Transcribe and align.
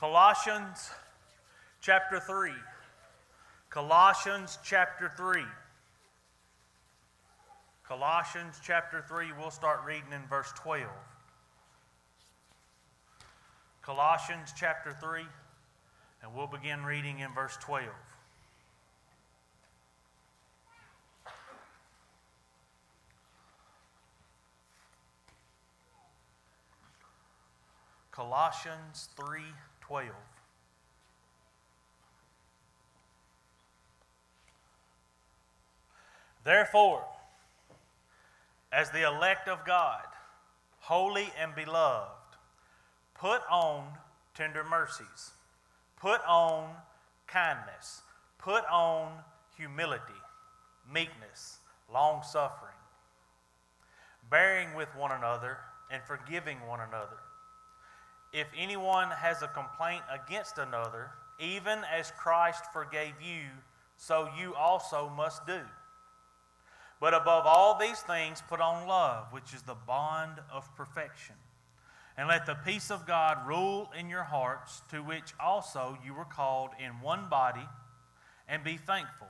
Colossians 0.00 0.90
chapter 1.82 2.20
3. 2.20 2.52
Colossians 3.68 4.58
chapter 4.64 5.12
3. 5.14 5.42
Colossians 7.86 8.58
chapter 8.64 9.04
3, 9.06 9.26
we'll 9.38 9.50
start 9.50 9.80
reading 9.84 10.10
in 10.14 10.22
verse 10.26 10.50
12. 10.56 10.86
Colossians 13.82 14.54
chapter 14.56 14.96
3, 15.02 15.20
and 16.22 16.34
we'll 16.34 16.46
begin 16.46 16.82
reading 16.82 17.18
in 17.18 17.30
verse 17.34 17.58
12. 17.60 17.86
Colossians 28.10 29.10
3:12 29.90 30.10
Therefore 36.44 37.04
as 38.72 38.90
the 38.90 39.02
elect 39.02 39.48
of 39.48 39.64
God 39.66 40.06
holy 40.80 41.30
and 41.38 41.54
beloved 41.54 42.36
put 43.14 43.42
on 43.50 43.84
tender 44.34 44.64
mercies 44.64 45.32
put 46.00 46.20
on 46.26 46.70
kindness 47.26 48.02
put 48.38 48.64
on 48.70 49.12
humility 49.56 50.22
meekness 50.90 51.58
long 51.92 52.22
suffering 52.22 52.70
bearing 54.30 54.74
with 54.74 54.88
one 54.96 55.12
another 55.12 55.58
and 55.90 56.02
forgiving 56.04 56.58
one 56.66 56.80
another 56.80 57.18
if 58.32 58.46
anyone 58.56 59.08
has 59.10 59.42
a 59.42 59.48
complaint 59.48 60.02
against 60.10 60.58
another, 60.58 61.10
even 61.38 61.80
as 61.92 62.12
Christ 62.12 62.64
forgave 62.72 63.14
you, 63.20 63.44
so 63.96 64.28
you 64.38 64.54
also 64.54 65.10
must 65.16 65.46
do. 65.46 65.60
But 67.00 67.14
above 67.14 67.46
all 67.46 67.78
these 67.78 68.00
things, 68.00 68.42
put 68.46 68.60
on 68.60 68.86
love, 68.86 69.32
which 69.32 69.54
is 69.54 69.62
the 69.62 69.74
bond 69.74 70.38
of 70.52 70.74
perfection. 70.76 71.34
And 72.16 72.28
let 72.28 72.44
the 72.44 72.54
peace 72.54 72.90
of 72.90 73.06
God 73.06 73.46
rule 73.46 73.90
in 73.98 74.10
your 74.10 74.24
hearts, 74.24 74.82
to 74.90 74.98
which 74.98 75.32
also 75.40 75.98
you 76.04 76.12
were 76.12 76.26
called 76.26 76.70
in 76.78 77.00
one 77.00 77.28
body, 77.30 77.66
and 78.46 78.62
be 78.62 78.76
thankful. 78.76 79.28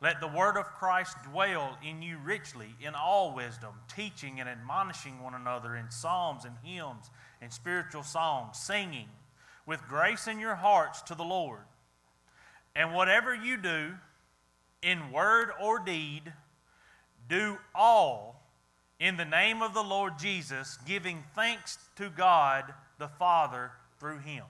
Let 0.00 0.20
the 0.20 0.28
word 0.28 0.56
of 0.56 0.64
Christ 0.64 1.16
dwell 1.30 1.78
in 1.84 2.02
you 2.02 2.18
richly 2.18 2.74
in 2.80 2.94
all 2.94 3.34
wisdom, 3.34 3.74
teaching 3.94 4.40
and 4.40 4.48
admonishing 4.48 5.22
one 5.22 5.34
another 5.34 5.76
in 5.76 5.90
psalms 5.90 6.44
and 6.44 6.56
hymns 6.64 7.10
and 7.42 7.52
spiritual 7.52 8.04
songs, 8.04 8.56
singing 8.56 9.08
with 9.66 9.86
grace 9.88 10.28
in 10.28 10.38
your 10.38 10.54
hearts 10.54 11.02
to 11.02 11.14
the 11.14 11.24
Lord. 11.24 11.62
And 12.74 12.94
whatever 12.94 13.34
you 13.34 13.56
do, 13.56 13.94
in 14.80 15.12
word 15.12 15.50
or 15.60 15.78
deed, 15.78 16.32
do 17.28 17.58
all 17.74 18.42
in 18.98 19.16
the 19.16 19.24
name 19.24 19.62
of 19.62 19.74
the 19.74 19.82
Lord 19.82 20.18
Jesus, 20.18 20.78
giving 20.86 21.24
thanks 21.34 21.78
to 21.96 22.08
God 22.08 22.72
the 22.98 23.08
Father 23.08 23.72
through 23.98 24.18
him. 24.18 24.44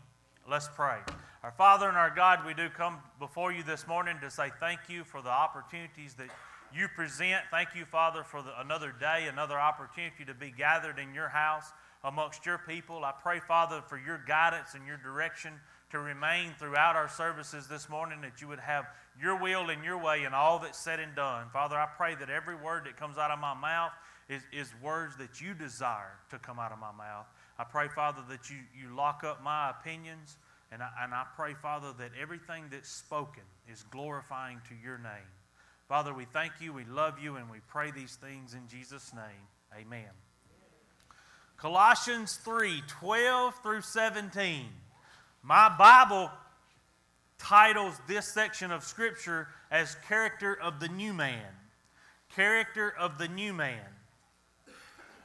Let's 0.48 0.68
pray. 0.68 0.98
Our 1.42 1.52
Father 1.52 1.88
and 1.88 1.96
our 1.96 2.14
God, 2.14 2.46
we 2.46 2.54
do 2.54 2.68
come 2.68 2.98
before 3.18 3.52
you 3.52 3.62
this 3.62 3.86
morning 3.88 4.16
to 4.20 4.30
say 4.30 4.50
thank 4.60 4.80
you 4.88 5.04
for 5.04 5.22
the 5.22 5.30
opportunities 5.30 6.14
that 6.14 6.28
you 6.74 6.88
present. 6.88 7.42
Thank 7.50 7.70
you, 7.74 7.84
Father, 7.84 8.22
for 8.22 8.42
the, 8.42 8.58
another 8.60 8.94
day, 8.98 9.26
another 9.28 9.58
opportunity 9.58 10.24
to 10.24 10.34
be 10.34 10.50
gathered 10.50 10.98
in 10.98 11.14
your 11.14 11.28
house 11.28 11.72
amongst 12.04 12.44
your 12.44 12.58
people. 12.58 13.04
I 13.04 13.12
pray, 13.12 13.40
Father, 13.40 13.82
for 13.88 13.98
your 13.98 14.22
guidance 14.26 14.74
and 14.74 14.86
your 14.86 14.96
direction 14.96 15.52
to 15.90 15.98
remain 15.98 16.52
throughout 16.58 16.96
our 16.96 17.08
services 17.08 17.68
this 17.68 17.88
morning, 17.88 18.22
that 18.22 18.40
you 18.40 18.48
would 18.48 18.60
have 18.60 18.86
your 19.20 19.40
will 19.40 19.68
and 19.70 19.84
your 19.84 20.02
way 20.02 20.24
in 20.24 20.32
all 20.32 20.58
that's 20.58 20.78
said 20.78 20.98
and 20.98 21.14
done. 21.14 21.46
Father, 21.52 21.76
I 21.76 21.86
pray 21.86 22.14
that 22.14 22.30
every 22.30 22.56
word 22.56 22.86
that 22.86 22.96
comes 22.96 23.18
out 23.18 23.30
of 23.30 23.38
my 23.38 23.54
mouth 23.54 23.92
is, 24.28 24.42
is 24.52 24.72
words 24.82 25.16
that 25.18 25.40
you 25.40 25.52
desire 25.52 26.18
to 26.30 26.38
come 26.38 26.58
out 26.58 26.72
of 26.72 26.78
my 26.78 26.92
mouth. 26.92 27.26
I 27.58 27.64
pray, 27.64 27.88
Father, 27.88 28.22
that 28.30 28.48
you, 28.48 28.56
you 28.74 28.94
lock 28.96 29.22
up 29.22 29.42
my 29.42 29.70
opinions. 29.70 30.38
And 30.72 30.82
I, 30.82 30.88
and 31.02 31.12
I 31.12 31.24
pray, 31.36 31.52
Father, 31.52 31.92
that 31.98 32.12
everything 32.18 32.64
that's 32.70 32.88
spoken 32.88 33.42
is 33.70 33.84
glorifying 33.90 34.62
to 34.70 34.74
your 34.82 34.96
name. 34.96 35.28
Father, 35.86 36.14
we 36.14 36.24
thank 36.24 36.52
you, 36.60 36.72
we 36.72 36.84
love 36.86 37.18
you, 37.22 37.36
and 37.36 37.50
we 37.50 37.58
pray 37.68 37.90
these 37.90 38.16
things 38.16 38.54
in 38.54 38.66
Jesus' 38.68 39.12
name. 39.12 39.78
Amen. 39.78 40.08
Colossians 41.62 42.40
3 42.42 42.82
12 42.88 43.54
through 43.62 43.82
17. 43.82 44.64
My 45.44 45.72
Bible 45.78 46.28
titles 47.38 47.94
this 48.08 48.26
section 48.26 48.72
of 48.72 48.82
Scripture 48.82 49.46
as 49.70 49.94
Character 50.08 50.58
of 50.60 50.80
the 50.80 50.88
New 50.88 51.12
Man. 51.12 51.46
Character 52.34 52.92
of 52.98 53.16
the 53.16 53.28
New 53.28 53.52
Man. 53.52 53.78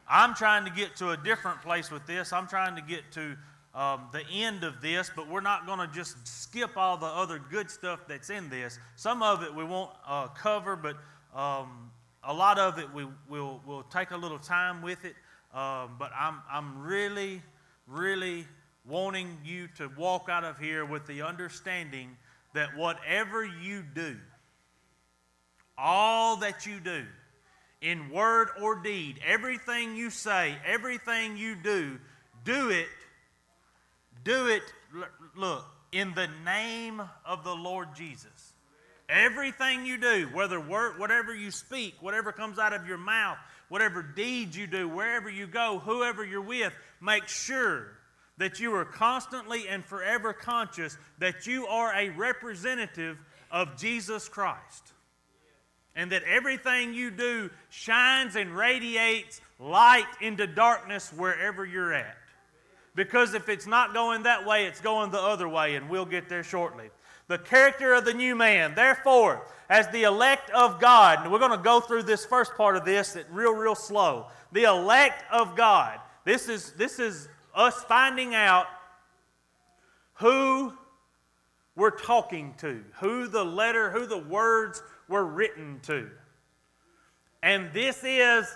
I'm 0.08 0.36
trying 0.36 0.64
to 0.66 0.70
get 0.70 0.96
to 0.98 1.10
a 1.10 1.18
different 1.18 1.64
place 1.64 1.90
with 1.90 2.06
this. 2.06 2.32
I'm 2.32 2.48
trying 2.48 2.76
to 2.76 2.84
get 2.84 3.12
to 3.14 3.36
um, 3.74 4.08
the 4.12 4.22
end 4.32 4.64
of 4.64 4.80
this, 4.80 5.10
but 5.16 5.28
we're 5.28 5.42
not 5.42 5.66
going 5.66 5.80
to 5.80 5.88
just 5.88 6.28
skip 6.28 6.78
all 6.78 6.98
the 6.98 7.08
other 7.08 7.42
good 7.50 7.72
stuff 7.72 8.02
that's 8.08 8.30
in 8.30 8.48
this. 8.52 8.78
Some 8.96 9.24
of 9.24 9.42
it 9.42 9.56
we 9.56 9.64
won't 9.64 9.90
uh, 10.08 10.28
cover, 10.28 10.76
but 10.76 10.98
um, 11.36 11.90
a 12.24 12.34
lot 12.34 12.60
of 12.60 12.78
it 12.78 12.94
we 12.94 13.08
will 13.28 13.60
we'll 13.66 13.82
take 13.90 14.12
a 14.12 14.18
little 14.18 14.38
time 14.38 14.84
with 14.84 15.04
it. 15.04 15.16
Um, 15.58 15.96
but 15.98 16.12
I'm, 16.18 16.36
I'm 16.52 16.84
really, 16.84 17.42
really 17.88 18.46
wanting 18.88 19.38
you 19.44 19.68
to 19.78 19.90
walk 19.98 20.30
out 20.30 20.44
of 20.44 20.60
here 20.60 20.86
with 20.86 21.08
the 21.08 21.24
understanding 21.24 22.16
that 22.54 22.78
whatever 22.78 23.44
you 23.44 23.84
do, 23.96 24.18
all 25.78 26.38
that 26.38 26.66
you 26.66 26.80
do, 26.80 27.04
in 27.82 28.10
word 28.10 28.50
or 28.62 28.76
deed, 28.76 29.20
everything 29.26 29.96
you 29.96 30.10
say, 30.10 30.56
everything 30.66 31.38
you 31.38 31.56
do, 31.56 31.98
do 32.44 32.70
it 32.70 32.88
do 34.28 34.48
it, 34.48 34.64
look, 35.38 35.66
in 35.94 36.14
the 36.14 36.28
name 36.44 37.02
of 37.26 37.46
the 37.46 37.56
Lord 37.56 37.96
Jesus. 37.96 38.54
Everything 39.08 39.86
you 39.86 39.98
do, 39.98 40.30
whether 40.34 40.60
word, 40.60 41.00
whatever 41.00 41.34
you 41.34 41.50
speak, 41.50 41.96
whatever 42.02 42.34
comes 42.34 42.60
out 42.60 42.74
of 42.74 42.86
your 42.86 42.98
mouth, 42.98 43.38
whatever 43.70 44.02
deeds 44.02 44.58
you 44.58 44.68
do, 44.68 44.88
wherever 44.88 45.30
you 45.30 45.48
go, 45.48 45.80
whoever 45.80 46.24
you're 46.26 46.42
with, 46.42 46.74
make 47.02 47.28
sure 47.28 47.98
that 48.38 48.60
you 48.60 48.74
are 48.76 48.86
constantly 48.86 49.68
and 49.68 49.84
forever 49.84 50.34
conscious 50.34 50.98
that 51.20 51.48
you 51.48 51.68
are 51.68 51.94
a 51.94 52.10
representative 52.10 53.18
of 53.52 53.78
Jesus 53.78 54.30
Christ. 54.30 54.94
And 55.96 56.12
that 56.12 56.24
everything 56.24 56.94
you 56.94 57.10
do 57.10 57.50
shines 57.70 58.36
and 58.36 58.56
radiates 58.56 59.42
light 59.60 60.06
into 60.22 60.46
darkness 60.46 61.12
wherever 61.12 61.66
you're 61.66 61.94
at. 61.94 62.16
Because 62.94 63.34
if 63.34 63.50
it's 63.50 63.66
not 63.66 63.94
going 63.94 64.24
that 64.24 64.46
way, 64.46 64.66
it's 64.66 64.82
going 64.82 65.10
the 65.12 65.20
other 65.20 65.50
way, 65.50 65.76
and 65.76 65.90
we'll 65.90 66.06
get 66.06 66.30
there 66.30 66.44
shortly. 66.44 66.90
The 67.28 67.38
character 67.38 67.94
of 67.94 68.06
the 68.06 68.14
new 68.14 68.36
man. 68.36 68.74
Therefore, 68.76 69.46
as 69.70 69.88
the 69.90 70.04
elect 70.04 70.50
of 70.52 70.80
God, 70.80 71.20
and 71.24 71.32
we're 71.32 71.40
going 71.40 71.52
to 71.52 71.58
go 71.58 71.80
through 71.80 72.04
this 72.04 72.26
first 72.26 72.56
part 72.56 72.78
of 72.78 72.86
this 72.86 73.18
real, 73.30 73.54
real 73.54 73.76
slow. 73.76 74.28
The 74.54 74.64
elect 74.64 75.24
of 75.32 75.56
God. 75.56 76.00
This 76.24 76.48
is, 76.48 76.72
this 76.74 77.00
is 77.00 77.28
us 77.54 77.84
finding 77.84 78.34
out 78.34 78.68
who 80.16 80.74
we're 81.76 81.92
talking 81.92 82.54
to, 82.60 82.84
who 83.00 83.28
the 83.28 83.44
letter, 83.44 83.92
who 83.92 84.08
the 84.08 84.18
words 84.18 84.82
were 85.08 85.26
written 85.26 85.80
to. 85.84 86.10
And 87.44 87.72
this 87.74 88.04
is 88.04 88.48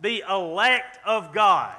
the 0.00 0.24
elect 0.28 0.98
of 1.04 1.32
God. 1.32 1.76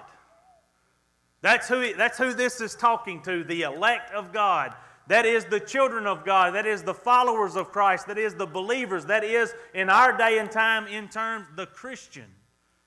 That's 1.41 1.67
who, 1.67 1.95
that's 1.95 2.17
who 2.17 2.33
this 2.33 2.61
is 2.61 2.75
talking 2.75 3.21
to 3.23 3.43
the 3.43 3.63
elect 3.63 4.13
of 4.13 4.31
God. 4.31 4.73
That 5.11 5.25
is 5.25 5.43
the 5.43 5.59
children 5.59 6.07
of 6.07 6.23
God. 6.23 6.55
That 6.55 6.65
is 6.65 6.83
the 6.83 6.93
followers 6.93 7.57
of 7.57 7.69
Christ. 7.69 8.07
That 8.07 8.17
is 8.17 8.33
the 8.33 8.45
believers. 8.45 9.05
That 9.07 9.25
is, 9.25 9.53
in 9.73 9.89
our 9.89 10.17
day 10.17 10.37
and 10.37 10.49
time, 10.49 10.87
in 10.87 11.09
terms, 11.09 11.47
the 11.57 11.65
Christian 11.65 12.27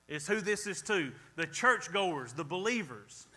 is 0.07 0.25
who 0.25 0.41
this 0.41 0.65
is 0.65 0.81
to. 0.81 1.11
The 1.35 1.45
churchgoers, 1.45 2.33
the 2.33 2.43
believers. 2.43 3.27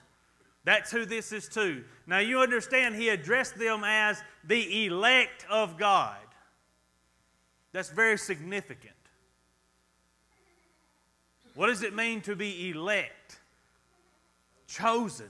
That's 0.65 0.91
who 0.91 1.05
this 1.05 1.33
is 1.33 1.51
to. 1.51 1.85
Now, 2.07 2.21
you 2.21 2.41
understand, 2.41 2.95
he 2.95 3.11
addressed 3.11 3.59
them 3.59 3.85
as 3.85 4.23
the 4.45 4.87
elect 4.87 5.45
of 5.51 5.77
God. 5.77 6.17
That's 7.73 7.91
very 7.91 8.17
significant. 8.17 8.95
What 11.55 11.67
does 11.67 11.83
it 11.83 11.95
mean 11.95 12.23
to 12.23 12.35
be 12.35 12.71
elect? 12.71 13.39
chosen. 14.67 15.29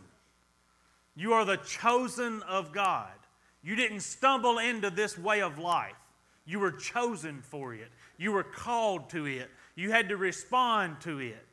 You 1.16 1.32
are 1.32 1.44
the 1.44 1.56
chosen 1.56 2.43
of 2.43 2.70
God. 2.70 3.18
You 3.62 3.76
didn't 3.76 4.00
stumble 4.00 4.58
into 4.58 4.90
this 4.90 5.19
way 5.19 5.43
of 5.43 5.58
life. 5.58 5.96
You 6.44 6.58
were 6.60 6.72
chosen 6.72 7.43
for 7.43 7.75
it. 7.75 7.90
You 8.16 8.32
were 8.32 8.44
called 8.44 9.10
to 9.10 9.26
it. 9.26 9.50
You 9.75 9.90
had 9.90 10.08
to 10.08 10.16
respond 10.16 11.00
to 11.02 11.19
it. 11.19 11.46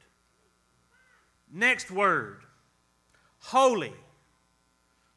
Next 1.52 1.92
word 1.92 2.44
holy. 3.40 3.94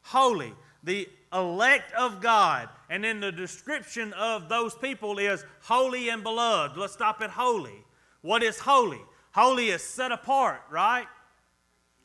Holy. 0.01 0.53
The 0.83 1.07
elect 1.33 1.93
of 1.93 2.21
God. 2.21 2.69
And 2.89 3.03
then 3.03 3.19
the 3.19 3.31
description 3.31 4.13
of 4.13 4.49
those 4.49 4.75
people 4.75 5.17
is 5.19 5.43
holy 5.61 6.09
and 6.09 6.23
beloved. 6.23 6.77
Let's 6.77 6.93
stop 6.93 7.21
at 7.21 7.29
holy. 7.29 7.85
What 8.21 8.43
is 8.43 8.59
holy? 8.59 9.01
Holy 9.31 9.69
is 9.69 9.83
set 9.83 10.11
apart, 10.11 10.61
right? 10.69 11.07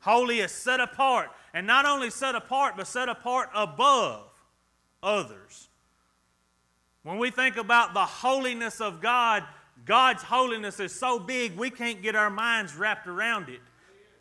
Holy 0.01 0.41
is 0.41 0.53
set 0.53 0.81
apart. 0.81 1.31
And 1.53 1.67
not 1.67 1.87
only 1.87 2.11
set 2.11 2.35
apart, 2.35 2.75
but 2.77 2.87
set 2.87 3.09
apart 3.09 3.51
above 3.55 4.31
others. 5.05 5.69
When 7.05 7.19
we 7.19 7.31
think 7.31 7.57
about 7.57 7.95
the 7.95 8.05
holiness 8.05 8.81
of 8.81 9.01
God, 9.01 9.45
God's 9.85 10.23
holiness 10.23 10.81
is 10.81 10.93
so 10.93 11.19
big 11.19 11.57
we 11.57 11.71
can't 11.71 12.03
get 12.03 12.17
our 12.17 12.31
minds 12.31 12.75
wrapped 12.75 13.07
around 13.07 13.49
it. 13.49 13.61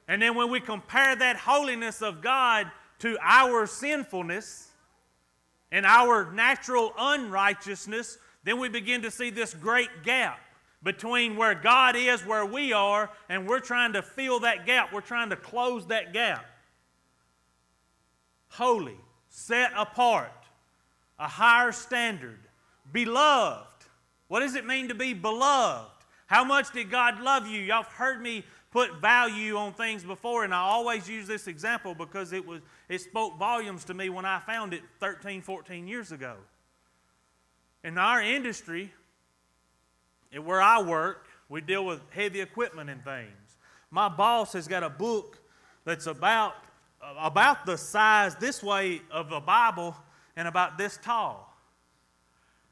And 0.07 0.21
then 0.21 0.35
when 0.35 0.51
we 0.51 0.59
compare 0.59 1.15
that 1.15 1.37
holiness 1.37 2.01
of 2.01 2.21
God 2.21 2.69
to 2.99 3.17
our 3.21 3.65
sinfulness 3.65 4.69
and 5.71 5.85
our 5.85 6.31
natural 6.33 6.93
unrighteousness, 6.97 8.17
then 8.43 8.59
we 8.59 8.67
begin 8.67 9.01
to 9.03 9.11
see 9.11 9.29
this 9.29 9.53
great 9.53 10.03
gap 10.03 10.39
between 10.83 11.37
where 11.37 11.55
God 11.55 11.95
is, 11.95 12.25
where 12.25 12.45
we 12.45 12.73
are, 12.73 13.09
and 13.29 13.47
we're 13.47 13.61
trying 13.61 13.93
to 13.93 14.01
fill 14.01 14.41
that 14.41 14.65
gap. 14.65 14.91
We're 14.91 14.99
trying 14.99 15.29
to 15.29 15.37
close 15.37 15.87
that 15.87 16.11
gap. 16.11 16.45
Holy, 18.49 18.97
set 19.29 19.71
apart, 19.77 20.42
a 21.19 21.27
higher 21.27 21.71
standard, 21.71 22.39
beloved. 22.91 23.67
What 24.27 24.39
does 24.39 24.55
it 24.55 24.65
mean 24.65 24.87
to 24.87 24.95
be 24.95 25.13
beloved? 25.13 25.91
How 26.27 26.43
much 26.43 26.71
did 26.71 26.89
God 26.89 27.21
love 27.21 27.47
you? 27.47 27.61
Y'all 27.61 27.83
have 27.83 27.91
heard 27.91 28.21
me 28.21 28.43
put 28.71 28.99
value 28.99 29.55
on 29.55 29.73
things 29.73 30.03
before, 30.03 30.43
and 30.43 30.53
I 30.53 30.59
always 30.59 31.07
use 31.07 31.27
this 31.27 31.47
example 31.47 31.93
because 31.93 32.33
it 32.33 32.45
was 32.45 32.61
it 32.89 33.01
spoke 33.01 33.37
volumes 33.37 33.83
to 33.85 33.93
me 33.93 34.09
when 34.09 34.25
I 34.25 34.39
found 34.39 34.73
it 34.73 34.81
13, 34.99 35.41
14 35.41 35.87
years 35.87 36.11
ago. 36.11 36.35
In 37.83 37.97
our 37.97 38.21
industry, 38.21 38.91
where 40.41 40.61
I 40.61 40.81
work, 40.81 41.27
we 41.49 41.61
deal 41.61 41.85
with 41.85 42.01
heavy 42.09 42.41
equipment 42.41 42.89
and 42.89 43.03
things. 43.03 43.57
My 43.91 44.09
boss 44.09 44.53
has 44.53 44.67
got 44.67 44.81
a 44.81 44.89
book 44.89 45.37
that's 45.85 46.07
about 46.07 46.55
about 47.19 47.65
the 47.65 47.77
size 47.77 48.35
this 48.37 48.63
way 48.63 49.01
of 49.11 49.31
a 49.33 49.41
Bible 49.41 49.95
and 50.35 50.47
about 50.47 50.77
this 50.77 50.97
tall. 51.01 51.49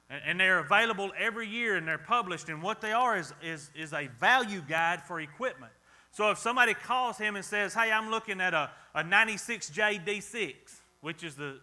And 0.10 0.40
they're 0.40 0.60
available 0.60 1.12
every 1.18 1.48
year 1.48 1.78
and 1.78 1.88
they're 1.88 1.98
published. 1.98 2.50
And 2.50 2.62
what 2.62 2.82
they 2.82 2.92
are 2.92 3.18
is, 3.18 3.34
is, 3.42 3.72
is 3.74 3.94
a 3.94 4.08
value 4.20 4.62
guide 4.68 5.02
for 5.04 5.22
equipment. 5.22 5.72
So 6.12 6.30
if 6.32 6.38
somebody 6.38 6.74
calls 6.74 7.18
him 7.18 7.38
and 7.38 7.46
says, 7.46 7.74
Hey, 7.74 7.92
I'm 7.92 8.12
looking 8.12 8.42
at 8.42 8.54
a, 8.54 8.70
a 8.94 9.04
96JD6, 9.04 10.54
which 11.00 11.24
is 11.24 11.36
the 11.36 11.60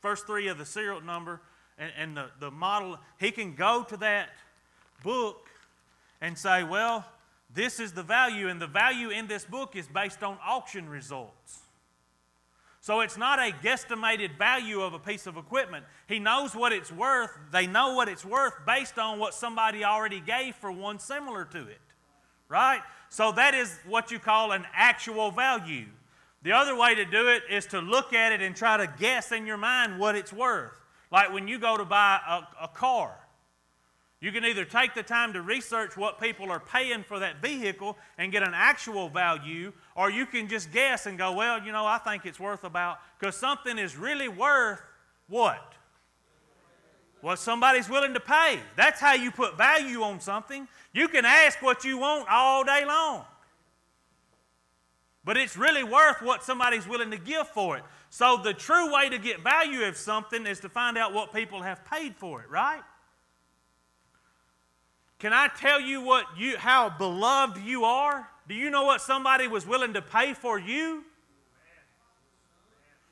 first 0.00 0.26
three 0.26 0.48
of 0.48 0.58
the 0.58 0.66
serial 0.66 1.00
number 1.00 1.40
and, 1.78 1.92
and 1.96 2.16
the, 2.16 2.26
the 2.40 2.50
model, 2.50 2.98
he 3.20 3.30
can 3.30 3.54
go 3.54 3.84
to 3.84 3.96
that 3.98 4.30
book 5.04 5.46
and 6.20 6.36
say, 6.36 6.64
Well, 6.64 7.04
this 7.54 7.78
is 7.78 7.92
the 7.92 8.02
value, 8.02 8.48
and 8.48 8.60
the 8.60 8.66
value 8.66 9.10
in 9.10 9.28
this 9.28 9.44
book 9.44 9.76
is 9.76 9.86
based 9.86 10.22
on 10.22 10.38
auction 10.44 10.88
results. 10.88 11.60
So 12.86 13.00
it's 13.00 13.18
not 13.18 13.40
a 13.40 13.50
guesstimated 13.50 14.38
value 14.38 14.80
of 14.80 14.94
a 14.94 15.00
piece 15.00 15.26
of 15.26 15.36
equipment. 15.36 15.84
He 16.06 16.20
knows 16.20 16.54
what 16.54 16.72
it's 16.72 16.92
worth. 16.92 17.36
They 17.50 17.66
know 17.66 17.94
what 17.94 18.08
it's 18.08 18.24
worth 18.24 18.54
based 18.64 18.96
on 18.96 19.18
what 19.18 19.34
somebody 19.34 19.84
already 19.84 20.20
gave 20.20 20.54
for 20.54 20.70
one 20.70 21.00
similar 21.00 21.44
to 21.46 21.66
it. 21.66 21.80
Right? 22.48 22.80
So 23.08 23.32
that 23.32 23.54
is 23.54 23.76
what 23.88 24.12
you 24.12 24.20
call 24.20 24.52
an 24.52 24.64
actual 24.72 25.32
value. 25.32 25.86
The 26.44 26.52
other 26.52 26.76
way 26.76 26.94
to 26.94 27.04
do 27.04 27.26
it 27.26 27.42
is 27.50 27.66
to 27.66 27.80
look 27.80 28.12
at 28.12 28.30
it 28.30 28.40
and 28.40 28.54
try 28.54 28.76
to 28.76 28.86
guess 29.00 29.32
in 29.32 29.48
your 29.48 29.56
mind 29.56 29.98
what 29.98 30.14
it's 30.14 30.32
worth. 30.32 30.80
Like 31.10 31.32
when 31.32 31.48
you 31.48 31.58
go 31.58 31.76
to 31.76 31.84
buy 31.84 32.20
a, 32.24 32.66
a 32.66 32.68
car, 32.68 33.18
you 34.26 34.32
can 34.32 34.44
either 34.44 34.64
take 34.64 34.92
the 34.92 35.04
time 35.04 35.32
to 35.34 35.40
research 35.40 35.96
what 35.96 36.20
people 36.20 36.50
are 36.50 36.58
paying 36.58 37.04
for 37.04 37.20
that 37.20 37.40
vehicle 37.40 37.96
and 38.18 38.32
get 38.32 38.42
an 38.42 38.54
actual 38.54 39.08
value, 39.08 39.72
or 39.94 40.10
you 40.10 40.26
can 40.26 40.48
just 40.48 40.72
guess 40.72 41.06
and 41.06 41.16
go, 41.16 41.30
well, 41.30 41.62
you 41.62 41.70
know, 41.70 41.86
I 41.86 41.98
think 41.98 42.26
it's 42.26 42.40
worth 42.40 42.64
about, 42.64 42.98
because 43.20 43.36
something 43.36 43.78
is 43.78 43.96
really 43.96 44.26
worth 44.26 44.80
what? 45.28 45.74
What 47.20 47.38
somebody's 47.38 47.88
willing 47.88 48.14
to 48.14 48.20
pay. 48.20 48.58
That's 48.74 48.98
how 49.00 49.14
you 49.14 49.30
put 49.30 49.56
value 49.56 50.02
on 50.02 50.18
something. 50.18 50.66
You 50.92 51.06
can 51.06 51.24
ask 51.24 51.62
what 51.62 51.84
you 51.84 51.98
want 51.98 52.26
all 52.28 52.64
day 52.64 52.84
long. 52.84 53.24
But 55.24 55.36
it's 55.36 55.56
really 55.56 55.84
worth 55.84 56.20
what 56.20 56.42
somebody's 56.42 56.88
willing 56.88 57.12
to 57.12 57.18
give 57.18 57.46
for 57.46 57.76
it. 57.76 57.84
So 58.10 58.40
the 58.42 58.54
true 58.54 58.92
way 58.92 59.08
to 59.08 59.18
get 59.18 59.44
value 59.44 59.84
of 59.84 59.96
something 59.96 60.46
is 60.48 60.58
to 60.60 60.68
find 60.68 60.98
out 60.98 61.14
what 61.14 61.32
people 61.32 61.62
have 61.62 61.84
paid 61.84 62.16
for 62.16 62.42
it, 62.42 62.50
right? 62.50 62.82
Can 65.18 65.32
I 65.32 65.48
tell 65.48 65.80
you 65.80 66.02
what 66.02 66.26
you 66.36 66.56
how 66.58 66.90
beloved 66.90 67.58
you 67.58 67.84
are? 67.84 68.28
Do 68.48 68.54
you 68.54 68.70
know 68.70 68.84
what 68.84 69.00
somebody 69.00 69.48
was 69.48 69.66
willing 69.66 69.94
to 69.94 70.02
pay 70.02 70.34
for 70.34 70.58
you? 70.58 71.04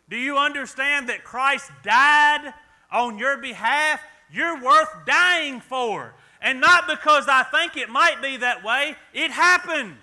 Do 0.09 0.17
you 0.17 0.37
understand 0.37 1.09
that 1.09 1.25
Christ 1.25 1.71
died 1.83 2.53
on 2.93 3.19
your 3.19 3.39
behalf? 3.39 4.01
You're 4.31 4.63
worth 4.63 4.91
dying 5.07 5.61
for. 5.61 6.15
And 6.41 6.61
not 6.61 6.87
because 6.87 7.27
I 7.27 7.43
think 7.45 7.77
it 7.77 7.89
might 7.89 8.21
be 8.21 8.37
that 8.37 8.63
way, 8.63 8.97
it 9.15 9.31
happened. 9.31 9.97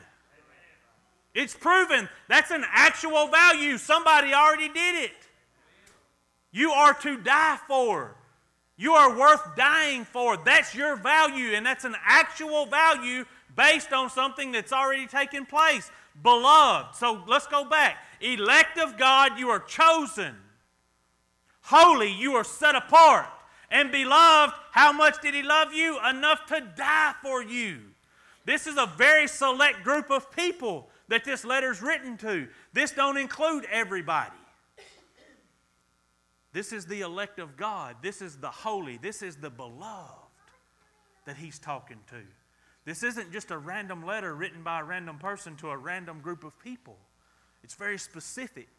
It's 1.35 1.53
proven. 1.53 2.09
That's 2.27 2.51
an 2.51 2.65
actual 2.73 3.27
value. 3.27 3.77
Somebody 3.77 4.33
already 4.33 4.67
did 4.67 5.03
it. 5.03 5.11
You 6.51 6.71
are 6.71 6.93
to 6.95 7.17
die 7.17 7.57
for. 7.67 8.15
You 8.81 8.93
are 8.93 9.15
worth 9.15 9.55
dying 9.55 10.05
for. 10.05 10.37
That's 10.37 10.73
your 10.73 10.95
value, 10.95 11.49
and 11.53 11.63
that's 11.63 11.85
an 11.85 11.95
actual 12.03 12.65
value 12.65 13.25
based 13.55 13.93
on 13.93 14.09
something 14.09 14.51
that's 14.51 14.73
already 14.73 15.05
taken 15.05 15.45
place. 15.45 15.91
Beloved. 16.23 16.95
So 16.95 17.23
let's 17.27 17.45
go 17.45 17.63
back. 17.63 17.97
Elect 18.21 18.79
of 18.79 18.97
God, 18.97 19.37
you 19.37 19.49
are 19.49 19.59
chosen. 19.59 20.35
Holy, 21.61 22.11
you 22.11 22.33
are 22.33 22.43
set 22.43 22.73
apart. 22.73 23.27
And 23.69 23.91
beloved, 23.91 24.55
how 24.71 24.91
much 24.91 25.21
did 25.21 25.35
He 25.35 25.43
love 25.43 25.71
you? 25.71 25.99
Enough 26.03 26.47
to 26.47 26.67
die 26.75 27.13
for 27.21 27.43
you. 27.43 27.81
This 28.45 28.65
is 28.65 28.77
a 28.77 28.91
very 28.97 29.27
select 29.27 29.83
group 29.83 30.09
of 30.09 30.31
people 30.31 30.89
that 31.07 31.23
this 31.23 31.45
letter 31.45 31.69
is 31.69 31.83
written 31.83 32.17
to. 32.17 32.47
This 32.73 32.89
don't 32.89 33.17
include 33.17 33.67
everybody. 33.71 34.40
This 36.53 36.73
is 36.73 36.85
the 36.85 37.01
elect 37.01 37.39
of 37.39 37.55
God. 37.55 37.97
This 38.01 38.21
is 38.21 38.37
the 38.37 38.49
holy. 38.49 38.97
This 38.97 39.21
is 39.21 39.37
the 39.37 39.49
beloved 39.49 40.11
that 41.25 41.37
he's 41.37 41.59
talking 41.59 41.99
to. 42.09 42.21
This 42.83 43.03
isn't 43.03 43.31
just 43.31 43.51
a 43.51 43.57
random 43.57 44.05
letter 44.05 44.33
written 44.33 44.63
by 44.63 44.79
a 44.79 44.83
random 44.83 45.17
person 45.17 45.55
to 45.57 45.69
a 45.69 45.77
random 45.77 46.19
group 46.19 46.43
of 46.43 46.57
people. 46.59 46.97
It's 47.63 47.75
very 47.75 47.97
specific. 47.97 48.69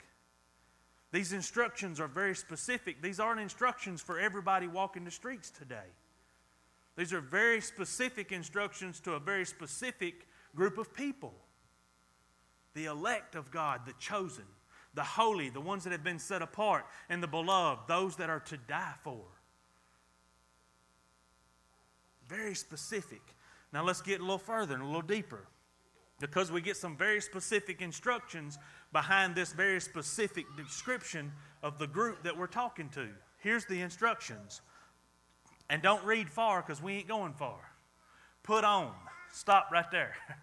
These 1.12 1.32
instructions 1.32 2.00
are 2.00 2.08
very 2.08 2.35
specific. 2.35 3.00
These 3.00 3.20
aren't 3.20 3.40
instructions 3.40 4.00
for 4.00 4.18
everybody 4.18 4.66
walking 4.66 5.04
the 5.04 5.11
streets 5.11 5.50
today. 5.50 5.88
These 6.97 7.12
are 7.12 7.20
very 7.20 7.61
specific 7.61 8.32
instructions 8.32 9.00
to 9.00 9.12
a 9.12 9.20
very 9.20 9.47
specific 9.47 10.26
group 10.54 10.78
of 10.78 10.92
people. 10.92 11.35
The 12.75 12.87
elect 12.87 13.35
of 13.35 13.50
God, 13.50 13.82
the 13.87 13.94
chosen 13.99 14.44
the 14.94 15.02
holy, 15.02 15.49
the 15.49 15.61
ones 15.61 15.84
that 15.84 15.92
have 15.92 16.04
been 16.04 16.18
set 16.18 16.42
apart, 16.42 16.87
and 17.08 17.22
the 17.22 17.26
beloved, 17.26 17.88
those 17.88 18.16
that 18.16 18.28
are 18.28 18.40
to 18.40 18.56
die 18.56 18.94
for. 19.02 19.22
Very 22.28 22.54
specific. 22.54 23.22
Now 23.72 23.84
let's 23.84 24.02
get 24.02 24.20
a 24.20 24.22
little 24.22 24.38
further 24.38 24.75
and 24.75 24.82
a 24.82 24.87
little 24.87 25.02
deeper 25.02 25.46
because 26.20 26.52
we 26.52 26.61
get 26.61 26.76
some 26.76 26.96
very 26.96 27.20
specific 27.20 27.82
instructions 27.82 28.58
behind 28.92 29.34
this 29.34 29.52
very 29.52 29.80
specific 29.80 30.44
description 30.56 31.32
of 31.62 31.78
the 31.78 31.87
group 31.87 32.22
that 32.22 32.37
we're 32.37 32.46
talking 32.46 32.88
to. 32.90 33.08
Here's 33.38 33.64
the 33.64 33.80
instructions. 33.80 34.61
And 35.68 35.82
don't 35.82 36.04
read 36.04 36.30
far 36.30 36.62
because 36.62 36.82
we 36.82 36.94
ain't 36.94 37.08
going 37.08 37.32
far. 37.32 37.58
Put 38.42 38.62
on. 38.62 38.92
Stop 39.32 39.70
right 39.72 39.90
there. 39.90 40.14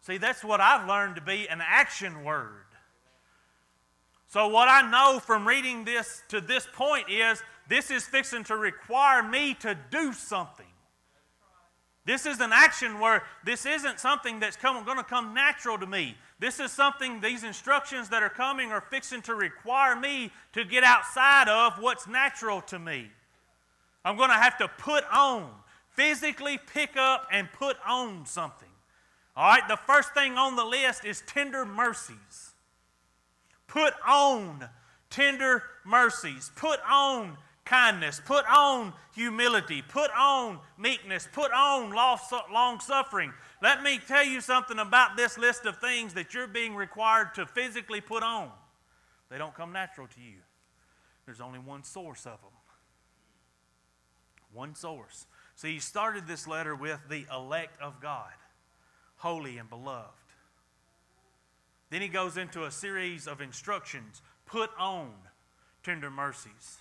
See, 0.00 0.16
that's 0.16 0.42
what 0.42 0.60
I've 0.60 0.88
learned 0.88 1.16
to 1.16 1.22
be 1.22 1.46
an 1.48 1.60
action 1.62 2.24
word. 2.24 2.64
So, 4.30 4.46
what 4.46 4.68
I 4.68 4.88
know 4.88 5.18
from 5.18 5.46
reading 5.46 5.84
this 5.84 6.22
to 6.28 6.40
this 6.40 6.64
point 6.72 7.10
is 7.10 7.42
this 7.68 7.90
is 7.90 8.04
fixing 8.04 8.44
to 8.44 8.56
require 8.56 9.24
me 9.24 9.54
to 9.54 9.76
do 9.90 10.12
something. 10.12 10.66
This 12.06 12.26
is 12.26 12.38
an 12.38 12.50
action 12.52 13.00
where 13.00 13.24
this 13.44 13.66
isn't 13.66 13.98
something 13.98 14.38
that's 14.38 14.56
going 14.56 14.84
to 14.84 15.02
come 15.02 15.34
natural 15.34 15.78
to 15.78 15.86
me. 15.86 16.16
This 16.38 16.60
is 16.60 16.70
something, 16.70 17.20
these 17.20 17.42
instructions 17.42 18.08
that 18.10 18.22
are 18.22 18.30
coming 18.30 18.70
are 18.70 18.80
fixing 18.80 19.20
to 19.22 19.34
require 19.34 19.96
me 19.96 20.30
to 20.52 20.64
get 20.64 20.84
outside 20.84 21.48
of 21.48 21.82
what's 21.82 22.06
natural 22.06 22.60
to 22.62 22.78
me. 22.78 23.10
I'm 24.04 24.16
going 24.16 24.30
to 24.30 24.34
have 24.34 24.56
to 24.58 24.68
put 24.68 25.04
on, 25.12 25.50
physically 25.90 26.58
pick 26.72 26.96
up 26.96 27.26
and 27.32 27.50
put 27.52 27.76
on 27.84 28.26
something. 28.26 28.68
All 29.36 29.48
right, 29.48 29.66
the 29.66 29.76
first 29.76 30.14
thing 30.14 30.38
on 30.38 30.54
the 30.54 30.64
list 30.64 31.04
is 31.04 31.20
tender 31.26 31.66
mercies. 31.66 32.49
Put 33.70 33.94
on 34.04 34.68
tender 35.10 35.62
mercies. 35.84 36.50
Put 36.56 36.80
on 36.90 37.36
kindness. 37.64 38.20
Put 38.26 38.44
on 38.46 38.92
humility. 39.14 39.80
Put 39.80 40.10
on 40.10 40.58
meekness. 40.76 41.28
Put 41.32 41.52
on 41.52 41.92
long 41.92 42.80
suffering. 42.80 43.32
Let 43.62 43.84
me 43.84 44.00
tell 44.08 44.24
you 44.24 44.40
something 44.40 44.80
about 44.80 45.16
this 45.16 45.38
list 45.38 45.66
of 45.66 45.78
things 45.78 46.14
that 46.14 46.34
you're 46.34 46.48
being 46.48 46.74
required 46.74 47.32
to 47.36 47.46
physically 47.46 48.00
put 48.00 48.24
on. 48.24 48.50
They 49.30 49.38
don't 49.38 49.54
come 49.54 49.72
natural 49.72 50.08
to 50.08 50.20
you. 50.20 50.38
There's 51.24 51.40
only 51.40 51.60
one 51.60 51.84
source 51.84 52.26
of 52.26 52.40
them. 52.40 52.50
One 54.52 54.74
source. 54.74 55.26
See, 55.54 55.74
he 55.74 55.78
started 55.78 56.26
this 56.26 56.48
letter 56.48 56.74
with 56.74 56.98
the 57.08 57.24
elect 57.32 57.80
of 57.80 58.00
God, 58.00 58.32
holy 59.18 59.58
and 59.58 59.70
beloved. 59.70 60.10
Then 61.90 62.02
he 62.02 62.08
goes 62.08 62.36
into 62.36 62.64
a 62.64 62.70
series 62.70 63.26
of 63.26 63.40
instructions 63.40 64.22
put 64.46 64.70
on 64.78 65.12
tender 65.82 66.10
mercies. 66.10 66.78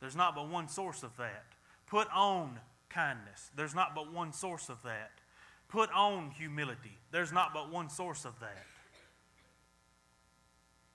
There's 0.00 0.16
not 0.16 0.34
but 0.34 0.48
one 0.48 0.68
source 0.68 1.02
of 1.02 1.16
that. 1.18 1.44
Put 1.86 2.08
on 2.14 2.58
kindness. 2.88 3.50
There's 3.56 3.74
not 3.74 3.94
but 3.94 4.12
one 4.12 4.32
source 4.32 4.68
of 4.68 4.82
that. 4.82 5.10
Put 5.68 5.90
on 5.92 6.30
humility. 6.30 6.98
There's 7.10 7.32
not 7.32 7.54
but 7.54 7.70
one 7.70 7.88
source 7.90 8.24
of 8.24 8.38
that. 8.40 8.66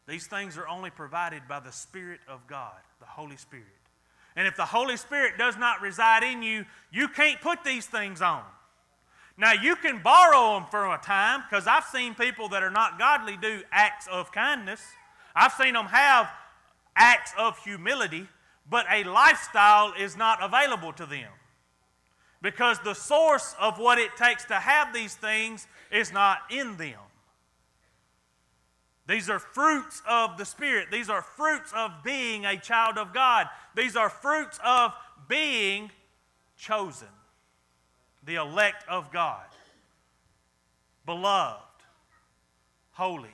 These 0.07 0.27
things 0.27 0.57
are 0.57 0.67
only 0.67 0.91
provided 0.91 1.47
by 1.47 1.59
the 1.59 1.71
Spirit 1.71 2.19
of 2.27 2.45
God, 2.47 2.77
the 2.99 3.05
Holy 3.05 3.37
Spirit. 3.37 3.65
And 4.35 4.47
if 4.47 4.55
the 4.55 4.65
Holy 4.65 4.97
Spirit 4.97 5.37
does 5.37 5.57
not 5.57 5.81
reside 5.81 6.23
in 6.23 6.43
you, 6.43 6.65
you 6.91 7.07
can't 7.07 7.41
put 7.41 7.63
these 7.63 7.85
things 7.85 8.21
on. 8.21 8.43
Now, 9.37 9.51
you 9.51 9.75
can 9.75 10.01
borrow 10.01 10.53
them 10.53 10.67
for 10.71 10.85
a 10.93 10.97
time 10.97 11.43
because 11.49 11.67
I've 11.67 11.83
seen 11.85 12.15
people 12.15 12.49
that 12.49 12.63
are 12.63 12.71
not 12.71 12.97
godly 12.97 13.37
do 13.37 13.61
acts 13.71 14.07
of 14.07 14.31
kindness. 14.31 14.81
I've 15.35 15.51
seen 15.53 15.73
them 15.73 15.87
have 15.87 16.29
acts 16.95 17.33
of 17.37 17.57
humility, 17.59 18.27
but 18.69 18.85
a 18.89 19.03
lifestyle 19.03 19.93
is 19.99 20.15
not 20.15 20.41
available 20.41 20.93
to 20.93 21.05
them 21.05 21.29
because 22.41 22.79
the 22.79 22.93
source 22.93 23.55
of 23.59 23.79
what 23.79 23.97
it 23.97 24.15
takes 24.15 24.45
to 24.45 24.53
have 24.53 24.93
these 24.93 25.15
things 25.15 25.67
is 25.91 26.13
not 26.13 26.39
in 26.49 26.77
them. 26.77 26.99
These 29.07 29.29
are 29.29 29.39
fruits 29.39 30.01
of 30.07 30.37
the 30.37 30.45
Spirit. 30.45 30.89
These 30.91 31.09
are 31.09 31.21
fruits 31.21 31.73
of 31.75 31.91
being 32.03 32.45
a 32.45 32.57
child 32.57 32.97
of 32.97 33.13
God. 33.13 33.47
These 33.75 33.95
are 33.95 34.09
fruits 34.09 34.59
of 34.63 34.93
being 35.27 35.91
chosen, 36.57 37.07
the 38.25 38.35
elect 38.35 38.83
of 38.89 39.11
God, 39.11 39.45
beloved, 41.05 41.61
holy. 42.91 43.29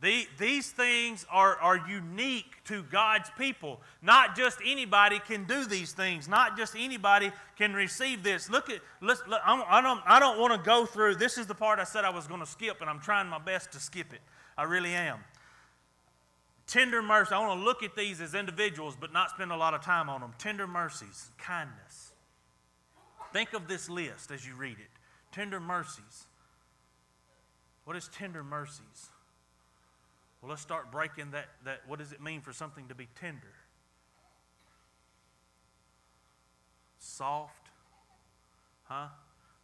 The, 0.00 0.26
these 0.38 0.70
things 0.70 1.24
are, 1.30 1.56
are 1.56 1.88
unique 1.88 2.62
to 2.66 2.82
God's 2.82 3.30
people. 3.38 3.80
Not 4.02 4.36
just 4.36 4.58
anybody 4.64 5.18
can 5.20 5.44
do 5.44 5.64
these 5.64 5.92
things. 5.92 6.28
Not 6.28 6.54
just 6.54 6.74
anybody 6.76 7.32
can 7.56 7.72
receive 7.72 8.22
this. 8.22 8.50
Look 8.50 8.68
at, 8.68 8.80
let's, 9.00 9.22
look, 9.26 9.40
I 9.42 9.80
don't, 9.80 10.02
I 10.06 10.20
don't 10.20 10.38
want 10.38 10.52
to 10.52 10.64
go 10.64 10.84
through. 10.84 11.14
This 11.14 11.38
is 11.38 11.46
the 11.46 11.54
part 11.54 11.78
I 11.78 11.84
said 11.84 12.04
I 12.04 12.10
was 12.10 12.26
going 12.26 12.40
to 12.40 12.46
skip, 12.46 12.82
and 12.82 12.90
I'm 12.90 13.00
trying 13.00 13.26
my 13.26 13.38
best 13.38 13.72
to 13.72 13.80
skip 13.80 14.12
it. 14.12 14.20
I 14.58 14.64
really 14.64 14.92
am. 14.92 15.20
Tender 16.66 17.00
mercy. 17.00 17.32
I 17.32 17.38
want 17.38 17.58
to 17.58 17.64
look 17.64 17.82
at 17.82 17.96
these 17.96 18.20
as 18.20 18.34
individuals, 18.34 18.96
but 19.00 19.14
not 19.14 19.30
spend 19.30 19.50
a 19.50 19.56
lot 19.56 19.72
of 19.72 19.82
time 19.82 20.10
on 20.10 20.20
them. 20.20 20.34
Tender 20.36 20.66
mercies, 20.66 21.30
kindness. 21.38 22.05
Think 23.36 23.52
of 23.52 23.68
this 23.68 23.90
list 23.90 24.30
as 24.30 24.46
you 24.46 24.54
read 24.54 24.78
it. 24.78 24.88
Tender 25.30 25.60
mercies. 25.60 26.26
What 27.84 27.94
is 27.94 28.08
tender 28.08 28.42
mercies? 28.42 29.10
Well, 30.40 30.48
let's 30.48 30.62
start 30.62 30.90
breaking 30.90 31.32
that, 31.32 31.44
that. 31.66 31.82
What 31.86 31.98
does 31.98 32.12
it 32.12 32.22
mean 32.22 32.40
for 32.40 32.54
something 32.54 32.88
to 32.88 32.94
be 32.94 33.08
tender? 33.20 33.52
Soft, 36.98 37.68
huh? 38.84 39.08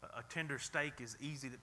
A 0.03 0.23
tender 0.29 0.59
steak 0.59 1.01
is 1.01 1.17
easy 1.19 1.49
to. 1.49 1.57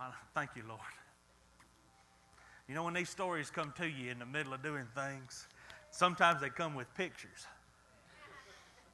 Thank 0.34 0.56
you, 0.56 0.62
Lord. 0.66 0.80
You 2.66 2.74
know, 2.74 2.84
when 2.84 2.94
these 2.94 3.10
stories 3.10 3.50
come 3.50 3.74
to 3.76 3.86
you 3.86 4.10
in 4.10 4.20
the 4.20 4.26
middle 4.26 4.54
of 4.54 4.62
doing 4.62 4.86
things, 4.94 5.48
sometimes 5.90 6.40
they 6.40 6.48
come 6.48 6.74
with 6.74 6.86
pictures. 6.94 7.46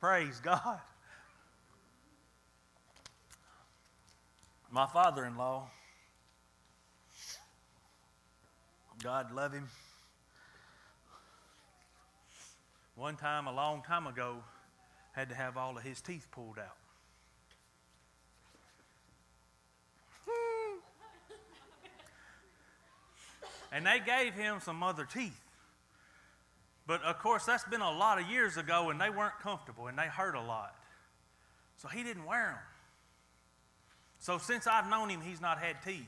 Praise 0.05 0.39
God. 0.39 0.81
My 4.71 4.87
father 4.87 5.25
in 5.25 5.39
law 5.39 5.71
God 9.03 9.33
love 9.33 9.55
him. 9.55 9.67
One 12.97 13.17
time, 13.17 13.47
a 13.47 13.53
long 13.55 13.81
time 13.81 14.07
ago, 14.07 14.43
had 15.13 15.31
to 15.31 15.35
have 15.35 15.57
all 15.57 15.79
of 15.79 15.83
his 15.83 16.03
teeth 16.03 16.29
pulled 16.31 16.59
out. 16.59 16.77
and 23.73 23.87
they 23.87 24.01
gave 24.05 24.35
him 24.35 24.61
some 24.61 24.83
other 24.83 25.07
teeth. 25.07 25.44
But 26.87 27.03
of 27.03 27.19
course, 27.19 27.45
that's 27.45 27.65
been 27.65 27.81
a 27.81 27.91
lot 27.91 28.21
of 28.21 28.29
years 28.29 28.57
ago, 28.57 28.91
and 28.91 29.01
they 29.01 29.11
weren't 29.11 29.39
comfortable 29.41 29.87
and 29.87 29.99
they 29.99 30.07
hurt 30.07 30.35
a 30.35 30.41
lot. 30.41 30.75
So 31.77 31.89
he 31.89 32.03
didn't 32.03 32.27
wear 32.27 32.47
them. 32.47 32.59
So 34.19 34.39
since 34.39 34.67
I've 34.67 34.89
known 34.89 35.09
him, 35.09 35.21
he's 35.21 35.41
not 35.41 35.59
had 35.59 35.83
teeth. 35.83 36.07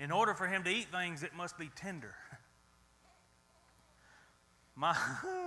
In 0.00 0.10
order 0.10 0.34
for 0.34 0.46
him 0.46 0.64
to 0.64 0.70
eat 0.70 0.88
things, 0.90 1.22
it 1.22 1.34
must 1.34 1.58
be 1.58 1.70
tender. 1.76 2.14
My, 4.76 4.96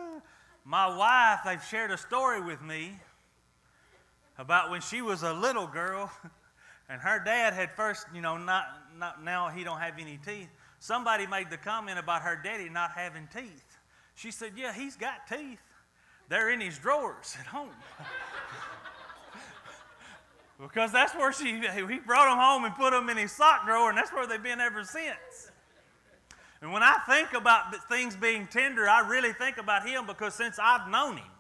my 0.64 0.96
wife, 0.96 1.40
they've 1.46 1.64
shared 1.66 1.92
a 1.92 1.98
story 1.98 2.40
with 2.40 2.62
me 2.62 2.98
about 4.38 4.72
when 4.72 4.80
she 4.80 5.02
was 5.02 5.24
a 5.24 5.34
little 5.34 5.68
girl 5.68 6.10
and 6.90 7.02
her 7.02 7.20
dad 7.20 7.54
had 7.54 7.72
first, 7.72 8.06
you 8.16 8.22
know, 8.22 8.38
not, 8.38 8.68
not 8.98 9.22
now 9.22 9.50
he 9.50 9.66
don't 9.66 9.80
have 9.80 9.96
any 10.00 10.18
teeth. 10.26 10.48
Somebody 10.80 11.26
made 11.28 11.50
the 11.50 11.58
comment 11.58 12.00
about 12.00 12.22
her 12.22 12.40
daddy 12.42 12.70
not 12.70 12.92
having 12.92 13.28
teeth. 13.34 13.78
She 14.16 14.32
said, 14.32 14.54
Yeah, 14.56 14.74
he's 14.74 14.96
got 14.96 15.28
teeth. 15.28 15.62
They're 16.30 16.50
in 16.50 16.62
his 16.62 16.78
drawers 16.78 17.36
at 17.40 17.48
home. 17.48 17.70
Because 20.60 20.92
that's 20.92 21.14
where 21.14 21.32
she, 21.32 21.60
he 21.60 22.00
brought 22.00 22.28
them 22.28 22.40
home 22.40 22.66
and 22.66 22.74
put 22.74 22.92
them 22.92 23.10
in 23.10 23.18
his 23.18 23.32
sock 23.32 23.66
drawer, 23.66 23.90
and 23.90 23.98
that's 23.98 24.12
where 24.12 24.26
they've 24.26 24.42
been 24.42 24.60
ever 24.60 24.84
since. 24.84 25.52
And 26.62 26.74
when 26.74 26.82
I 26.82 26.98
think 27.08 27.34
about 27.34 27.88
things 27.88 28.16
being 28.16 28.48
tender, 28.48 28.90
I 28.90 29.08
really 29.08 29.34
think 29.34 29.58
about 29.58 29.88
him 29.88 30.08
because 30.08 30.34
since 30.34 30.58
I've 30.60 30.90
known 30.90 31.18
him, 31.18 31.32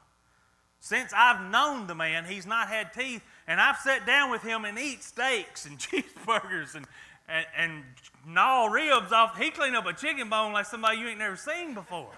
since 0.79 1.11
I've 1.15 1.49
known 1.49 1.87
the 1.87 1.95
man, 1.95 2.25
he's 2.25 2.45
not 2.45 2.67
had 2.67 2.93
teeth, 2.93 3.23
and 3.47 3.59
I've 3.59 3.77
sat 3.77 4.05
down 4.05 4.29
with 4.29 4.43
him 4.43 4.65
and 4.65 4.77
eat 4.77 5.01
steaks 5.03 5.65
and 5.65 5.79
cheeseburgers 5.79 6.75
and, 6.75 6.85
and, 7.27 7.45
and 7.57 7.83
gnaw 8.25 8.67
ribs 8.67 9.11
off. 9.11 9.37
He 9.37 9.51
cleaned 9.51 9.75
up 9.75 9.85
a 9.85 9.93
chicken 9.93 10.29
bone 10.29 10.53
like 10.53 10.65
somebody 10.65 10.99
you 10.99 11.07
ain't 11.07 11.19
never 11.19 11.35
seen 11.35 11.73
before. 11.73 12.11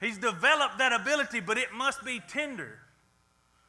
He's 0.00 0.18
developed 0.18 0.78
that 0.78 0.92
ability, 0.92 1.40
but 1.40 1.56
it 1.56 1.72
must 1.74 2.04
be 2.04 2.20
tender. 2.28 2.78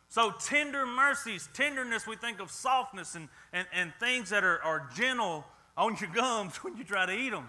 So, 0.10 0.34
tender 0.40 0.86
mercies, 0.86 1.50
tenderness, 1.54 2.08
we 2.08 2.16
think 2.16 2.40
of 2.40 2.50
softness 2.50 3.16
and, 3.16 3.28
and, 3.52 3.68
and 3.74 3.94
things 4.00 4.30
that 4.30 4.44
are, 4.44 4.62
are 4.64 4.90
gentle 4.96 5.46
on 5.78 5.96
your 6.00 6.10
gums 6.10 6.56
when 6.64 6.78
you 6.78 6.84
try 6.84 7.06
to 7.06 7.14
eat 7.14 7.30
them. 7.30 7.48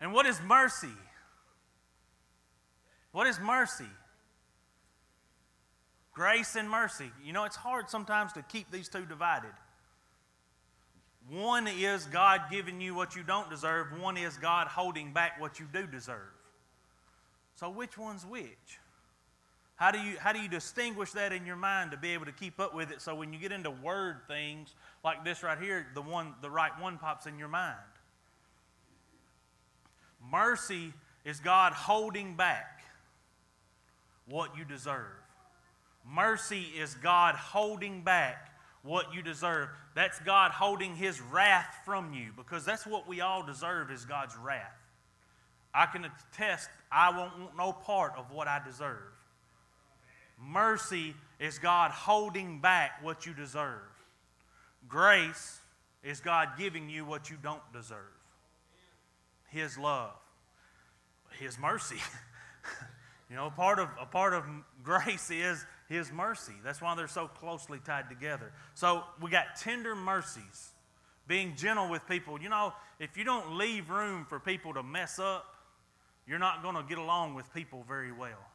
And 0.00 0.12
what 0.12 0.26
is 0.26 0.40
mercy? 0.42 0.88
What 3.12 3.26
is 3.26 3.38
mercy? 3.40 3.86
Grace 6.14 6.54
and 6.54 6.70
mercy. 6.70 7.10
You 7.24 7.32
know, 7.32 7.44
it's 7.44 7.56
hard 7.56 7.90
sometimes 7.90 8.32
to 8.34 8.42
keep 8.42 8.70
these 8.70 8.88
two 8.88 9.04
divided. 9.04 9.50
One 11.28 11.66
is 11.66 12.04
God 12.06 12.42
giving 12.50 12.80
you 12.80 12.94
what 12.94 13.16
you 13.16 13.22
don't 13.22 13.50
deserve, 13.50 13.98
one 13.98 14.16
is 14.16 14.36
God 14.36 14.68
holding 14.68 15.12
back 15.12 15.40
what 15.40 15.58
you 15.58 15.66
do 15.72 15.86
deserve. 15.86 16.18
So, 17.56 17.70
which 17.70 17.96
one's 17.96 18.26
which? 18.26 18.78
How 19.76 19.90
do, 19.90 19.98
you, 19.98 20.16
how 20.20 20.32
do 20.32 20.40
you 20.40 20.48
distinguish 20.48 21.12
that 21.12 21.32
in 21.32 21.46
your 21.46 21.56
mind 21.56 21.90
to 21.90 21.96
be 21.96 22.10
able 22.10 22.26
to 22.26 22.32
keep 22.32 22.60
up 22.60 22.74
with 22.74 22.92
it 22.92 23.00
so 23.00 23.14
when 23.14 23.32
you 23.32 23.40
get 23.40 23.50
into 23.50 23.70
word 23.72 24.18
things 24.28 24.72
like 25.02 25.24
this 25.24 25.42
right 25.42 25.58
here, 25.58 25.86
the, 25.94 26.02
one, 26.02 26.34
the 26.42 26.50
right 26.50 26.70
one 26.80 26.96
pops 26.96 27.26
in 27.26 27.38
your 27.38 27.48
mind? 27.48 27.74
Mercy 30.30 30.92
is 31.24 31.40
God 31.40 31.72
holding 31.72 32.36
back 32.36 32.84
what 34.26 34.56
you 34.56 34.64
deserve. 34.64 35.23
Mercy 36.06 36.66
is 36.78 36.94
God 36.94 37.34
holding 37.34 38.02
back 38.02 38.50
what 38.82 39.14
you 39.14 39.22
deserve. 39.22 39.70
That's 39.94 40.18
God 40.20 40.50
holding 40.50 40.94
his 40.94 41.20
wrath 41.20 41.78
from 41.84 42.12
you 42.12 42.30
because 42.36 42.64
that's 42.64 42.86
what 42.86 43.08
we 43.08 43.20
all 43.20 43.42
deserve 43.42 43.90
is 43.90 44.04
God's 44.04 44.36
wrath. 44.36 44.76
I 45.72 45.86
can 45.86 46.04
attest 46.04 46.68
I 46.92 47.10
won't 47.16 47.38
want 47.38 47.56
no 47.56 47.72
part 47.72 48.12
of 48.16 48.30
what 48.30 48.46
I 48.46 48.60
deserve. 48.64 49.12
Mercy 50.40 51.14
is 51.40 51.58
God 51.58 51.90
holding 51.90 52.60
back 52.60 53.02
what 53.02 53.26
you 53.26 53.34
deserve. 53.34 53.80
Grace 54.88 55.58
is 56.02 56.20
God 56.20 56.50
giving 56.58 56.88
you 56.88 57.04
what 57.04 57.30
you 57.30 57.36
don't 57.42 57.62
deserve 57.72 57.98
His 59.50 59.78
love, 59.78 60.12
His 61.38 61.58
mercy. 61.58 61.96
you 63.30 63.36
know, 63.36 63.50
part 63.50 63.78
of, 63.78 63.88
a 64.00 64.06
part 64.06 64.34
of 64.34 64.44
grace 64.82 65.30
is 65.30 65.64
His 65.88 66.10
mercy. 66.10 66.54
That's 66.64 66.80
why 66.80 66.94
they're 66.94 67.08
so 67.08 67.28
closely 67.28 67.78
tied 67.84 68.08
together. 68.08 68.52
So 68.74 69.04
we 69.20 69.30
got 69.30 69.56
tender 69.60 69.94
mercies, 69.94 70.72
being 71.26 71.56
gentle 71.56 71.90
with 71.90 72.06
people. 72.08 72.40
You 72.40 72.48
know, 72.48 72.72
if 72.98 73.16
you 73.16 73.24
don't 73.24 73.56
leave 73.56 73.90
room 73.90 74.24
for 74.28 74.40
people 74.40 74.74
to 74.74 74.82
mess 74.82 75.18
up, 75.18 75.44
you're 76.26 76.38
not 76.38 76.62
going 76.62 76.74
to 76.76 76.82
get 76.82 76.98
along 76.98 77.34
with 77.34 77.52
people 77.52 77.84
very 77.86 78.12
well. 78.12 78.50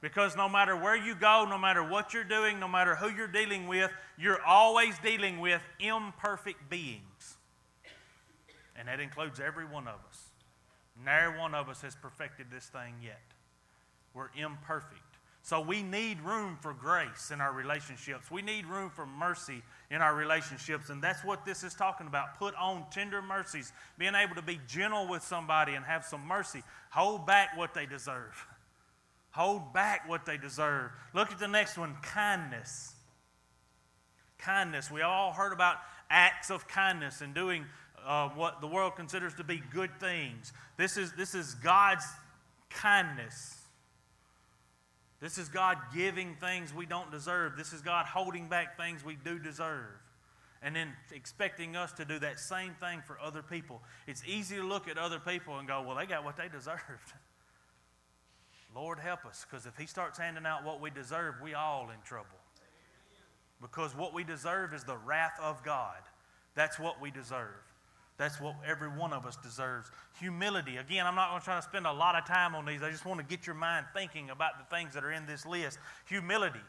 Because 0.00 0.36
no 0.36 0.48
matter 0.48 0.76
where 0.76 0.96
you 0.96 1.14
go, 1.14 1.46
no 1.48 1.58
matter 1.58 1.82
what 1.82 2.14
you're 2.14 2.24
doing, 2.24 2.60
no 2.60 2.68
matter 2.68 2.94
who 2.94 3.10
you're 3.10 3.26
dealing 3.26 3.66
with, 3.66 3.90
you're 4.16 4.42
always 4.44 4.96
dealing 5.00 5.40
with 5.40 5.60
imperfect 5.80 6.68
beings. 6.70 7.36
And 8.76 8.86
that 8.86 9.00
includes 9.00 9.40
every 9.40 9.64
one 9.64 9.88
of 9.88 9.96
us. 10.08 10.24
Never 11.04 11.38
one 11.38 11.54
of 11.54 11.68
us 11.68 11.82
has 11.82 11.96
perfected 11.96 12.46
this 12.50 12.66
thing 12.66 12.94
yet. 13.02 13.20
We're 14.14 14.30
imperfect. 14.36 15.00
So 15.48 15.62
we 15.62 15.82
need 15.82 16.20
room 16.20 16.58
for 16.60 16.74
grace 16.74 17.30
in 17.30 17.40
our 17.40 17.54
relationships. 17.54 18.30
We 18.30 18.42
need 18.42 18.66
room 18.66 18.90
for 18.90 19.06
mercy 19.06 19.62
in 19.90 20.02
our 20.02 20.14
relationships. 20.14 20.90
And 20.90 21.02
that's 21.02 21.24
what 21.24 21.46
this 21.46 21.64
is 21.64 21.72
talking 21.72 22.06
about. 22.06 22.38
Put 22.38 22.54
on 22.56 22.84
tender 22.90 23.22
mercies, 23.22 23.72
being 23.96 24.14
able 24.14 24.34
to 24.34 24.42
be 24.42 24.60
gentle 24.68 25.08
with 25.08 25.22
somebody 25.22 25.72
and 25.72 25.86
have 25.86 26.04
some 26.04 26.26
mercy. 26.26 26.62
Hold 26.90 27.26
back 27.26 27.56
what 27.56 27.72
they 27.72 27.86
deserve. 27.86 28.46
Hold 29.30 29.72
back 29.72 30.06
what 30.06 30.26
they 30.26 30.36
deserve. 30.36 30.90
Look 31.14 31.32
at 31.32 31.38
the 31.38 31.48
next 31.48 31.78
one 31.78 31.96
kindness. 32.02 32.94
Kindness. 34.36 34.90
We 34.90 35.00
all 35.00 35.32
heard 35.32 35.54
about 35.54 35.76
acts 36.10 36.50
of 36.50 36.68
kindness 36.68 37.22
and 37.22 37.34
doing 37.34 37.64
uh, 38.06 38.28
what 38.28 38.60
the 38.60 38.66
world 38.66 38.96
considers 38.96 39.32
to 39.36 39.44
be 39.44 39.62
good 39.72 39.98
things. 39.98 40.52
This 40.76 40.98
is, 40.98 41.14
this 41.14 41.34
is 41.34 41.54
God's 41.54 42.04
kindness. 42.68 43.57
This 45.20 45.36
is 45.38 45.48
God 45.48 45.78
giving 45.94 46.36
things 46.36 46.72
we 46.72 46.86
don't 46.86 47.10
deserve. 47.10 47.56
This 47.56 47.72
is 47.72 47.80
God 47.80 48.06
holding 48.06 48.48
back 48.48 48.76
things 48.76 49.04
we 49.04 49.16
do 49.16 49.38
deserve. 49.38 50.00
And 50.62 50.74
then 50.74 50.92
expecting 51.12 51.76
us 51.76 51.92
to 51.92 52.04
do 52.04 52.18
that 52.20 52.38
same 52.38 52.74
thing 52.74 53.02
for 53.04 53.18
other 53.20 53.42
people. 53.42 53.82
It's 54.06 54.22
easy 54.26 54.56
to 54.56 54.62
look 54.62 54.88
at 54.88 54.98
other 54.98 55.18
people 55.18 55.58
and 55.58 55.66
go, 55.66 55.82
well, 55.82 55.96
they 55.96 56.06
got 56.06 56.24
what 56.24 56.36
they 56.36 56.48
deserved. 56.48 56.82
Lord 58.74 58.98
help 58.98 59.24
us, 59.24 59.46
because 59.48 59.66
if 59.66 59.76
He 59.76 59.86
starts 59.86 60.18
handing 60.18 60.46
out 60.46 60.64
what 60.64 60.80
we 60.80 60.90
deserve, 60.90 61.36
we 61.42 61.54
all 61.54 61.90
in 61.90 62.00
trouble. 62.04 62.28
Because 63.60 63.96
what 63.96 64.14
we 64.14 64.24
deserve 64.24 64.72
is 64.74 64.84
the 64.84 64.96
wrath 64.96 65.38
of 65.40 65.64
God. 65.64 65.98
That's 66.54 66.78
what 66.78 67.00
we 67.00 67.10
deserve. 67.10 67.67
That's 68.18 68.40
what 68.40 68.56
every 68.66 68.88
one 68.88 69.12
of 69.12 69.24
us 69.24 69.36
deserves. 69.36 69.90
Humility. 70.18 70.76
Again, 70.76 71.06
I'm 71.06 71.14
not 71.14 71.30
going 71.30 71.40
to 71.40 71.44
try 71.44 71.56
to 71.56 71.62
spend 71.62 71.86
a 71.86 71.92
lot 71.92 72.16
of 72.16 72.26
time 72.26 72.56
on 72.56 72.66
these. 72.66 72.82
I 72.82 72.90
just 72.90 73.06
want 73.06 73.20
to 73.20 73.24
get 73.24 73.46
your 73.46 73.54
mind 73.54 73.86
thinking 73.94 74.30
about 74.30 74.58
the 74.58 74.76
things 74.76 74.92
that 74.94 75.04
are 75.04 75.12
in 75.12 75.24
this 75.24 75.46
list. 75.46 75.78
Humility. 76.06 76.60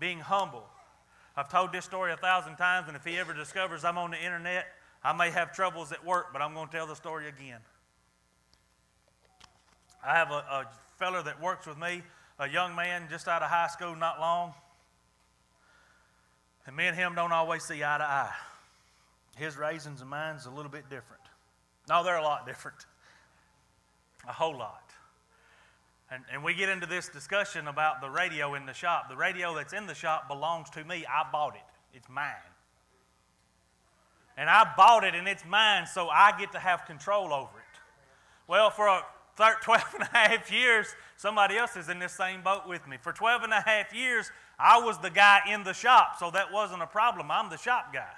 Being 0.00 0.20
humble. 0.20 0.64
I've 1.36 1.50
told 1.50 1.72
this 1.72 1.84
story 1.84 2.12
a 2.12 2.16
thousand 2.16 2.56
times, 2.56 2.88
and 2.88 2.96
if 2.96 3.04
he 3.04 3.18
ever 3.18 3.34
discovers 3.34 3.84
I'm 3.84 3.98
on 3.98 4.10
the 4.10 4.24
internet, 4.24 4.66
I 5.04 5.12
may 5.12 5.30
have 5.30 5.52
troubles 5.52 5.92
at 5.92 6.04
work, 6.04 6.32
but 6.32 6.40
I'm 6.40 6.54
going 6.54 6.66
to 6.66 6.72
tell 6.72 6.86
the 6.86 6.96
story 6.96 7.28
again. 7.28 7.60
I 10.04 10.14
have 10.14 10.30
a, 10.30 10.34
a 10.34 10.66
fellow 10.98 11.22
that 11.22 11.42
works 11.42 11.66
with 11.66 11.78
me, 11.78 12.02
a 12.38 12.48
young 12.48 12.74
man 12.74 13.06
just 13.10 13.28
out 13.28 13.42
of 13.42 13.50
high 13.50 13.68
school 13.68 13.94
not 13.94 14.18
long. 14.18 14.54
And 16.66 16.74
me 16.74 16.86
and 16.86 16.96
him 16.96 17.14
don't 17.14 17.32
always 17.32 17.64
see 17.64 17.84
eye 17.84 17.98
to 17.98 18.04
eye. 18.04 18.34
His 19.38 19.56
raisins 19.56 20.00
and 20.00 20.10
mine's 20.10 20.46
a 20.46 20.50
little 20.50 20.70
bit 20.70 20.90
different. 20.90 21.22
No, 21.88 22.04
they're 22.04 22.16
a 22.16 22.22
lot 22.22 22.46
different. 22.46 22.86
A 24.28 24.32
whole 24.32 24.56
lot. 24.56 24.92
And, 26.10 26.22
and 26.32 26.42
we 26.42 26.54
get 26.54 26.68
into 26.68 26.86
this 26.86 27.08
discussion 27.08 27.68
about 27.68 28.00
the 28.00 28.08
radio 28.08 28.54
in 28.54 28.66
the 28.66 28.72
shop. 28.72 29.08
The 29.08 29.16
radio 29.16 29.54
that's 29.54 29.72
in 29.72 29.86
the 29.86 29.94
shop 29.94 30.28
belongs 30.28 30.70
to 30.70 30.84
me. 30.84 31.04
I 31.06 31.30
bought 31.30 31.54
it, 31.54 31.96
it's 31.96 32.08
mine. 32.08 32.32
And 34.36 34.48
I 34.48 34.72
bought 34.76 35.04
it 35.04 35.14
and 35.14 35.26
it's 35.26 35.44
mine, 35.44 35.86
so 35.86 36.08
I 36.08 36.32
get 36.38 36.52
to 36.52 36.58
have 36.58 36.84
control 36.86 37.32
over 37.32 37.58
it. 37.58 37.80
Well, 38.46 38.70
for 38.70 38.86
a, 38.86 39.02
12 39.62 39.82
and 39.94 40.02
a 40.02 40.16
half 40.16 40.50
years, 40.50 40.86
somebody 41.16 41.56
else 41.56 41.76
is 41.76 41.88
in 41.88 41.98
this 41.98 42.12
same 42.12 42.42
boat 42.42 42.66
with 42.66 42.86
me. 42.88 42.96
For 43.00 43.12
12 43.12 43.42
and 43.42 43.52
a 43.52 43.60
half 43.60 43.94
years, 43.94 44.30
I 44.58 44.80
was 44.80 44.98
the 44.98 45.10
guy 45.10 45.40
in 45.48 45.62
the 45.62 45.72
shop, 45.72 46.16
so 46.18 46.30
that 46.32 46.52
wasn't 46.52 46.82
a 46.82 46.86
problem. 46.86 47.30
I'm 47.30 47.50
the 47.50 47.58
shop 47.58 47.92
guy. 47.92 48.14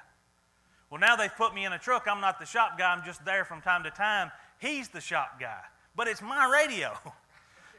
Well, 0.90 1.00
now 1.00 1.16
they've 1.16 1.34
put 1.34 1.54
me 1.54 1.64
in 1.64 1.72
a 1.72 1.78
truck. 1.78 2.06
I'm 2.10 2.20
not 2.20 2.38
the 2.38 2.46
shop 2.46 2.76
guy, 2.76 2.92
I'm 2.92 3.04
just 3.04 3.24
there 3.24 3.44
from 3.44 3.60
time 3.60 3.84
to 3.84 3.90
time. 3.90 4.30
He's 4.58 4.88
the 4.88 5.00
shop 5.00 5.40
guy, 5.40 5.60
but 5.96 6.08
it's 6.08 6.22
my 6.22 6.50
radio. 6.50 6.92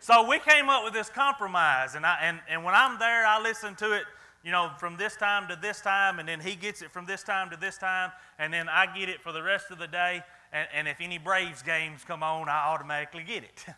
So 0.04 0.28
we 0.28 0.40
came 0.40 0.68
up 0.68 0.84
with 0.84 0.94
this 0.94 1.10
compromise, 1.10 1.94
and, 1.94 2.08
I, 2.08 2.18
and, 2.24 2.40
and 2.50 2.64
when 2.64 2.74
I'm 2.74 2.98
there, 2.98 3.24
I 3.24 3.40
listen 3.40 3.76
to 3.76 3.94
it 3.94 4.02
you 4.44 4.52
know, 4.52 4.72
from 4.80 4.98
this 4.98 5.16
time 5.16 5.48
to 5.50 5.56
this 5.56 5.80
time, 5.80 6.18
and 6.18 6.28
then 6.28 6.40
he 6.40 6.56
gets 6.56 6.82
it 6.82 6.92
from 6.92 7.06
this 7.06 7.22
time 7.22 7.52
to 7.52 7.56
this 7.56 7.78
time, 7.78 8.12
and 8.40 8.52
then 8.52 8.68
I 8.68 8.88
get 8.98 9.10
it 9.10 9.22
for 9.22 9.32
the 9.32 9.44
rest 9.44 9.70
of 9.70 9.78
the 9.78 9.86
day 9.86 10.24
and, 10.54 10.68
and 10.74 10.88
if 10.88 11.00
any 11.00 11.18
Braves 11.18 11.62
games 11.62 12.04
come 12.06 12.24
on, 12.24 12.50
I 12.50 12.68
automatically 12.68 13.24
get 13.24 13.44
it. 13.44 13.66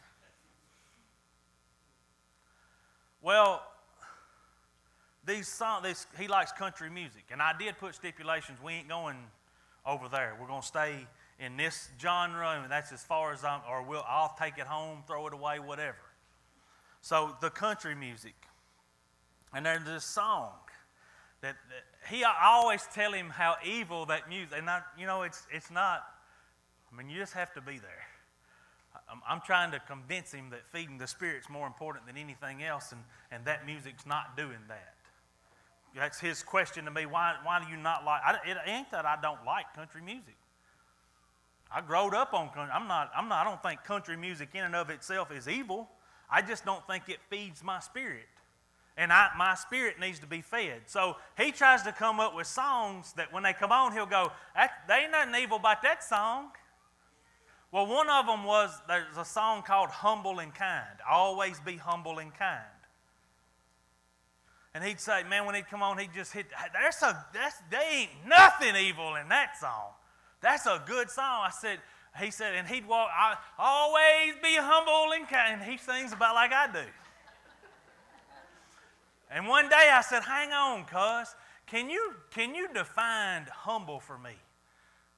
well, 3.22 3.62
these 5.26 5.48
songs, 5.48 5.84
this, 5.84 6.08
he 6.20 6.28
likes 6.28 6.52
country 6.52 6.90
music, 6.90 7.26
and 7.32 7.42
I 7.42 7.54
did 7.58 7.78
put 7.78 7.96
stipulations. 7.96 8.60
We 8.64 8.74
ain't 8.74 8.90
going 8.90 9.18
over 9.86 10.08
there. 10.10 10.36
We're 10.40 10.48
going 10.48 10.62
to 10.62 10.68
stay 10.68 11.08
in 11.40 11.58
this 11.58 11.90
genre, 12.02 12.60
and 12.62 12.72
that's 12.72 12.92
as 12.92 13.04
far 13.04 13.34
as 13.34 13.44
I'm, 13.44 13.62
or 13.70 13.84
we'll, 13.84 14.06
I'll 14.08 14.36
take 14.40 14.58
it 14.58 14.68
home, 14.68 15.04
throw 15.08 15.28
it 15.28 15.34
away, 15.34 15.60
whatever. 15.60 15.98
So 17.02 17.36
the 17.42 17.50
country 17.50 17.96
music, 17.96 18.36
and 19.54 19.66
there's 19.66 19.84
this 19.84 20.06
song 20.06 20.52
that, 21.42 21.56
that 21.70 22.10
he. 22.10 22.24
I 22.24 22.34
always 22.46 22.88
tell 22.94 23.12
him 23.12 23.30
how 23.30 23.56
evil 23.66 24.06
that 24.06 24.30
music, 24.30 24.58
and 24.58 24.70
I, 24.70 24.82
you 24.98 25.06
know, 25.06 25.24
it's 25.24 25.46
it's 25.52 25.70
not 25.70 26.04
I 26.94 26.98
mean, 26.98 27.10
you 27.10 27.20
just 27.20 27.34
have 27.34 27.54
to 27.54 27.62
be 27.62 27.80
there. 27.80 28.06
I'm, 29.10 29.22
I'm 29.28 29.42
trying 29.42 29.72
to 29.72 29.80
convince 29.80 30.32
him 30.32 30.52
that 30.52 30.62
feeding 30.72 30.98
the 30.98 31.08
Spirit's 31.08 31.50
more 31.50 31.66
important 31.66 32.06
than 32.06 32.18
anything 32.18 32.64
else, 32.64 32.92
and, 32.92 33.02
and 33.32 33.46
that 33.46 33.66
music's 33.66 34.06
not 34.06 34.38
doing 34.38 34.60
that. 34.68 34.93
That's 35.96 36.20
his 36.20 36.42
question 36.42 36.86
to 36.86 36.92
me. 36.92 37.06
Why, 37.06 37.36
why 37.44 37.64
do 37.64 37.70
you 37.70 37.78
not 37.78 38.04
like? 38.04 38.22
I, 38.26 38.38
it 38.46 38.58
ain't 38.66 38.90
that 38.92 39.06
I 39.06 39.18
don't 39.22 39.46
like 39.46 39.74
country 39.76 40.02
music. 40.02 40.36
I 41.72 41.82
growed 41.82 42.14
up 42.14 42.34
on 42.34 42.50
country. 42.50 42.74
I'm 42.74 42.88
not, 42.88 43.12
I'm 43.16 43.28
not, 43.28 43.46
I 43.46 43.50
don't 43.50 43.62
think 43.62 43.84
country 43.84 44.18
music 44.18 44.50
in 44.54 44.64
and 44.64 44.76
of 44.76 44.90
itself 44.90 45.32
is 45.32 45.48
evil. 45.48 45.90
I 46.30 46.42
just 46.42 46.66
don't 46.66 46.86
think 46.88 47.10
it 47.10 47.20
feeds 47.30 47.64
my 47.64 47.80
spirit. 47.80 48.28
And 48.96 49.12
I, 49.12 49.30
my 49.38 49.56
spirit 49.56 50.00
needs 50.00 50.20
to 50.20 50.28
be 50.28 50.42
fed. 50.42 50.82
So 50.86 51.18
he 51.38 51.52
tries 51.52 51.82
to 51.84 51.92
come 51.92 52.20
up 52.20 52.36
with 52.36 52.46
songs 52.46 53.14
that 53.14 53.34
when 53.34 53.44
they 53.44 53.54
come 53.54 53.72
on, 53.72 53.92
he'll 53.92 54.06
go, 54.06 54.32
There 54.88 55.02
ain't 55.02 55.12
nothing 55.12 55.36
evil 55.42 55.58
about 55.58 55.82
that 55.82 56.04
song. 56.04 56.52
Well, 57.72 57.88
one 57.88 58.08
of 58.08 58.28
them 58.28 58.44
was 58.44 58.70
there's 58.88 59.18
a 59.18 59.26
song 59.26 59.64
called 59.64 59.90
Humble 59.90 60.38
and 60.38 60.54
Kind. 60.54 61.00
Always 61.10 61.60
be 61.60 61.78
humble 61.78 62.20
and 62.20 62.32
kind. 62.32 62.62
And 64.76 64.84
he'd 64.84 65.00
say, 65.00 65.24
man, 65.30 65.46
when 65.46 65.56
he'd 65.56 65.68
come 65.70 65.84
on, 65.84 65.98
he'd 65.98 66.14
just 66.14 66.34
hit, 66.34 66.48
there's 66.74 67.02
a, 67.04 67.26
that's, 67.34 67.58
they 67.70 68.02
ain't 68.02 68.10
nothing 68.28 68.76
evil 68.76 69.16
in 69.16 69.30
that 69.30 69.58
song. 69.60 69.92
That's 70.42 70.66
a 70.66 70.82
good 70.86 71.10
song. 71.10 71.44
I 71.46 71.52
said, 71.52 71.80
he 72.20 72.32
said, 72.32 72.56
and 72.56 72.68
he'd 72.68 72.88
walk, 72.88 73.10
I 73.12 73.36
always 73.58 74.36
be 74.42 74.56
humble 74.56 75.14
and 75.14 75.28
kind. 75.28 75.62
And 75.62 75.72
he 75.72 75.78
sings 75.78 76.12
about 76.12 76.36
like 76.36 76.52
I 76.52 76.68
do. 76.72 76.88
and 79.32 79.48
one 79.48 79.70
day 79.70 79.90
I 79.92 80.02
said, 80.02 80.24
hang 80.24 80.52
on, 80.52 80.86
cuz, 80.86 81.36
can 81.68 81.90
you, 81.90 82.14
can 82.32 82.56
you 82.56 82.68
define 82.74 83.46
humble 83.52 84.00
for 84.00 84.18
me? 84.18 84.34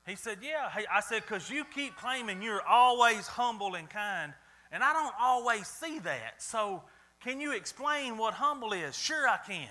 He 0.06 0.16
said, 0.16 0.38
Yeah. 0.42 0.70
I 0.92 1.02
said, 1.02 1.24
Because 1.24 1.50
you 1.50 1.66
keep 1.66 1.96
claiming 1.96 2.42
you're 2.42 2.62
always 2.62 3.28
humble 3.28 3.76
and 3.76 3.90
kind, 3.90 4.34
and 4.72 4.84
I 4.84 4.94
don't 4.94 5.14
always 5.20 5.68
see 5.68 6.00
that. 6.00 6.42
So, 6.42 6.84
can 7.26 7.42
you 7.42 7.54
explain 7.54 8.20
what 8.20 8.36
humble 8.36 8.72
is? 8.72 8.96
Sure, 8.96 9.28
I 9.28 9.38
can. 9.38 9.68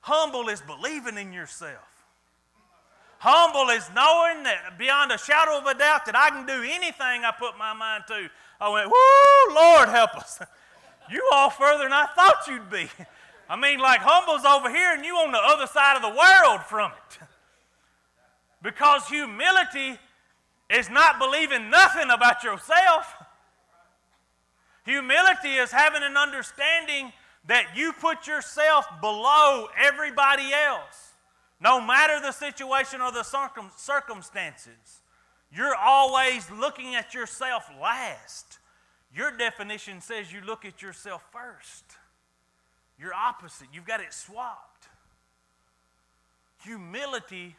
Humble 0.00 0.48
is 0.48 0.62
believing 0.62 1.18
in 1.18 1.32
yourself. 1.32 2.06
Humble 3.18 3.68
is 3.70 3.88
knowing 3.92 4.44
that 4.44 4.78
beyond 4.78 5.10
a 5.10 5.18
shadow 5.18 5.58
of 5.58 5.66
a 5.66 5.76
doubt 5.76 6.06
that 6.06 6.14
I 6.14 6.30
can 6.30 6.46
do 6.46 6.62
anything 6.62 7.24
I 7.24 7.32
put 7.36 7.58
my 7.58 7.72
mind 7.72 8.04
to. 8.08 8.30
I 8.60 8.68
went, 8.68 8.86
Woo, 8.86 9.54
Lord 9.54 9.88
help 9.88 10.14
us. 10.14 10.40
you 11.10 11.28
all 11.32 11.50
further 11.50 11.82
than 11.82 11.92
I 11.92 12.06
thought 12.14 12.46
you'd 12.46 12.70
be. 12.70 12.88
I 13.48 13.56
mean, 13.56 13.80
like 13.80 14.00
humble's 14.00 14.44
over 14.44 14.70
here 14.70 14.94
and 14.94 15.04
you 15.04 15.16
on 15.16 15.32
the 15.32 15.42
other 15.42 15.66
side 15.66 15.96
of 15.96 16.02
the 16.02 16.16
world 16.16 16.62
from 16.62 16.92
it. 16.92 17.18
Because 18.62 19.08
humility 19.08 19.98
is 20.70 20.88
not 20.88 21.18
believing 21.18 21.68
nothing 21.68 22.10
about 22.10 22.44
yourself. 22.44 23.12
Humility 24.84 25.54
is 25.54 25.70
having 25.70 26.02
an 26.02 26.16
understanding 26.16 27.12
that 27.46 27.76
you 27.76 27.92
put 27.92 28.26
yourself 28.26 28.86
below 29.00 29.68
everybody 29.78 30.52
else. 30.52 31.12
No 31.60 31.80
matter 31.80 32.20
the 32.20 32.32
situation 32.32 33.00
or 33.00 33.12
the 33.12 33.22
circum- 33.22 33.70
circumstances, 33.76 35.02
you're 35.54 35.76
always 35.76 36.50
looking 36.50 36.94
at 36.94 37.14
yourself 37.14 37.70
last. 37.80 38.58
Your 39.14 39.30
definition 39.36 40.00
says 40.00 40.32
you 40.32 40.40
look 40.40 40.64
at 40.64 40.82
yourself 40.82 41.24
first. 41.30 41.84
You're 42.98 43.14
opposite. 43.14 43.68
You've 43.72 43.86
got 43.86 44.00
it 44.00 44.12
swapped. 44.12 44.88
Humility 46.64 47.56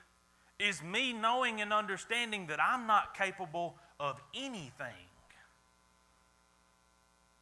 is 0.59 0.81
me 0.81 1.13
knowing 1.13 1.61
and 1.61 1.71
understanding 1.71 2.47
that 2.47 2.59
I'm 2.61 2.87
not 2.87 3.15
capable 3.15 3.75
of 3.99 4.19
anything. 4.33 5.02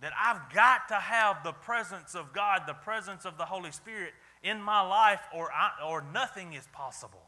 That 0.01 0.13
I've 0.19 0.53
got 0.53 0.87
to 0.89 0.95
have 0.95 1.43
the 1.43 1.51
presence 1.51 2.15
of 2.15 2.33
God, 2.33 2.63
the 2.65 2.73
presence 2.73 3.25
of 3.25 3.37
the 3.37 3.45
Holy 3.45 3.71
Spirit 3.71 4.13
in 4.43 4.61
my 4.61 4.81
life, 4.81 5.21
or, 5.33 5.51
I, 5.51 5.71
or 5.87 6.03
nothing 6.13 6.53
is 6.53 6.67
possible. 6.73 7.21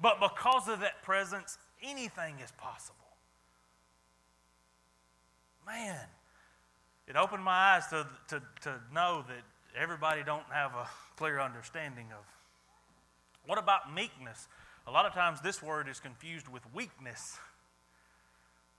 But 0.00 0.20
because 0.20 0.68
of 0.68 0.80
that 0.80 1.02
presence, 1.02 1.58
anything 1.82 2.36
is 2.42 2.52
possible. 2.52 2.96
Man, 5.66 5.98
it 7.08 7.16
opened 7.16 7.42
my 7.42 7.74
eyes 7.74 7.86
to, 7.88 8.06
to, 8.28 8.42
to 8.62 8.80
know 8.94 9.24
that 9.26 9.42
everybody 9.76 10.22
don't 10.22 10.46
have 10.52 10.72
a 10.74 10.88
clear 11.16 11.40
understanding 11.40 12.06
of. 12.12 12.24
What 13.46 13.58
about 13.58 13.92
meekness? 13.92 14.46
A 14.86 14.90
lot 14.92 15.06
of 15.06 15.14
times 15.14 15.40
this 15.40 15.62
word 15.62 15.88
is 15.88 15.98
confused 15.98 16.48
with 16.48 16.62
weakness. 16.72 17.38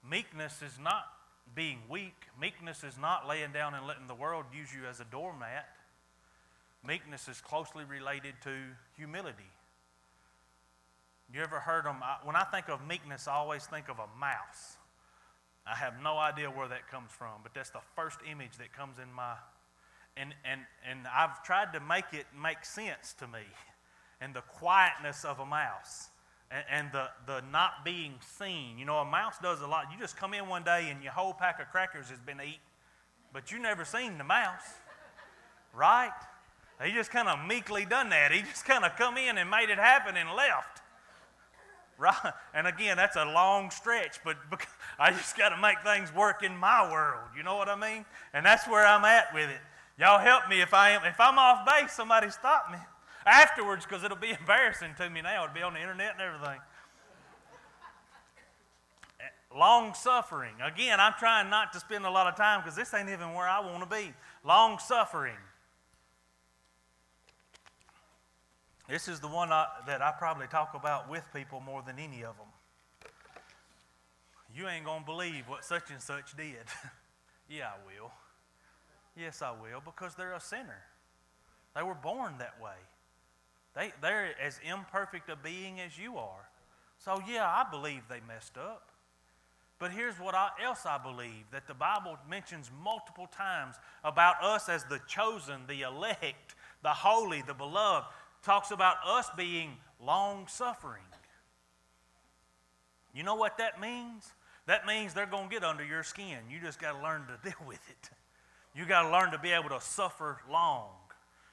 Meekness 0.09 0.61
is 0.61 0.79
not 0.81 1.05
being 1.55 1.79
weak. 1.89 2.15
Meekness 2.39 2.83
is 2.83 2.97
not 2.97 3.27
laying 3.27 3.51
down 3.51 3.73
and 3.73 3.85
letting 3.87 4.07
the 4.07 4.15
world 4.15 4.45
use 4.53 4.69
you 4.73 4.87
as 4.87 4.99
a 4.99 5.05
doormat. 5.05 5.67
Meekness 6.85 7.27
is 7.27 7.41
closely 7.41 7.83
related 7.83 8.35
to 8.43 8.55
humility. 8.95 9.51
You 11.33 11.41
ever 11.41 11.59
heard 11.59 11.85
them? 11.85 11.97
When 12.23 12.35
I 12.35 12.43
think 12.43 12.69
of 12.69 12.85
meekness, 12.87 13.27
I 13.27 13.33
always 13.33 13.65
think 13.65 13.89
of 13.89 13.99
a 13.99 14.07
mouse. 14.19 14.77
I 15.65 15.75
have 15.75 15.95
no 16.01 16.17
idea 16.17 16.49
where 16.49 16.69
that 16.69 16.87
comes 16.89 17.11
from, 17.11 17.41
but 17.43 17.53
that's 17.53 17.71
the 17.71 17.81
first 17.95 18.19
image 18.29 18.57
that 18.59 18.71
comes 18.71 18.97
in 19.03 19.11
my. 19.11 19.33
And, 20.15 20.33
and, 20.45 20.61
and 20.89 20.99
I've 21.13 21.43
tried 21.43 21.73
to 21.73 21.81
make 21.81 22.13
it 22.13 22.25
make 22.39 22.63
sense 22.65 23.13
to 23.19 23.27
me. 23.27 23.39
And 24.19 24.33
the 24.33 24.41
quietness 24.41 25.23
of 25.25 25.39
a 25.39 25.45
mouse 25.45 26.09
and, 26.51 26.63
and 26.69 26.91
the, 26.91 27.09
the 27.25 27.43
not 27.51 27.83
being 27.83 28.15
seen. 28.39 28.77
You 28.77 28.85
know, 28.85 28.97
a 28.97 29.05
mouse 29.05 29.35
does 29.41 29.61
a 29.61 29.67
lot. 29.67 29.85
You 29.91 29.99
just 29.99 30.17
come 30.17 30.33
in 30.33 30.47
one 30.47 30.63
day 30.63 30.89
and 30.89 31.03
your 31.03 31.11
whole 31.11 31.33
pack 31.33 31.61
of 31.61 31.67
crackers 31.69 32.09
has 32.09 32.19
been 32.19 32.39
eaten, 32.39 32.59
but 33.33 33.51
you 33.51 33.59
never 33.59 33.85
seen 33.85 34.17
the 34.17 34.23
mouse, 34.23 34.63
right? 35.73 36.11
He 36.83 36.91
just 36.91 37.11
kind 37.11 37.27
of 37.27 37.45
meekly 37.47 37.85
done 37.85 38.09
that. 38.09 38.31
He 38.31 38.41
just 38.41 38.65
kind 38.65 38.85
of 38.85 38.95
come 38.95 39.17
in 39.17 39.37
and 39.37 39.49
made 39.49 39.69
it 39.69 39.79
happen 39.79 40.15
and 40.15 40.29
left. 40.31 40.81
Right? 41.97 42.33
And 42.53 42.67
again, 42.67 42.95
that's 42.95 43.15
a 43.15 43.25
long 43.25 43.71
stretch, 43.71 44.19
but 44.23 44.37
I 44.99 45.09
just 45.11 45.35
got 45.35 45.49
to 45.49 45.57
make 45.59 45.81
things 45.83 46.13
work 46.13 46.43
in 46.43 46.55
my 46.55 46.91
world. 46.91 47.29
You 47.35 47.41
know 47.41 47.57
what 47.57 47.69
I 47.69 47.75
mean? 47.75 48.05
And 48.33 48.45
that's 48.45 48.67
where 48.67 48.85
I'm 48.85 49.03
at 49.03 49.33
with 49.33 49.49
it. 49.49 49.57
Y'all 49.99 50.19
help 50.19 50.47
me 50.47 50.61
if 50.61 50.75
I 50.75 50.91
am 50.91 51.03
if 51.05 51.19
I'm 51.19 51.39
off 51.39 51.65
base. 51.65 51.91
Somebody 51.93 52.29
stop 52.29 52.71
me 52.71 52.77
afterwards 53.27 53.85
because 53.85 54.03
it'll 54.03 54.17
be 54.17 54.31
embarrassing 54.39 54.95
to 54.97 55.09
me 55.09 55.21
now. 55.21 55.43
It'll 55.43 55.53
be 55.53 55.61
on 55.61 55.73
the 55.73 55.81
internet 55.81 56.13
and 56.13 56.21
everything. 56.21 56.59
Eh, 59.19 59.57
long 59.57 59.93
suffering. 59.93 60.53
Again, 60.63 60.99
I'm 60.99 61.13
trying 61.19 61.49
not 61.49 61.73
to 61.73 61.79
spend 61.79 62.05
a 62.05 62.09
lot 62.09 62.27
of 62.27 62.35
time 62.35 62.61
because 62.61 62.75
this 62.75 62.93
ain't 62.93 63.09
even 63.09 63.33
where 63.33 63.47
I 63.47 63.59
want 63.59 63.83
to 63.83 63.89
be. 63.89 64.13
Long 64.43 64.79
suffering. 64.79 65.37
This 68.87 69.09
is 69.09 69.19
the 69.19 69.27
one 69.27 69.51
I, 69.51 69.65
that 69.85 70.01
I 70.01 70.13
probably 70.17 70.47
talk 70.47 70.73
about 70.73 71.09
with 71.09 71.23
people 71.33 71.59
more 71.59 71.83
than 71.85 71.99
any 71.99 72.23
of 72.23 72.37
them. 72.37 72.47
You 74.55 74.67
ain't 74.67 74.85
going 74.85 75.01
to 75.01 75.05
believe 75.05 75.49
what 75.49 75.65
such 75.65 75.91
and 75.91 76.01
such 76.01 76.35
did. 76.37 76.55
yeah, 77.49 77.67
I 77.67 77.85
will. 77.85 78.11
Yes, 79.15 79.41
I 79.41 79.51
will, 79.51 79.81
because 79.83 80.15
they're 80.15 80.33
a 80.33 80.39
sinner. 80.39 80.83
They 81.75 81.83
were 81.83 81.95
born 81.95 82.35
that 82.39 82.61
way. 82.61 82.77
They, 83.77 83.93
they're 84.01 84.33
as 84.43 84.59
imperfect 84.67 85.29
a 85.29 85.35
being 85.35 85.79
as 85.79 85.99
you 85.99 86.17
are. 86.17 86.49
So, 86.97 87.21
yeah, 87.29 87.45
I 87.45 87.69
believe 87.69 88.01
they 88.09 88.21
messed 88.27 88.57
up. 88.57 88.89
But 89.79 89.91
here's 89.91 90.15
what 90.19 90.33
I, 90.33 90.49
else 90.63 90.87
I 90.87 90.97
believe 90.97 91.45
that 91.51 91.67
the 91.67 91.75
Bible 91.75 92.17
mentions 92.27 92.71
multiple 92.83 93.27
times 93.27 93.75
about 94.03 94.43
us 94.43 94.67
as 94.67 94.83
the 94.85 94.99
chosen, 95.07 95.61
the 95.67 95.83
elect, 95.83 96.55
the 96.81 96.89
holy, 96.89 97.43
the 97.43 97.53
beloved 97.53 98.07
talks 98.41 98.71
about 98.71 98.95
us 99.05 99.29
being 99.37 99.77
long 100.03 100.47
suffering. 100.47 101.03
You 103.13 103.21
know 103.21 103.35
what 103.35 103.59
that 103.59 103.79
means? 103.79 104.31
That 104.65 104.87
means 104.87 105.13
they're 105.13 105.27
going 105.27 105.49
to 105.49 105.53
get 105.53 105.63
under 105.63 105.85
your 105.85 106.01
skin. 106.01 106.37
You 106.49 106.59
just 106.59 106.79
got 106.79 106.93
to 106.93 107.03
learn 107.03 107.27
to 107.27 107.37
deal 107.49 107.67
with 107.67 107.81
it. 107.89 108.09
You 108.75 108.87
got 108.87 109.03
to 109.03 109.11
learn 109.11 109.31
to 109.31 109.39
be 109.39 109.51
able 109.51 109.69
to 109.69 109.81
suffer 109.81 110.39
long, 110.51 110.89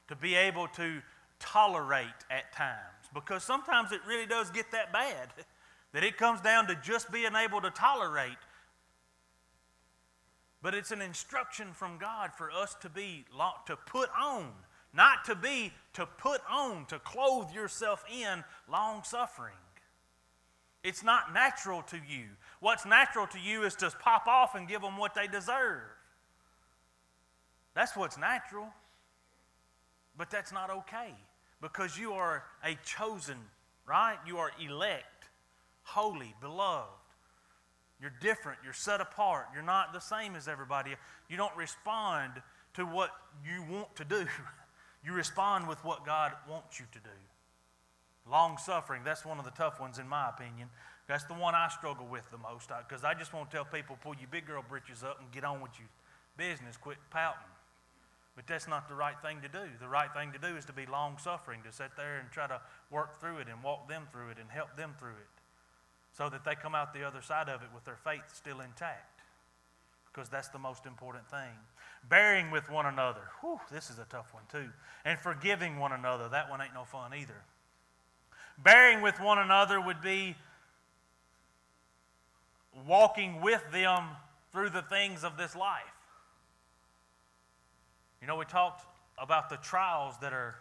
to 0.09 0.17
be 0.17 0.35
able 0.35 0.69
to 0.69 1.03
tolerate 1.41 2.09
at 2.31 2.53
times. 2.53 2.79
Because 3.13 3.45
sometimes 3.45 3.93
it 3.93 4.01
really 4.07 4.27
does 4.27 4.51
get 4.51 4.71
that 4.73 4.93
bad 4.93 5.29
that 5.93 6.05
it 6.05 6.17
comes 6.17 6.41
down 6.41 6.67
to 6.69 6.75
just 6.77 7.13
being 7.13 7.35
able 7.35 7.61
to 7.61 7.71
tolerate. 7.71 8.33
But 10.63 10.75
it's 10.75 10.91
an 10.91 11.03
instruction 11.03 11.73
from 11.73 11.99
God 11.99 12.33
for 12.37 12.51
us 12.51 12.75
to 12.81 12.89
be 12.89 13.25
to 13.67 13.77
put 13.77 14.09
on 14.19 14.51
not 14.95 15.25
to 15.25 15.35
be, 15.35 15.73
to 15.95 16.07
put 16.07 16.41
on, 16.49 16.87
to 16.87 16.99
clothe 17.01 17.53
yourself 17.53 18.05
in 18.11 18.45
long 18.71 19.03
suffering. 19.03 19.55
It's 20.85 21.03
not 21.03 21.33
natural 21.35 21.83
to 21.83 21.97
you. 21.97 22.27
What's 22.61 22.87
natural 22.87 23.27
to 23.29 23.39
you 23.41 23.65
is 23.65 23.75
to 23.77 23.91
pop 23.91 24.27
off 24.27 24.55
and 24.55 24.69
give 24.69 24.83
them 24.83 24.97
what 24.97 25.15
they 25.15 25.27
deserve. 25.27 25.81
That's 27.75 27.97
what's 27.97 28.17
natural. 28.17 28.69
But 30.17 30.31
that's 30.31 30.53
not 30.53 30.71
okay 30.71 31.15
because 31.61 31.99
you 31.99 32.13
are 32.13 32.45
a 32.63 32.77
chosen, 32.85 33.39
right? 33.87 34.19
You 34.27 34.39
are 34.39 34.51
elect, 34.61 35.25
holy, 35.83 36.35
beloved. 36.41 36.89
You're 38.01 38.13
different. 38.21 38.59
You're 38.63 38.73
set 38.73 39.01
apart. 39.01 39.47
You're 39.55 39.63
not 39.63 39.93
the 39.93 40.01
same 40.01 40.37
as 40.37 40.47
everybody. 40.47 40.95
You 41.29 41.37
don't 41.37 41.57
respond 41.57 42.33
to 42.75 42.85
what 42.85 43.11
you 43.45 43.65
want 43.71 43.95
to 43.97 44.05
do. 44.05 44.27
You 45.07 45.13
respond 45.13 45.69
with 45.69 45.85
what 45.85 46.07
God 46.07 46.33
wants 46.49 46.81
you 46.81 46.87
to 46.93 46.99
do. 46.99 48.31
Long 48.31 48.57
suffering, 48.57 49.03
that's 49.05 49.23
one 49.23 49.39
of 49.39 49.45
the 49.45 49.51
tough 49.51 49.79
ones, 49.79 49.99
in 49.99 50.09
my 50.09 50.31
opinion. 50.31 50.71
That's 51.07 51.25
the 51.25 51.35
one 51.35 51.55
I 51.55 51.69
struggle 51.69 52.07
with 52.07 52.23
the 52.31 52.39
most 52.39 52.71
because 52.89 53.05
I 53.05 53.13
just 53.13 53.35
want 53.35 53.51
to 53.51 53.57
tell 53.57 53.67
people 53.67 53.99
pull 54.01 54.15
your 54.17 54.29
big 54.31 54.47
girl 54.47 54.65
britches 54.67 55.03
up 55.03 55.21
and 55.21 55.31
get 55.31 55.45
on 55.45 55.61
with 55.61 55.73
your 55.79 55.89
business, 56.39 56.79
quit 56.79 56.97
pouting. 57.11 57.54
But 58.37 58.47
that's 58.47 58.67
not 58.67 58.89
the 58.89 58.95
right 58.95 59.15
thing 59.23 59.41
to 59.43 59.49
do. 59.49 59.65
The 59.81 59.89
right 59.89 60.13
thing 60.13 60.33
to 60.33 60.39
do 60.39 60.57
is 60.57 60.65
to 60.65 60.73
be 60.73 60.87
long 60.87 61.19
suffering, 61.19 61.61
to 61.65 61.73
sit 61.73 61.91
there 61.97 62.19
and 62.19 62.31
try 62.31 62.49
to 62.49 62.61
work 62.91 63.21
through 63.21 63.39
it 63.39 63.49
and 63.49 63.63
walk 63.63 63.89
them 63.89 64.09
through 64.11 64.31
it 64.31 64.39
and 64.41 64.51
help 64.51 64.77
them 64.77 64.95
through 64.99 65.11
it 65.11 65.35
so 66.17 66.29
that 66.29 66.45
they 66.45 66.55
come 66.55 66.75
out 66.75 66.95
the 66.95 67.05
other 67.05 67.23
side 67.23 67.49
of 67.49 67.63
it 67.63 67.69
with 67.75 67.85
their 67.85 67.99
faith 68.05 68.23
still 68.33 68.61
intact 68.61 69.15
because 70.13 70.29
that's 70.29 70.49
the 70.49 70.59
most 70.59 70.87
important 70.87 71.29
thing. 71.29 71.51
Bearing 72.09 72.51
with 72.51 72.71
one 72.71 72.87
another. 72.87 73.23
Whew, 73.41 73.59
this 73.73 73.91
is 73.91 73.99
a 73.99 74.05
tough 74.05 74.33
one, 74.33 74.45
too. 74.51 74.69
And 75.05 75.19
forgiving 75.19 75.79
one 75.79 75.93
another. 75.93 76.29
That 76.29 76.51
one 76.51 76.61
ain't 76.61 76.75
no 76.75 76.85
fun 76.85 77.13
either. 77.15 77.43
Bearing 78.63 79.01
with 79.01 79.21
one 79.21 79.39
another 79.39 79.81
would 79.81 80.01
be 80.01 80.37
walking 82.87 83.41
with 83.41 83.63
them 83.73 84.05
through 84.53 84.71
the 84.71 84.83
things 84.83 85.25
of 85.25 85.37
this 85.37 85.57
life. 85.57 85.83
You 88.25 88.29
know, 88.29 88.37
we 88.37 88.47
talked 88.47 88.87
about 89.19 89.51
the 89.51 89.59
trials 89.59 90.15
that 90.23 90.33
are 90.33 90.55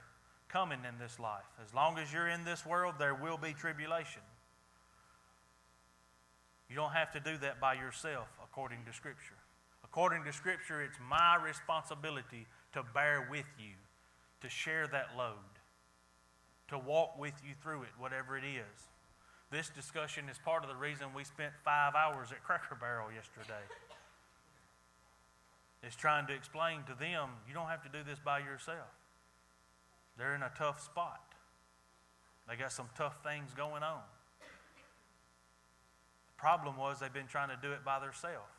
coming 0.50 0.80
in 0.86 1.00
this 1.00 1.18
life. 1.18 1.48
As 1.66 1.74
long 1.74 1.98
as 1.98 2.12
you're 2.12 2.28
in 2.28 2.44
this 2.44 2.66
world, 2.66 2.96
there 3.00 3.16
will 3.16 3.38
be 3.38 3.54
tribulation. 3.54 4.22
You 6.70 6.76
don't 6.76 6.92
have 6.92 7.14
to 7.14 7.22
do 7.22 7.38
that 7.38 7.62
by 7.62 7.76
yourself, 7.76 8.28
according 8.44 8.80
to 8.84 8.92
Scripture. 8.92 9.40
According 9.86 10.26
to 10.26 10.34
Scripture, 10.34 10.82
it's 10.82 10.98
my 11.10 11.38
responsibility 11.42 12.48
to 12.74 12.84
bear 12.94 13.30
with 13.32 13.48
you, 13.58 13.76
to 14.42 14.50
share 14.50 14.86
that 14.88 15.16
load, 15.18 15.54
to 16.68 16.78
walk 16.78 17.18
with 17.18 17.36
you 17.48 17.54
through 17.64 17.84
it, 17.84 17.92
whatever 17.98 18.36
it 18.36 18.44
is. 18.44 18.90
This 19.52 19.70
discussion 19.70 20.28
is 20.28 20.38
part 20.38 20.64
of 20.64 20.70
the 20.70 20.76
reason 20.76 21.08
we 21.16 21.24
spent 21.24 21.54
five 21.64 21.96
hours 21.96 22.34
at 22.34 22.44
Cracker 22.44 22.76
Barrel 22.76 23.08
yesterday. 23.10 23.64
Is 25.86 25.96
trying 25.96 26.28
to 26.28 26.34
explain 26.34 26.84
to 26.88 26.94
them 26.98 27.30
you 27.48 27.54
don't 27.54 27.68
have 27.68 27.84
to 27.84 27.90
do 27.90 28.04
this 28.08 28.18
by 28.18 28.40
yourself. 28.40 28.88
They're 30.18 30.34
in 30.34 30.42
a 30.42 30.52
tough 30.58 30.82
spot. 30.82 31.22
They 32.48 32.56
got 32.56 32.72
some 32.72 32.88
tough 32.98 33.18
things 33.24 33.52
going 33.56 33.84
on. 33.84 34.02
The 36.28 36.38
problem 36.38 36.78
was 36.78 37.00
they've 37.00 37.12
been 37.12 37.28
trying 37.28 37.50
to 37.50 37.58
do 37.62 37.74
it 37.74 37.84
by 37.84 38.00
themselves. 38.00 38.52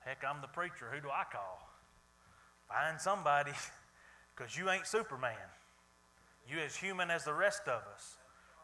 Heck, 0.00 0.22
I'm 0.28 0.40
the 0.40 0.48
preacher. 0.48 0.90
Who 0.92 1.00
do 1.00 1.08
I 1.08 1.24
call? 1.30 1.66
Find 2.68 3.00
somebody 3.00 3.52
because 4.36 4.56
you 4.56 4.70
ain't 4.70 4.86
Superman. 4.86 5.32
You 6.48 6.58
as 6.58 6.76
human 6.76 7.10
as 7.10 7.24
the 7.24 7.34
rest 7.34 7.62
of 7.66 7.82
us. 7.94 8.16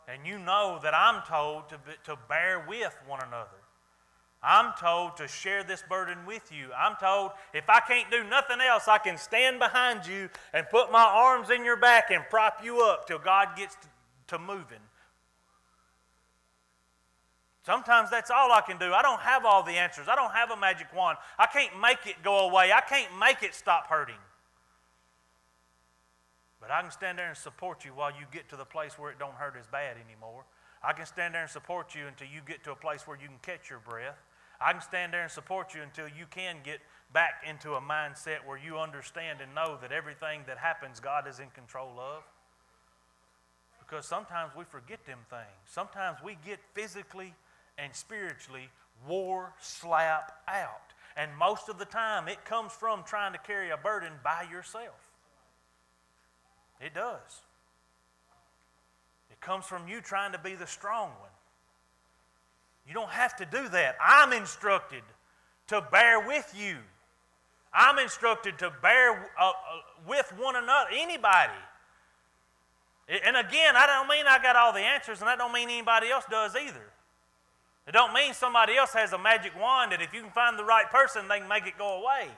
And 0.08 0.26
you 0.26 0.38
know 0.38 0.78
that 0.82 0.94
I'm 0.94 1.22
told 1.26 1.68
to, 1.70 1.78
be, 1.78 1.92
to 2.04 2.16
bear 2.28 2.64
with 2.66 2.96
one 3.06 3.20
another. 3.26 3.65
I'm 4.48 4.74
told 4.78 5.16
to 5.16 5.26
share 5.26 5.64
this 5.64 5.82
burden 5.88 6.18
with 6.24 6.52
you. 6.52 6.68
I'm 6.72 6.94
told 7.00 7.32
if 7.52 7.68
I 7.68 7.80
can't 7.80 8.08
do 8.12 8.22
nothing 8.22 8.60
else, 8.60 8.86
I 8.86 8.98
can 8.98 9.18
stand 9.18 9.58
behind 9.58 10.06
you 10.06 10.30
and 10.54 10.68
put 10.70 10.92
my 10.92 11.02
arms 11.02 11.50
in 11.50 11.64
your 11.64 11.76
back 11.76 12.12
and 12.12 12.22
prop 12.30 12.60
you 12.62 12.80
up 12.80 13.08
till 13.08 13.18
God 13.18 13.56
gets 13.56 13.74
to, 13.74 13.88
to 14.28 14.38
moving. 14.38 14.78
Sometimes 17.64 18.08
that's 18.08 18.30
all 18.30 18.52
I 18.52 18.60
can 18.60 18.78
do. 18.78 18.92
I 18.92 19.02
don't 19.02 19.18
have 19.18 19.44
all 19.44 19.64
the 19.64 19.72
answers. 19.72 20.06
I 20.08 20.14
don't 20.14 20.30
have 20.30 20.52
a 20.52 20.56
magic 20.56 20.94
wand. 20.94 21.18
I 21.36 21.46
can't 21.46 21.80
make 21.80 22.06
it 22.06 22.22
go 22.22 22.48
away. 22.48 22.70
I 22.72 22.82
can't 22.82 23.18
make 23.18 23.42
it 23.42 23.52
stop 23.52 23.88
hurting. 23.88 24.14
But 26.60 26.70
I 26.70 26.82
can 26.82 26.92
stand 26.92 27.18
there 27.18 27.26
and 27.26 27.36
support 27.36 27.84
you 27.84 27.90
while 27.90 28.12
you 28.12 28.26
get 28.30 28.48
to 28.50 28.56
the 28.56 28.64
place 28.64 28.96
where 28.96 29.10
it 29.10 29.18
don't 29.18 29.34
hurt 29.34 29.56
as 29.58 29.66
bad 29.66 29.96
anymore. 29.96 30.44
I 30.84 30.92
can 30.92 31.06
stand 31.06 31.34
there 31.34 31.42
and 31.42 31.50
support 31.50 31.96
you 31.96 32.06
until 32.06 32.28
you 32.28 32.40
get 32.46 32.62
to 32.62 32.70
a 32.70 32.76
place 32.76 33.08
where 33.08 33.18
you 33.20 33.26
can 33.26 33.38
catch 33.42 33.68
your 33.68 33.80
breath. 33.80 34.16
I 34.60 34.72
can 34.72 34.80
stand 34.80 35.12
there 35.12 35.22
and 35.22 35.30
support 35.30 35.74
you 35.74 35.82
until 35.82 36.08
you 36.08 36.26
can 36.30 36.56
get 36.64 36.80
back 37.12 37.44
into 37.48 37.74
a 37.74 37.80
mindset 37.80 38.44
where 38.46 38.58
you 38.58 38.78
understand 38.78 39.40
and 39.40 39.54
know 39.54 39.78
that 39.80 39.92
everything 39.92 40.42
that 40.46 40.58
happens, 40.58 41.00
God 41.00 41.26
is 41.28 41.38
in 41.38 41.50
control 41.50 41.98
of. 41.98 42.22
Because 43.78 44.06
sometimes 44.06 44.52
we 44.56 44.64
forget 44.64 45.04
them 45.06 45.18
things. 45.30 45.44
Sometimes 45.66 46.18
we 46.24 46.36
get 46.44 46.58
physically 46.74 47.34
and 47.78 47.94
spiritually 47.94 48.68
war 49.06 49.52
slap 49.60 50.40
out. 50.48 50.92
And 51.16 51.30
most 51.38 51.68
of 51.68 51.78
the 51.78 51.84
time, 51.84 52.28
it 52.28 52.44
comes 52.44 52.72
from 52.72 53.02
trying 53.04 53.32
to 53.32 53.38
carry 53.38 53.70
a 53.70 53.76
burden 53.76 54.12
by 54.24 54.46
yourself. 54.50 55.10
It 56.80 56.94
does. 56.94 57.42
It 59.30 59.40
comes 59.40 59.64
from 59.64 59.88
you 59.88 60.00
trying 60.00 60.32
to 60.32 60.38
be 60.38 60.54
the 60.54 60.66
strong 60.66 61.10
one. 61.20 61.25
You 62.86 62.94
don't 62.94 63.10
have 63.10 63.36
to 63.36 63.44
do 63.44 63.68
that. 63.68 63.96
I'm 64.04 64.32
instructed 64.32 65.02
to 65.68 65.80
bear 65.90 66.26
with 66.26 66.54
you. 66.56 66.76
I'm 67.72 67.98
instructed 67.98 68.58
to 68.58 68.72
bear 68.80 69.30
uh, 69.38 69.48
uh, 69.48 69.52
with 70.06 70.32
one 70.38 70.56
another, 70.56 70.90
anybody. 70.92 71.52
And 73.08 73.36
again, 73.36 73.76
I 73.76 73.86
don't 73.86 74.08
mean 74.08 74.24
I 74.28 74.42
got 74.42 74.56
all 74.56 74.72
the 74.72 74.80
answers, 74.80 75.20
and 75.20 75.28
I 75.28 75.36
don't 75.36 75.52
mean 75.52 75.68
anybody 75.68 76.08
else 76.08 76.24
does 76.28 76.56
either. 76.56 76.90
It 77.86 77.92
don't 77.92 78.12
mean 78.12 78.34
somebody 78.34 78.76
else 78.76 78.92
has 78.94 79.12
a 79.12 79.18
magic 79.18 79.52
wand 79.60 79.92
that 79.92 80.02
if 80.02 80.12
you 80.12 80.20
can 80.20 80.30
find 80.30 80.58
the 80.58 80.64
right 80.64 80.90
person, 80.90 81.28
they 81.28 81.38
can 81.38 81.48
make 81.48 81.66
it 81.66 81.78
go 81.78 82.02
away. 82.02 82.28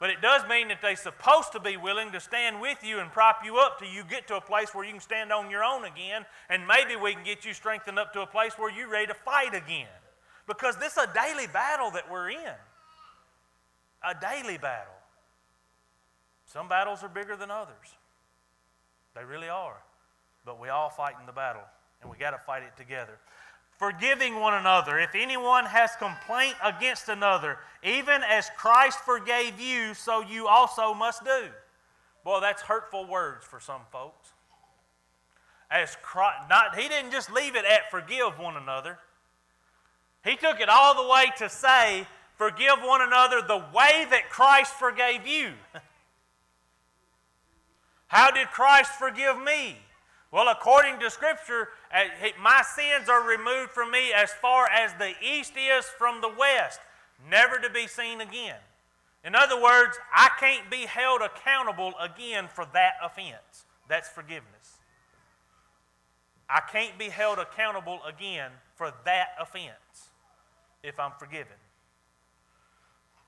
But 0.00 0.08
it 0.08 0.22
does 0.22 0.48
mean 0.48 0.68
that 0.68 0.80
they're 0.80 0.96
supposed 0.96 1.52
to 1.52 1.60
be 1.60 1.76
willing 1.76 2.10
to 2.12 2.20
stand 2.20 2.58
with 2.58 2.82
you 2.82 3.00
and 3.00 3.12
prop 3.12 3.44
you 3.44 3.58
up 3.58 3.78
till 3.78 3.88
you 3.88 4.02
get 4.02 4.26
to 4.28 4.36
a 4.36 4.40
place 4.40 4.74
where 4.74 4.82
you 4.82 4.92
can 4.92 5.00
stand 5.00 5.30
on 5.30 5.50
your 5.50 5.62
own 5.62 5.84
again, 5.84 6.24
and 6.48 6.66
maybe 6.66 6.96
we 6.96 7.12
can 7.12 7.22
get 7.22 7.44
you 7.44 7.52
strengthened 7.52 7.98
up 7.98 8.14
to 8.14 8.22
a 8.22 8.26
place 8.26 8.54
where 8.56 8.72
you're 8.72 8.88
ready 8.88 9.08
to 9.08 9.14
fight 9.14 9.54
again. 9.54 9.86
Because 10.46 10.76
this 10.76 10.96
is 10.96 11.04
a 11.04 11.14
daily 11.14 11.46
battle 11.46 11.90
that 11.90 12.10
we're 12.10 12.30
in. 12.30 12.54
A 14.02 14.14
daily 14.18 14.56
battle. 14.56 14.94
Some 16.46 16.66
battles 16.66 17.04
are 17.04 17.08
bigger 17.10 17.36
than 17.36 17.50
others. 17.50 17.94
They 19.14 19.22
really 19.22 19.50
are. 19.50 19.76
But 20.46 20.58
we 20.58 20.70
all 20.70 20.88
fight 20.88 21.14
in 21.20 21.26
the 21.26 21.32
battle, 21.32 21.62
and 22.00 22.10
we 22.10 22.16
got 22.16 22.30
to 22.30 22.38
fight 22.38 22.62
it 22.62 22.74
together 22.78 23.18
forgiving 23.80 24.38
one 24.38 24.52
another. 24.52 24.98
If 24.98 25.14
anyone 25.14 25.64
has 25.64 25.96
complaint 25.96 26.54
against 26.62 27.08
another, 27.08 27.56
even 27.82 28.20
as 28.22 28.50
Christ 28.58 29.00
forgave 29.00 29.58
you, 29.58 29.94
so 29.94 30.20
you 30.20 30.46
also 30.46 30.92
must 30.92 31.24
do. 31.24 31.48
Boy, 32.22 32.40
that's 32.40 32.60
hurtful 32.60 33.06
words 33.06 33.46
for 33.46 33.58
some 33.58 33.80
folks. 33.90 34.28
As 35.70 35.96
Christ, 36.02 36.42
not, 36.50 36.78
he 36.78 36.88
didn't 36.88 37.10
just 37.10 37.32
leave 37.32 37.56
it 37.56 37.64
at 37.64 37.90
forgive 37.90 38.38
one 38.38 38.58
another. 38.58 38.98
He 40.24 40.36
took 40.36 40.60
it 40.60 40.68
all 40.68 41.02
the 41.02 41.10
way 41.10 41.32
to 41.38 41.48
say, 41.48 42.06
forgive 42.36 42.80
one 42.82 43.00
another 43.00 43.40
the 43.40 43.64
way 43.74 44.06
that 44.10 44.28
Christ 44.28 44.74
forgave 44.74 45.26
you. 45.26 45.52
How 48.08 48.30
did 48.30 48.48
Christ 48.48 48.90
forgive 48.98 49.38
me? 49.40 49.78
Well, 50.32 50.48
according 50.48 51.00
to 51.00 51.10
Scripture, 51.10 51.68
uh, 51.92 52.04
my 52.40 52.62
sins 52.62 53.08
are 53.08 53.26
removed 53.26 53.70
from 53.72 53.90
me 53.90 54.12
as 54.12 54.30
far 54.30 54.68
as 54.70 54.92
the 54.94 55.12
east 55.20 55.54
is 55.56 55.84
from 55.98 56.20
the 56.20 56.28
west, 56.28 56.80
never 57.28 57.56
to 57.58 57.68
be 57.68 57.88
seen 57.88 58.20
again. 58.20 58.56
In 59.24 59.34
other 59.34 59.60
words, 59.60 59.98
I 60.14 60.30
can't 60.38 60.70
be 60.70 60.86
held 60.86 61.20
accountable 61.20 61.94
again 62.00 62.48
for 62.48 62.64
that 62.72 62.94
offense. 63.02 63.66
That's 63.88 64.08
forgiveness. 64.08 64.78
I 66.48 66.60
can't 66.60 66.98
be 66.98 67.08
held 67.08 67.38
accountable 67.38 68.00
again 68.06 68.50
for 68.76 68.92
that 69.04 69.28
offense 69.40 70.10
if 70.82 70.98
I'm 70.98 71.12
forgiven. 71.18 71.56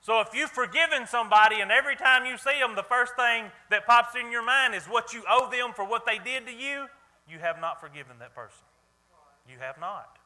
So 0.03 0.19
if 0.19 0.35
you've 0.35 0.51
forgiven 0.51 1.07
somebody 1.07 1.61
and 1.61 1.71
every 1.71 1.95
time 1.95 2.25
you 2.25 2.37
see 2.37 2.59
them, 2.59 2.75
the 2.75 2.83
first 2.83 3.15
thing 3.15 3.45
that 3.69 3.87
pops 3.87 4.15
in 4.19 4.31
your 4.31 4.43
mind 4.43 4.75
is 4.75 4.83
what 4.83 5.13
you 5.13 5.23
owe 5.29 5.49
them 5.49 5.71
for 5.73 5.85
what 5.85 6.05
they 6.05 6.17
did 6.17 6.45
to 6.45 6.51
you, 6.51 6.87
you 7.27 7.39
have 7.39 7.61
not 7.61 7.79
forgiven 7.79 8.17
that 8.19 8.35
person. 8.35 8.65
You 9.49 9.55
have 9.59 9.79
not. 9.79 10.17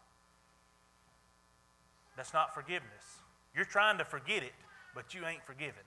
That's 2.15 2.33
not 2.33 2.55
forgiveness. 2.55 3.21
You're 3.55 3.65
trying 3.65 3.99
to 3.99 4.05
forget 4.05 4.41
it, 4.41 4.53
but 4.95 5.13
you 5.13 5.27
ain't 5.27 5.45
forgiven. 5.45 5.85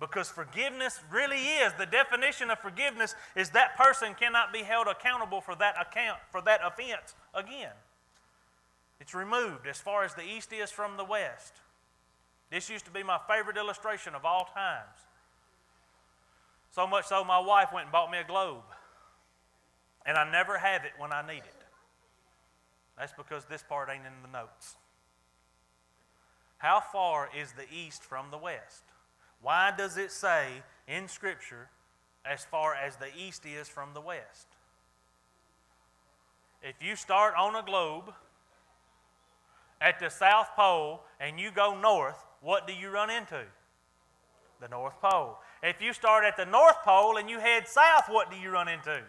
Because 0.00 0.30
forgiveness 0.30 0.98
really 1.10 1.36
is 1.36 1.74
the 1.78 1.84
definition 1.84 2.50
of 2.50 2.60
forgiveness 2.60 3.14
is 3.36 3.50
that 3.50 3.76
person 3.76 4.14
cannot 4.18 4.54
be 4.54 4.60
held 4.60 4.86
accountable 4.86 5.42
for 5.42 5.54
that 5.56 5.74
account 5.78 6.18
for 6.30 6.40
that 6.40 6.60
offense 6.64 7.14
again. 7.34 7.72
It's 9.00 9.14
removed 9.14 9.66
as 9.68 9.78
far 9.78 10.02
as 10.02 10.14
the 10.14 10.24
east 10.24 10.50
is 10.50 10.70
from 10.70 10.96
the 10.96 11.04
west. 11.04 11.52
This 12.52 12.68
used 12.68 12.84
to 12.84 12.90
be 12.90 13.02
my 13.02 13.18
favorite 13.26 13.56
illustration 13.56 14.14
of 14.14 14.26
all 14.26 14.46
times. 14.52 14.98
So 16.70 16.86
much 16.86 17.06
so, 17.06 17.24
my 17.24 17.38
wife 17.38 17.72
went 17.72 17.86
and 17.86 17.92
bought 17.92 18.10
me 18.10 18.18
a 18.18 18.24
globe. 18.24 18.64
And 20.04 20.18
I 20.18 20.30
never 20.30 20.58
have 20.58 20.84
it 20.84 20.92
when 20.98 21.14
I 21.14 21.26
need 21.26 21.38
it. 21.38 21.64
That's 22.98 23.14
because 23.14 23.46
this 23.46 23.62
part 23.62 23.88
ain't 23.90 24.04
in 24.04 24.12
the 24.22 24.38
notes. 24.38 24.76
How 26.58 26.80
far 26.92 27.30
is 27.34 27.52
the 27.52 27.64
east 27.74 28.04
from 28.04 28.26
the 28.30 28.36
west? 28.36 28.84
Why 29.40 29.72
does 29.76 29.96
it 29.96 30.12
say 30.12 30.48
in 30.86 31.08
Scripture 31.08 31.70
as 32.22 32.44
far 32.44 32.74
as 32.74 32.96
the 32.96 33.08
east 33.18 33.46
is 33.46 33.66
from 33.66 33.94
the 33.94 34.00
west? 34.02 34.48
If 36.62 36.82
you 36.82 36.96
start 36.96 37.32
on 37.34 37.56
a 37.56 37.62
globe 37.62 38.12
at 39.80 39.98
the 39.98 40.10
South 40.10 40.50
Pole 40.54 41.02
and 41.18 41.40
you 41.40 41.50
go 41.50 41.74
north, 41.80 42.22
what 42.42 42.66
do 42.66 42.74
you 42.74 42.90
run 42.90 43.08
into? 43.08 43.40
The 44.60 44.68
North 44.68 45.00
Pole. 45.00 45.38
If 45.62 45.80
you 45.80 45.92
start 45.92 46.24
at 46.24 46.36
the 46.36 46.44
North 46.44 46.82
Pole 46.84 47.16
and 47.16 47.30
you 47.30 47.38
head 47.38 47.66
south, 47.66 48.04
what 48.08 48.30
do 48.30 48.36
you 48.36 48.50
run 48.50 48.68
into? 48.68 49.00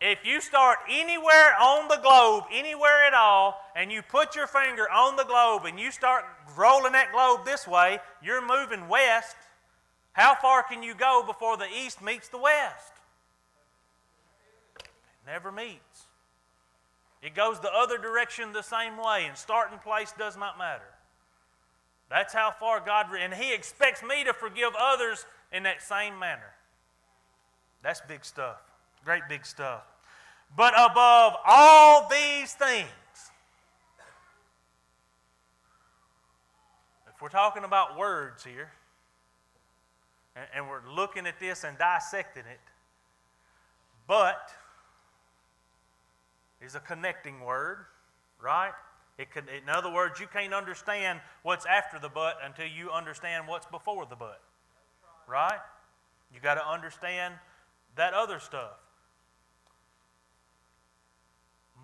If 0.00 0.26
you 0.26 0.42
start 0.42 0.78
anywhere 0.90 1.56
on 1.58 1.88
the 1.88 1.96
globe, 1.96 2.44
anywhere 2.52 3.04
at 3.06 3.14
all, 3.14 3.58
and 3.74 3.90
you 3.90 4.02
put 4.02 4.36
your 4.36 4.46
finger 4.46 4.90
on 4.90 5.16
the 5.16 5.24
globe 5.24 5.64
and 5.64 5.80
you 5.80 5.90
start 5.90 6.24
rolling 6.54 6.92
that 6.92 7.12
globe 7.12 7.46
this 7.46 7.66
way, 7.66 7.98
you're 8.22 8.46
moving 8.46 8.88
west. 8.88 9.36
How 10.12 10.34
far 10.34 10.62
can 10.62 10.82
you 10.82 10.94
go 10.94 11.24
before 11.26 11.56
the 11.56 11.66
east 11.66 12.02
meets 12.02 12.28
the 12.28 12.38
west? 12.38 12.92
It 14.78 14.86
never 15.26 15.50
meets. 15.50 16.06
It 17.22 17.34
goes 17.34 17.60
the 17.60 17.72
other 17.72 17.96
direction 17.96 18.52
the 18.52 18.62
same 18.62 18.98
way, 18.98 19.24
and 19.26 19.36
starting 19.36 19.78
place 19.78 20.12
does 20.18 20.36
not 20.36 20.58
matter. 20.58 20.95
That's 22.08 22.32
how 22.32 22.52
far 22.52 22.80
God, 22.80 23.06
and 23.18 23.34
He 23.34 23.52
expects 23.52 24.02
me 24.02 24.24
to 24.24 24.32
forgive 24.32 24.72
others 24.78 25.26
in 25.52 25.64
that 25.64 25.82
same 25.82 26.18
manner. 26.18 26.54
That's 27.82 28.00
big 28.08 28.24
stuff. 28.24 28.58
Great 29.04 29.22
big 29.28 29.44
stuff. 29.44 29.82
But 30.56 30.74
above 30.74 31.34
all 31.46 32.08
these 32.08 32.52
things, 32.54 32.88
if 37.14 37.20
we're 37.20 37.28
talking 37.28 37.64
about 37.64 37.98
words 37.98 38.44
here, 38.44 38.70
and, 40.36 40.46
and 40.54 40.68
we're 40.68 40.88
looking 40.94 41.26
at 41.26 41.40
this 41.40 41.64
and 41.64 41.76
dissecting 41.78 42.44
it, 42.50 42.60
but 44.06 44.50
is 46.60 46.74
a 46.74 46.80
connecting 46.80 47.40
word, 47.40 47.86
right? 48.40 48.72
It 49.18 49.30
could, 49.30 49.44
in 49.48 49.68
other 49.68 49.90
words, 49.90 50.20
you 50.20 50.26
can't 50.26 50.52
understand 50.52 51.20
what's 51.42 51.64
after 51.64 51.98
the 51.98 52.08
but 52.08 52.38
until 52.44 52.66
you 52.66 52.90
understand 52.90 53.48
what's 53.48 53.66
before 53.66 54.06
the 54.06 54.16
but. 54.16 54.40
Right? 55.26 55.58
You 56.32 56.40
got 56.40 56.54
to 56.54 56.68
understand 56.68 57.34
that 57.96 58.12
other 58.12 58.38
stuff. 58.38 58.78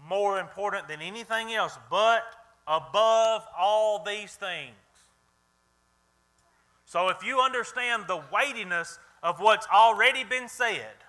More 0.06 0.38
important 0.38 0.88
than 0.88 1.00
anything 1.00 1.52
else, 1.52 1.78
but 1.90 2.22
above 2.66 3.46
all 3.58 4.04
these 4.04 4.34
things. 4.34 4.74
So 6.84 7.08
if 7.08 7.24
you 7.24 7.40
understand 7.40 8.04
the 8.08 8.20
weightiness 8.32 8.98
of 9.22 9.40
what's 9.40 9.66
already 9.68 10.24
been 10.24 10.48
said, 10.48 11.02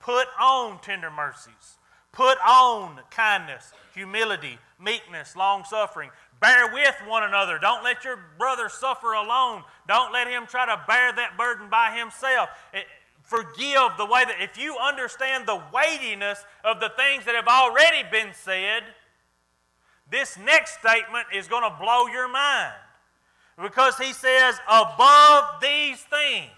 Put 0.00 0.28
on 0.40 0.80
tender 0.80 1.10
mercies. 1.10 1.77
Put 2.12 2.38
on 2.46 3.00
kindness, 3.10 3.72
humility, 3.94 4.58
meekness, 4.82 5.36
long 5.36 5.64
suffering. 5.64 6.10
Bear 6.40 6.72
with 6.72 6.94
one 7.06 7.24
another. 7.24 7.58
Don't 7.58 7.82
let 7.82 8.04
your 8.04 8.18
brother 8.38 8.68
suffer 8.68 9.12
alone. 9.12 9.64
Don't 9.86 10.12
let 10.12 10.28
him 10.28 10.46
try 10.46 10.66
to 10.66 10.80
bear 10.86 11.12
that 11.12 11.36
burden 11.36 11.68
by 11.68 11.96
himself. 11.96 12.48
It, 12.72 12.86
forgive 13.22 13.96
the 13.98 14.06
way 14.06 14.24
that, 14.24 14.36
if 14.40 14.56
you 14.56 14.76
understand 14.78 15.46
the 15.46 15.60
weightiness 15.72 16.44
of 16.64 16.80
the 16.80 16.90
things 16.96 17.24
that 17.24 17.34
have 17.34 17.48
already 17.48 18.08
been 18.10 18.32
said, 18.32 18.84
this 20.10 20.38
next 20.38 20.78
statement 20.80 21.26
is 21.34 21.48
going 21.48 21.68
to 21.68 21.76
blow 21.78 22.06
your 22.06 22.28
mind. 22.28 22.72
Because 23.60 23.98
he 23.98 24.12
says, 24.12 24.58
above 24.68 25.60
these 25.60 26.00
things, 26.02 26.50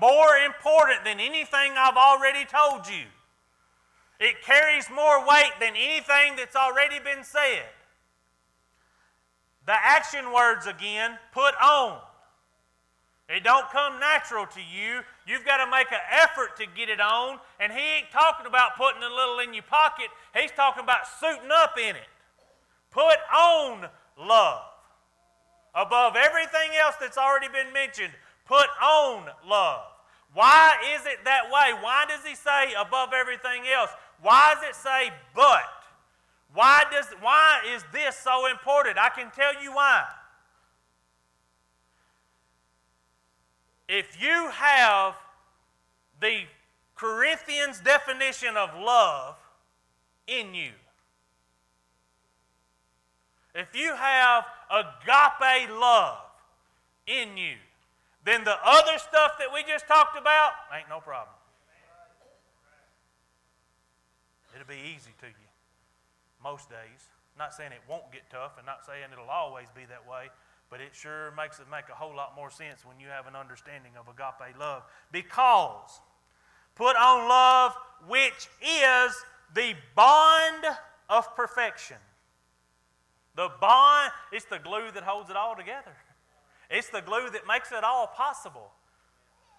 more 0.00 0.36
important 0.44 1.04
than 1.04 1.20
anything 1.20 1.72
I've 1.76 1.96
already 1.96 2.44
told 2.44 2.88
you. 2.88 3.04
It 4.18 4.42
carries 4.42 4.88
more 4.90 5.26
weight 5.26 5.52
than 5.60 5.74
anything 5.76 6.36
that's 6.36 6.56
already 6.56 6.98
been 6.98 7.24
said. 7.24 7.64
The 9.66 9.72
action 9.72 10.32
words 10.32 10.66
again, 10.66 11.18
put 11.32 11.54
on. 11.62 12.00
It 13.28 13.44
don't 13.44 13.70
come 13.70 14.00
natural 14.00 14.46
to 14.46 14.60
you. 14.60 15.00
You've 15.26 15.44
got 15.44 15.64
to 15.64 15.70
make 15.70 15.92
an 15.92 16.00
effort 16.10 16.56
to 16.56 16.66
get 16.66 16.88
it 16.88 17.00
on. 17.00 17.38
And 17.60 17.72
he 17.72 17.78
ain't 17.78 18.10
talking 18.10 18.46
about 18.46 18.76
putting 18.76 19.02
a 19.02 19.08
little 19.08 19.38
in 19.38 19.54
your 19.54 19.62
pocket. 19.62 20.08
He's 20.34 20.50
talking 20.50 20.82
about 20.82 21.06
suiting 21.20 21.50
up 21.52 21.78
in 21.78 21.94
it. 21.94 22.08
Put 22.90 23.18
on 23.32 23.86
love. 24.18 24.62
Above 25.74 26.16
everything 26.16 26.72
else 26.82 26.96
that's 27.00 27.16
already 27.16 27.46
been 27.46 27.72
mentioned, 27.72 28.12
put 28.46 28.66
on 28.82 29.26
love. 29.46 29.89
Why 30.32 30.76
is 30.94 31.06
it 31.06 31.24
that 31.24 31.44
way? 31.46 31.72
Why 31.80 32.04
does 32.08 32.24
he 32.24 32.34
say 32.34 32.72
above 32.78 33.10
everything 33.12 33.62
else? 33.74 33.90
Why 34.22 34.54
does 34.54 34.68
it 34.70 34.76
say 34.76 35.10
but? 35.34 35.62
Why, 36.52 36.84
does, 36.90 37.06
why 37.20 37.60
is 37.74 37.84
this 37.92 38.16
so 38.16 38.46
important? 38.46 38.98
I 38.98 39.08
can 39.08 39.30
tell 39.30 39.62
you 39.62 39.72
why. 39.72 40.04
If 43.88 44.20
you 44.20 44.50
have 44.52 45.14
the 46.20 46.42
Corinthians 46.94 47.80
definition 47.80 48.56
of 48.56 48.70
love 48.78 49.36
in 50.26 50.54
you, 50.54 50.70
if 53.54 53.74
you 53.74 53.94
have 53.94 54.44
agape 54.70 55.70
love 55.70 56.18
in 57.06 57.36
you, 57.36 57.56
then 58.24 58.44
the 58.44 58.56
other 58.64 58.98
stuff 58.98 59.38
that 59.38 59.48
we 59.52 59.62
just 59.62 59.86
talked 59.86 60.18
about 60.18 60.52
ain't 60.76 60.88
no 60.88 61.00
problem. 61.00 61.34
It'll 64.54 64.66
be 64.66 64.92
easy 64.94 65.12
to 65.20 65.26
you 65.26 65.48
most 66.42 66.68
days. 66.68 67.08
Not 67.38 67.54
saying 67.54 67.72
it 67.72 67.80
won't 67.88 68.12
get 68.12 68.28
tough 68.30 68.58
and 68.58 68.66
not 68.66 68.84
saying 68.84 69.08
it'll 69.12 69.30
always 69.30 69.68
be 69.74 69.86
that 69.88 70.06
way, 70.06 70.28
but 70.68 70.80
it 70.80 70.90
sure 70.92 71.32
makes 71.36 71.58
it 71.60 71.66
make 71.70 71.88
a 71.90 71.94
whole 71.94 72.14
lot 72.14 72.36
more 72.36 72.50
sense 72.50 72.84
when 72.84 73.00
you 73.00 73.06
have 73.08 73.26
an 73.26 73.36
understanding 73.36 73.92
of 73.98 74.08
agape 74.08 74.58
love. 74.58 74.82
Because 75.12 76.00
put 76.74 76.96
on 76.96 77.28
love, 77.28 77.74
which 78.06 78.48
is 78.60 79.16
the 79.54 79.74
bond 79.94 80.64
of 81.08 81.34
perfection. 81.36 81.96
The 83.36 83.48
bond, 83.60 84.12
it's 84.32 84.44
the 84.44 84.58
glue 84.58 84.90
that 84.92 85.02
holds 85.02 85.30
it 85.30 85.36
all 85.36 85.56
together. 85.56 85.96
It's 86.70 86.88
the 86.88 87.00
glue 87.00 87.28
that 87.30 87.46
makes 87.46 87.72
it 87.72 87.82
all 87.82 88.06
possible. 88.06 88.70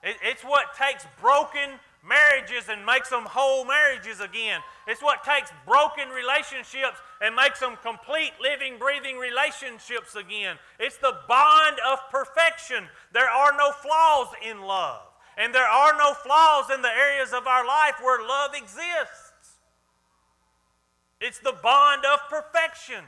It, 0.03 0.15
it's 0.23 0.43
what 0.43 0.75
takes 0.75 1.05
broken 1.19 1.79
marriages 2.03 2.69
and 2.69 2.85
makes 2.85 3.09
them 3.09 3.25
whole 3.25 3.65
marriages 3.65 4.19
again. 4.19 4.61
It's 4.87 5.03
what 5.03 5.23
takes 5.23 5.51
broken 5.67 6.09
relationships 6.09 6.97
and 7.21 7.35
makes 7.35 7.59
them 7.59 7.77
complete, 7.83 8.31
living, 8.41 8.79
breathing 8.79 9.17
relationships 9.17 10.15
again. 10.15 10.57
It's 10.79 10.97
the 10.97 11.13
bond 11.27 11.77
of 11.85 11.99
perfection. 12.09 12.85
There 13.13 13.29
are 13.29 13.55
no 13.55 13.71
flaws 13.71 14.27
in 14.41 14.61
love, 14.61 15.01
and 15.37 15.53
there 15.53 15.67
are 15.67 15.95
no 15.97 16.13
flaws 16.13 16.71
in 16.73 16.81
the 16.81 16.89
areas 16.89 17.33
of 17.33 17.45
our 17.45 17.65
life 17.65 17.95
where 18.01 18.25
love 18.25 18.51
exists. 18.55 19.59
It's 21.19 21.39
the 21.39 21.55
bond 21.61 22.03
of 22.05 22.19
perfection. 22.29 23.05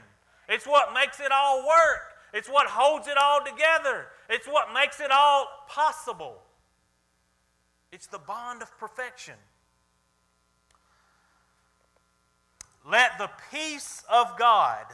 It's 0.48 0.66
what 0.66 0.94
makes 0.94 1.18
it 1.18 1.32
all 1.32 1.66
work. 1.66 2.13
It's 2.34 2.48
what 2.48 2.66
holds 2.66 3.06
it 3.06 3.16
all 3.16 3.44
together. 3.44 4.06
It's 4.28 4.48
what 4.48 4.74
makes 4.74 4.98
it 4.98 5.12
all 5.12 5.46
possible. 5.68 6.42
It's 7.92 8.08
the 8.08 8.18
bond 8.18 8.60
of 8.60 8.76
perfection. 8.76 9.36
Let 12.84 13.18
the 13.18 13.30
peace 13.52 14.02
of 14.12 14.36
God 14.36 14.84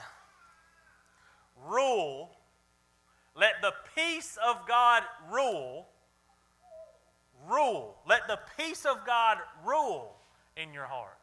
rule. 1.67 2.31
Let 3.35 3.55
the 3.63 3.73
peace 3.97 4.37
of 4.47 4.69
God 4.69 5.03
rule. 5.33 5.89
Rule. 7.49 7.97
Let 8.07 8.29
the 8.29 8.39
peace 8.59 8.85
of 8.85 9.07
God 9.07 9.39
rule 9.65 10.15
in 10.59 10.75
your 10.75 10.85
hearts. 10.85 11.17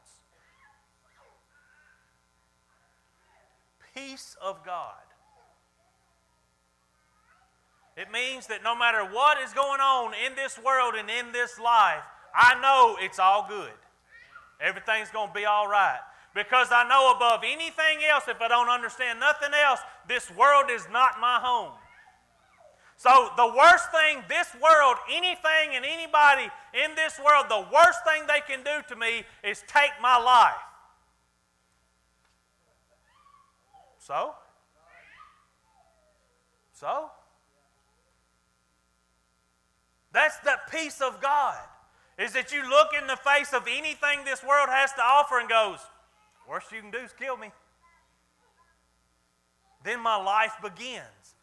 Peace 3.93 4.35
of 4.41 4.65
God. 4.65 5.06
It 7.97 8.11
means 8.11 8.45
that 8.47 8.63
no 8.63 8.75
matter 8.77 9.01
what 9.03 9.41
is 9.41 9.51
going 9.53 9.81
on 9.81 10.13
in 10.23 10.35
this 10.35 10.59
world 10.63 10.93
and 10.93 11.09
in 11.09 11.31
this 11.33 11.57
life, 11.57 12.03
I 12.33 12.53
know 12.61 12.95
it's 13.01 13.17
all 13.17 13.47
good. 13.49 13.73
Everything's 14.61 15.09
going 15.09 15.29
to 15.29 15.33
be 15.33 15.45
all 15.45 15.67
right. 15.67 15.99
Because 16.35 16.67
I 16.71 16.87
know 16.87 17.11
above 17.15 17.41
anything 17.43 18.05
else, 18.07 18.25
if 18.27 18.39
I 18.39 18.47
don't 18.47 18.69
understand 18.69 19.19
nothing 19.19 19.49
else, 19.51 19.79
this 20.07 20.29
world 20.37 20.65
is 20.69 20.87
not 20.91 21.19
my 21.19 21.39
home. 21.41 21.71
So, 22.97 23.29
the 23.35 23.47
worst 23.47 23.91
thing 23.91 24.23
this 24.29 24.47
world, 24.61 24.97
anything 25.11 25.75
and 25.75 25.83
anybody 25.83 26.49
in 26.73 26.95
this 26.95 27.19
world, 27.19 27.45
the 27.49 27.65
worst 27.73 27.99
thing 28.05 28.27
they 28.27 28.41
can 28.41 28.63
do 28.63 28.83
to 28.89 28.95
me 28.95 29.23
is 29.43 29.63
take 29.67 29.91
my 30.01 30.17
life. 30.17 30.53
So? 33.97 34.33
So? 36.73 37.09
That's 40.17 40.39
the 40.39 40.57
peace 40.71 40.99
of 40.99 41.21
God. 41.21 41.59
Is 42.17 42.33
that 42.33 42.51
you 42.51 42.67
look 42.67 42.87
in 42.99 43.05
the 43.05 43.17
face 43.17 43.53
of 43.53 43.67
anything 43.69 44.25
this 44.25 44.43
world 44.43 44.67
has 44.67 44.91
to 44.93 45.01
offer 45.03 45.37
and 45.39 45.47
goes, 45.47 45.77
worst 46.49 46.71
you 46.71 46.81
can 46.81 46.89
do 46.89 46.97
is 46.97 47.13
kill 47.13 47.37
me. 47.37 47.51
Then 49.83 50.01
my 50.01 50.15
life 50.15 50.53
begins. 50.59 51.35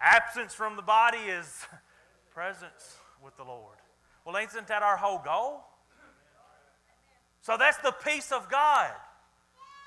Absence 0.00 0.52
from 0.52 0.74
the 0.74 0.82
body 0.82 1.18
is 1.18 1.64
presence 2.34 2.96
with 3.22 3.36
the 3.36 3.44
Lord. 3.44 3.76
Well, 4.24 4.34
isn't 4.34 4.66
that 4.66 4.82
our 4.82 4.96
whole 4.96 5.22
goal? 5.24 5.60
So 7.40 7.56
that's 7.56 7.76
the 7.76 7.94
peace 8.04 8.32
of 8.32 8.50
God. 8.50 8.90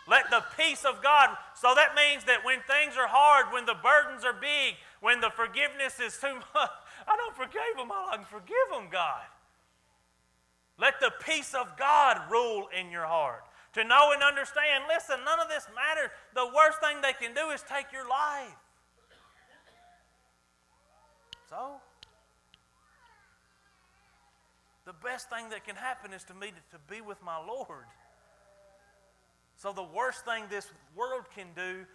Let 0.08 0.30
the 0.30 0.42
peace 0.58 0.86
of 0.86 1.04
God. 1.04 1.36
So 1.54 1.74
that 1.76 1.96
means 1.96 2.24
that 2.24 2.46
when 2.46 2.60
things 2.62 2.96
are 2.98 3.10
hard, 3.10 3.52
when 3.52 3.66
the 3.66 3.76
burdens 3.76 4.24
are 4.24 4.32
big, 4.32 4.76
when 5.02 5.20
the 5.20 5.32
forgiveness 5.36 6.00
is 6.00 6.18
too 6.18 6.36
much, 6.56 6.70
I 7.08 7.16
don't 7.16 7.36
forgive 7.36 7.78
them. 7.78 7.92
I 7.92 8.16
can 8.18 8.26
forgive 8.26 8.68
them, 8.72 8.88
God. 8.92 9.24
Let 10.80 11.00
the 11.00 11.12
peace 11.26 11.54
of 11.54 11.78
God 11.78 12.22
rule 12.30 12.68
in 12.78 12.92
your 12.92 13.06
heart. 13.06 13.44
To 13.74 13.84
know 13.84 14.12
and 14.14 14.24
understand, 14.24 14.86
listen, 14.88 15.18
none 15.26 15.40
of 15.40 15.50
this 15.50 15.68
matters. 15.76 16.10
The 16.34 16.46
worst 16.46 16.80
thing 16.82 16.98
they 17.02 17.14
can 17.14 17.34
do 17.34 17.50
is 17.52 17.64
take 17.64 17.92
your 17.92 18.08
life. 18.08 18.56
So, 21.50 21.80
the 24.86 24.94
best 24.94 25.30
thing 25.30 25.50
that 25.50 25.66
can 25.66 25.76
happen 25.76 26.12
is 26.12 26.24
to 26.26 26.34
me 26.34 26.52
to 26.72 26.94
be 26.94 27.02
with 27.02 27.22
my 27.24 27.38
Lord. 27.38 27.86
So, 29.56 29.72
the 29.72 29.84
worst 29.84 30.26
thing 30.26 30.44
this 30.50 30.70
world 30.96 31.26
can 31.34 31.48
do 31.56 31.86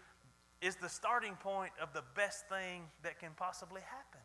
is 0.62 0.76
the 0.76 0.88
starting 0.88 1.34
point 1.34 1.72
of 1.80 1.92
the 1.92 2.02
best 2.14 2.48
thing 2.48 2.84
that 3.02 3.18
can 3.18 3.32
possibly 3.36 3.82
happen. 3.82 4.21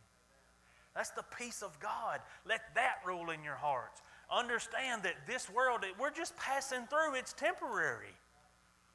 That's 0.98 1.12
the 1.12 1.24
peace 1.38 1.62
of 1.62 1.80
God. 1.80 2.22
Let 2.48 2.74
that 2.74 2.95
rule 3.06 3.30
in 3.30 3.43
your 3.43 3.56
hearts. 3.56 4.02
Understand 4.32 5.04
that 5.04 5.28
this 5.28 5.48
world, 5.48 5.86
we're 6.00 6.10
just 6.10 6.36
passing 6.38 6.88
through, 6.88 7.14
it's 7.14 7.34
temporary. 7.34 8.16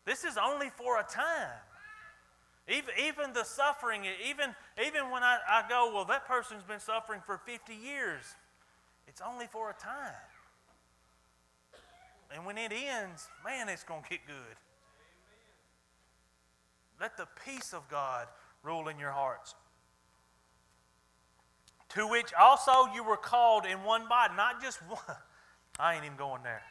This 0.05 0.24
is 0.24 0.36
only 0.36 0.68
for 0.70 0.98
a 0.98 1.05
time. 1.05 1.62
Even, 2.66 2.90
even 3.07 3.32
the 3.32 3.44
suffering, 3.44 4.03
even, 4.28 4.53
even 4.84 5.11
when 5.12 5.22
I, 5.22 5.38
I 5.48 5.62
go, 5.68 5.92
well, 5.94 6.05
that 6.07 6.26
person's 6.26 6.64
been 6.64 6.80
suffering 6.80 7.20
for 7.24 7.38
50 7.38 7.72
years, 7.72 8.24
it's 9.07 9.20
only 9.24 9.46
for 9.46 9.70
a 9.70 9.74
time. 9.74 10.12
And 12.34 12.44
when 12.44 12.59
it 12.59 12.72
ends, 12.72 13.28
man, 13.44 13.68
it's 13.68 13.84
going 13.84 14.03
to 14.03 14.09
get 14.09 14.26
good. 14.26 14.57
Let 17.00 17.16
the 17.16 17.28
peace 17.46 17.72
of 17.72 17.88
God 17.88 18.26
rule 18.64 18.88
in 18.88 18.98
your 18.98 19.12
hearts. 19.12 19.55
To 21.95 22.07
which 22.07 22.32
also 22.38 22.93
you 22.95 23.05
were 23.05 23.16
called 23.16 23.66
in 23.66 23.82
one 23.84 24.09
body, 24.09 24.34
not 24.36 24.62
just 24.62 24.78
one. 24.88 25.01
I 25.78 25.95
ain't 25.95 26.05
even 26.05 26.16
going 26.16 26.43
there. 26.43 26.62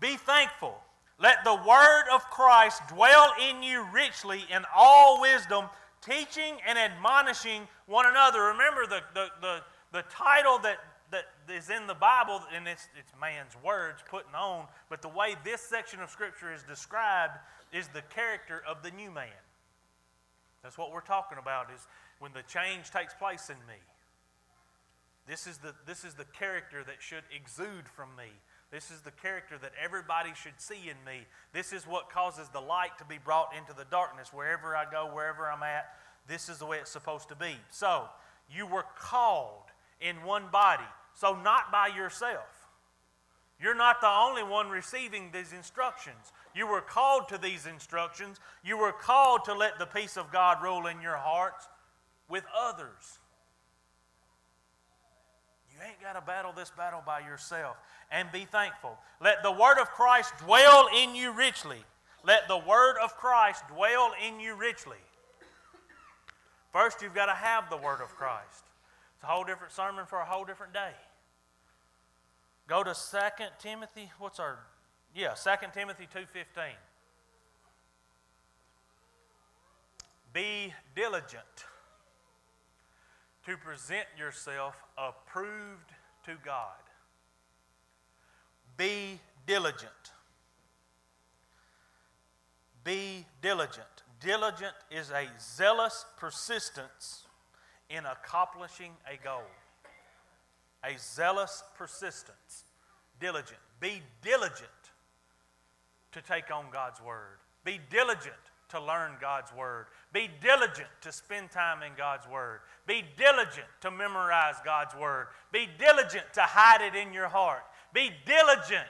Be 0.00 0.16
thankful. 0.16 0.76
Let 1.18 1.44
the 1.44 1.54
word 1.54 2.04
of 2.12 2.22
Christ 2.30 2.82
dwell 2.88 3.32
in 3.48 3.62
you 3.62 3.86
richly 3.92 4.44
in 4.50 4.64
all 4.74 5.20
wisdom, 5.20 5.66
teaching 6.02 6.56
and 6.66 6.78
admonishing 6.78 7.66
one 7.86 8.06
another. 8.06 8.42
Remember 8.42 8.86
the, 8.86 9.00
the, 9.14 9.28
the, 9.40 9.60
the 9.92 10.04
title 10.10 10.58
that, 10.58 10.78
that 11.10 11.24
is 11.48 11.70
in 11.70 11.86
the 11.86 11.94
Bible, 11.94 12.42
and 12.54 12.68
it's, 12.68 12.88
it's 12.98 13.12
man's 13.18 13.56
words 13.64 14.02
putting 14.10 14.34
on, 14.34 14.66
but 14.90 15.00
the 15.00 15.08
way 15.08 15.36
this 15.42 15.62
section 15.62 16.00
of 16.00 16.10
Scripture 16.10 16.52
is 16.52 16.62
described 16.62 17.38
is 17.72 17.88
the 17.88 18.02
character 18.02 18.62
of 18.68 18.82
the 18.82 18.90
new 18.90 19.10
man. 19.10 19.28
That's 20.62 20.76
what 20.76 20.92
we're 20.92 21.00
talking 21.00 21.38
about, 21.38 21.70
is 21.74 21.86
when 22.18 22.32
the 22.32 22.42
change 22.42 22.90
takes 22.90 23.14
place 23.14 23.48
in 23.48 23.56
me. 23.66 23.80
This 25.28 25.46
is 25.46 25.58
the, 25.58 25.74
this 25.86 26.04
is 26.04 26.14
the 26.14 26.24
character 26.24 26.84
that 26.84 26.96
should 27.00 27.24
exude 27.34 27.88
from 27.88 28.10
me. 28.16 28.30
This 28.70 28.90
is 28.90 29.00
the 29.00 29.10
character 29.10 29.56
that 29.58 29.72
everybody 29.82 30.30
should 30.34 30.58
see 30.60 30.88
in 30.88 30.96
me. 31.04 31.26
This 31.52 31.72
is 31.72 31.86
what 31.86 32.10
causes 32.10 32.48
the 32.48 32.60
light 32.60 32.98
to 32.98 33.04
be 33.04 33.18
brought 33.18 33.50
into 33.56 33.72
the 33.72 33.86
darkness. 33.90 34.32
Wherever 34.32 34.76
I 34.76 34.84
go, 34.90 35.10
wherever 35.12 35.50
I'm 35.50 35.62
at, 35.62 35.86
this 36.28 36.48
is 36.48 36.58
the 36.58 36.66
way 36.66 36.78
it's 36.78 36.90
supposed 36.90 37.28
to 37.28 37.36
be. 37.36 37.56
So, 37.70 38.04
you 38.50 38.66
were 38.66 38.84
called 38.98 39.64
in 40.00 40.22
one 40.24 40.44
body. 40.52 40.84
So, 41.14 41.34
not 41.34 41.72
by 41.72 41.88
yourself. 41.88 42.66
You're 43.60 43.74
not 43.74 44.00
the 44.00 44.08
only 44.08 44.42
one 44.42 44.68
receiving 44.68 45.30
these 45.32 45.52
instructions. 45.52 46.32
You 46.54 46.66
were 46.66 46.82
called 46.82 47.28
to 47.28 47.38
these 47.38 47.66
instructions. 47.66 48.38
You 48.62 48.76
were 48.76 48.92
called 48.92 49.44
to 49.46 49.54
let 49.54 49.78
the 49.78 49.86
peace 49.86 50.16
of 50.16 50.30
God 50.30 50.62
rule 50.62 50.86
in 50.86 51.00
your 51.00 51.16
hearts 51.16 51.66
with 52.28 52.44
others. 52.56 53.18
You 55.76 55.86
ain't 55.86 56.00
got 56.00 56.14
to 56.14 56.22
battle 56.22 56.52
this 56.56 56.70
battle 56.70 57.02
by 57.04 57.20
yourself. 57.20 57.76
And 58.10 58.32
be 58.32 58.46
thankful. 58.46 58.96
Let 59.20 59.42
the 59.42 59.52
word 59.52 59.78
of 59.78 59.90
Christ 59.90 60.32
dwell 60.38 60.88
in 60.96 61.14
you 61.14 61.32
richly. 61.32 61.84
Let 62.24 62.48
the 62.48 62.56
word 62.56 62.96
of 63.02 63.14
Christ 63.16 63.62
dwell 63.68 64.12
in 64.26 64.40
you 64.40 64.54
richly. 64.54 64.96
First, 66.72 67.02
you've 67.02 67.14
got 67.14 67.26
to 67.26 67.34
have 67.34 67.68
the 67.68 67.76
word 67.76 68.00
of 68.00 68.08
Christ. 68.16 68.64
It's 69.14 69.24
a 69.24 69.26
whole 69.26 69.44
different 69.44 69.72
sermon 69.72 70.06
for 70.06 70.18
a 70.18 70.24
whole 70.24 70.44
different 70.44 70.72
day. 70.72 70.92
Go 72.68 72.82
to 72.82 72.94
2 72.94 73.18
Timothy. 73.58 74.10
What's 74.18 74.40
our 74.40 74.58
yeah, 75.14 75.34
2 75.34 75.50
Timothy 75.72 76.06
2:15. 76.06 76.76
Be 80.32 80.74
diligent 80.94 81.64
to 83.46 83.56
present 83.56 84.06
yourself 84.18 84.82
approved 84.98 85.92
to 86.24 86.32
God. 86.44 86.82
Be 88.76 89.20
diligent. 89.46 89.90
Be 92.82 93.24
diligent. 93.40 93.86
Diligent 94.20 94.74
is 94.90 95.10
a 95.10 95.26
zealous 95.40 96.04
persistence 96.16 97.26
in 97.88 98.04
accomplishing 98.04 98.92
a 99.06 99.22
goal. 99.22 99.46
A 100.84 100.98
zealous 100.98 101.62
persistence. 101.78 102.64
Diligent. 103.20 103.60
Be 103.78 104.02
diligent 104.22 104.70
to 106.12 106.20
take 106.20 106.50
on 106.50 106.66
God's 106.72 107.00
Word. 107.00 107.38
Be 107.64 107.78
diligent 107.90 108.34
to 108.70 108.80
learn 108.80 109.12
God's 109.20 109.52
Word. 109.52 109.86
Be 110.12 110.28
diligent 110.42 110.88
to 111.02 111.12
spend 111.12 111.50
time 111.50 111.82
in 111.82 111.92
God's 111.96 112.26
Word. 112.28 112.60
Be 112.86 113.04
diligent 113.16 113.66
to 113.82 113.90
memorize 113.90 114.56
God's 114.64 114.94
Word. 114.94 115.28
Be 115.52 115.68
diligent 115.78 116.24
to 116.34 116.42
hide 116.42 116.80
it 116.82 116.96
in 116.96 117.12
your 117.12 117.28
heart. 117.28 117.62
Be 117.92 118.10
diligent. 118.24 118.86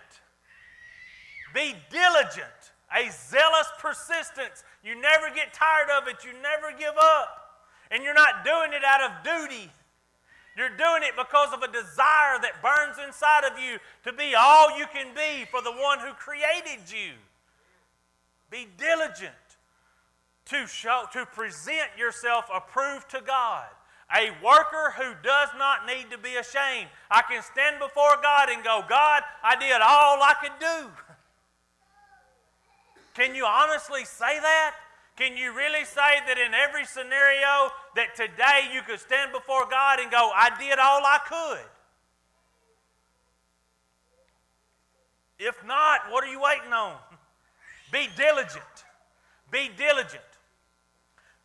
Be 1.55 1.75
diligent. 1.91 2.73
A 2.95 3.11
zealous 3.11 3.69
persistence. 3.79 4.65
You 4.85 4.95
never 5.01 5.29
get 5.35 5.53
tired 5.53 5.91
of 6.01 6.09
it. 6.09 6.25
You 6.25 6.33
never 6.43 6.77
give 6.77 6.95
up. 6.97 7.65
And 7.91 8.03
you're 8.03 8.15
not 8.15 8.45
doing 8.45 8.73
it 8.73 8.83
out 8.85 9.03
of 9.03 9.25
duty. 9.25 9.71
You're 10.57 10.77
doing 10.77 11.03
it 11.03 11.13
because 11.17 11.53
of 11.53 11.63
a 11.63 11.69
desire 11.69 12.41
that 12.41 12.63
burns 12.63 12.97
inside 13.07 13.45
of 13.45 13.59
you 13.59 13.79
to 14.05 14.13
be 14.13 14.35
all 14.35 14.79
you 14.79 14.87
can 14.93 15.15
be 15.15 15.45
for 15.51 15.61
the 15.61 15.73
one 15.73 15.99
who 16.01 16.13
created 16.15 16.91
you. 16.91 17.13
Be 18.51 18.67
diligent 18.79 19.35
to 20.47 20.67
show 20.67 21.05
to 21.13 21.27
present 21.27 21.91
yourself 21.99 22.47
approved 22.53 23.11
to 23.11 23.21
God. 23.27 23.67
A 24.15 24.31
worker 24.45 24.95
who 24.97 25.13
does 25.23 25.49
not 25.59 25.87
need 25.87 26.11
to 26.11 26.19
be 26.19 26.37
ashamed. 26.37 26.89
I 27.11 27.23
can 27.23 27.43
stand 27.43 27.81
before 27.81 28.17
God 28.23 28.49
and 28.49 28.63
go, 28.63 28.85
God, 28.89 29.23
I 29.43 29.57
did 29.57 29.81
all 29.83 30.23
I 30.23 30.35
could 30.41 30.59
do. 30.61 30.91
Can 33.15 33.35
you 33.35 33.45
honestly 33.45 34.05
say 34.05 34.39
that? 34.39 34.75
Can 35.17 35.37
you 35.37 35.57
really 35.57 35.85
say 35.85 36.21
that 36.27 36.37
in 36.39 36.53
every 36.53 36.85
scenario 36.85 37.71
that 37.97 38.15
today 38.15 38.69
you 38.73 38.83
could 38.83 39.01
stand 39.01 39.33
before 39.33 39.67
God 39.69 39.99
and 39.99 40.11
go, 40.11 40.31
I 40.35 40.51
did 40.61 40.79
all 40.79 41.01
I 41.05 41.19
could? 41.27 41.67
If 45.39 45.65
not, 45.67 46.01
what 46.11 46.23
are 46.23 46.31
you 46.31 46.41
waiting 46.41 46.73
on? 46.73 46.97
Be 47.91 48.09
diligent. 48.17 48.63
Be 49.51 49.71
diligent. 49.77 50.23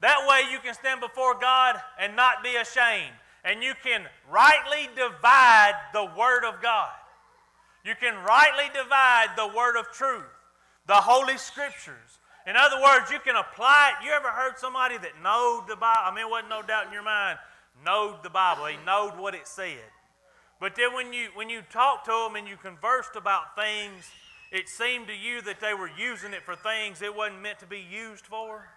That 0.01 0.27
way 0.27 0.51
you 0.51 0.59
can 0.59 0.73
stand 0.73 0.99
before 0.99 1.39
God 1.39 1.77
and 1.99 2.15
not 2.15 2.43
be 2.43 2.55
ashamed. 2.55 3.13
And 3.43 3.63
you 3.63 3.73
can 3.83 4.05
rightly 4.29 4.89
divide 4.95 5.73
the 5.93 6.05
Word 6.17 6.43
of 6.43 6.61
God. 6.61 6.89
You 7.85 7.93
can 7.99 8.15
rightly 8.23 8.65
divide 8.73 9.29
the 9.35 9.47
Word 9.55 9.75
of 9.77 9.91
truth, 9.91 10.29
the 10.87 10.95
Holy 10.95 11.37
Scriptures. 11.37 12.19
In 12.45 12.55
other 12.55 12.81
words, 12.81 13.11
you 13.11 13.19
can 13.19 13.35
apply 13.35 13.93
it. 13.93 14.05
You 14.05 14.11
ever 14.11 14.29
heard 14.29 14.57
somebody 14.57 14.97
that 14.97 15.21
knowed 15.23 15.65
the 15.67 15.75
Bible? 15.75 16.03
I 16.05 16.13
mean, 16.13 16.25
it 16.25 16.29
wasn't 16.29 16.49
no 16.49 16.61
doubt 16.61 16.87
in 16.87 16.93
your 16.93 17.03
mind, 17.03 17.37
knowed 17.85 18.23
the 18.23 18.29
Bible. 18.29 18.65
He 18.65 18.77
knowed 18.85 19.17
what 19.17 19.35
it 19.35 19.47
said. 19.47 19.89
But 20.59 20.75
then 20.75 20.93
when 20.93 21.13
you, 21.13 21.29
when 21.33 21.49
you 21.49 21.61
talked 21.71 22.05
to 22.05 22.11
them 22.11 22.35
and 22.35 22.47
you 22.47 22.57
conversed 22.57 23.15
about 23.15 23.55
things, 23.55 24.09
it 24.51 24.69
seemed 24.69 25.07
to 25.07 25.15
you 25.15 25.41
that 25.43 25.59
they 25.59 25.73
were 25.73 25.89
using 25.97 26.33
it 26.33 26.43
for 26.43 26.55
things 26.55 27.01
it 27.01 27.15
wasn't 27.15 27.41
meant 27.41 27.59
to 27.59 27.67
be 27.67 27.79
used 27.79 28.25
for. 28.25 28.67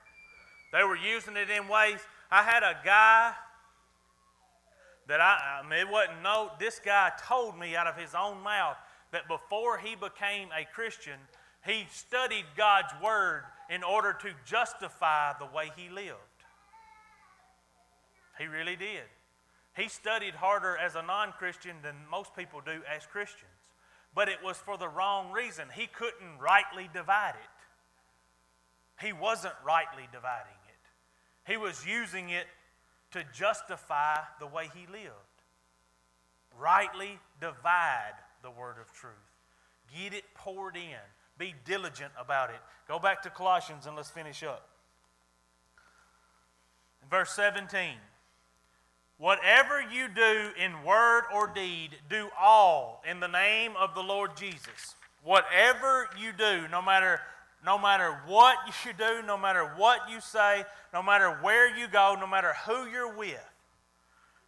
They 0.75 0.83
were 0.83 0.97
using 0.97 1.37
it 1.37 1.49
in 1.51 1.69
ways. 1.69 2.01
I 2.33 2.43
had 2.43 2.65
a 2.65 2.77
guy 2.85 3.33
that 5.07 5.21
I, 5.21 5.61
I 5.63 5.69
mean, 5.69 5.79
it 5.79 5.89
wasn't 5.89 6.21
no, 6.25 6.51
this 6.59 6.81
guy 6.85 7.13
told 7.29 7.57
me 7.57 7.77
out 7.77 7.87
of 7.87 7.97
his 7.97 8.13
own 8.13 8.43
mouth 8.43 8.77
that 9.13 9.29
before 9.29 9.79
he 9.79 9.95
became 9.95 10.49
a 10.49 10.67
Christian, 10.75 11.15
he 11.65 11.87
studied 11.93 12.45
God's 12.57 12.93
Word 13.01 13.45
in 13.71 13.85
order 13.85 14.15
to 14.23 14.31
justify 14.45 15.35
the 15.39 15.47
way 15.47 15.71
he 15.77 15.89
lived. 15.91 16.19
He 18.37 18.47
really 18.47 18.75
did. 18.75 19.05
He 19.77 19.89
studied 19.89 20.35
harder 20.35 20.77
as 20.77 20.97
a 20.97 21.03
non 21.03 21.31
Christian 21.39 21.77
than 21.85 21.95
most 22.11 22.35
people 22.35 22.61
do 22.61 22.81
as 22.93 23.07
Christians. 23.07 23.51
But 24.13 24.29
it 24.29 24.39
was 24.43 24.57
for 24.57 24.77
the 24.77 24.89
wrong 24.89 25.31
reason. 25.31 25.69
He 25.73 25.87
couldn't 25.87 26.41
rightly 26.41 26.91
divide 26.93 27.35
it. 27.37 29.07
He 29.07 29.13
wasn't 29.13 29.55
rightly 29.65 30.09
dividing 30.13 30.54
he 31.47 31.57
was 31.57 31.87
using 31.87 32.31
it 32.31 32.47
to 33.13 33.23
justify 33.33 34.19
the 34.41 34.47
way 34.47 34.69
he 34.75 34.87
lived. 34.91 35.13
Rightly 36.59 37.19
divide 37.41 38.15
the 38.43 38.51
word 38.51 38.77
of 38.81 38.93
truth, 38.93 39.15
get 39.95 40.13
it 40.13 40.25
poured 40.35 40.77
in. 40.77 41.01
Be 41.37 41.55
diligent 41.65 42.13
about 42.19 42.51
it. 42.51 42.61
Go 42.87 42.99
back 42.99 43.23
to 43.23 43.31
Colossians 43.31 43.87
and 43.87 43.97
let's 43.97 44.11
finish 44.11 44.43
up. 44.43 44.69
In 47.03 47.09
Verse 47.09 47.33
17. 47.33 47.95
Whatever 49.19 49.81
you 49.81 50.09
do 50.09 50.51
in 50.61 50.85
word 50.85 51.25
or 51.33 51.47
deed, 51.47 51.91
do 52.09 52.29
all 52.39 53.03
in 53.09 53.21
the 53.21 53.29
name 53.29 53.73
of 53.79 53.95
the 53.95 54.03
Lord 54.03 54.37
Jesus. 54.37 54.97
Whatever 55.23 56.09
you 56.21 56.33
do, 56.33 56.67
no 56.71 56.83
matter, 56.83 57.21
no 57.65 57.79
matter 57.79 58.21
what 58.27 58.57
you 58.85 58.93
do, 58.99 59.23
no 59.27 59.37
matter 59.37 59.65
what 59.77 60.11
you 60.11 60.21
say, 60.21 60.65
no 60.93 61.03
matter 61.03 61.39
where 61.41 61.75
you 61.75 61.89
go, 61.89 62.17
no 62.19 62.27
matter 62.27 62.55
who 62.67 62.87
you're 62.87 63.17
with, 63.17 63.41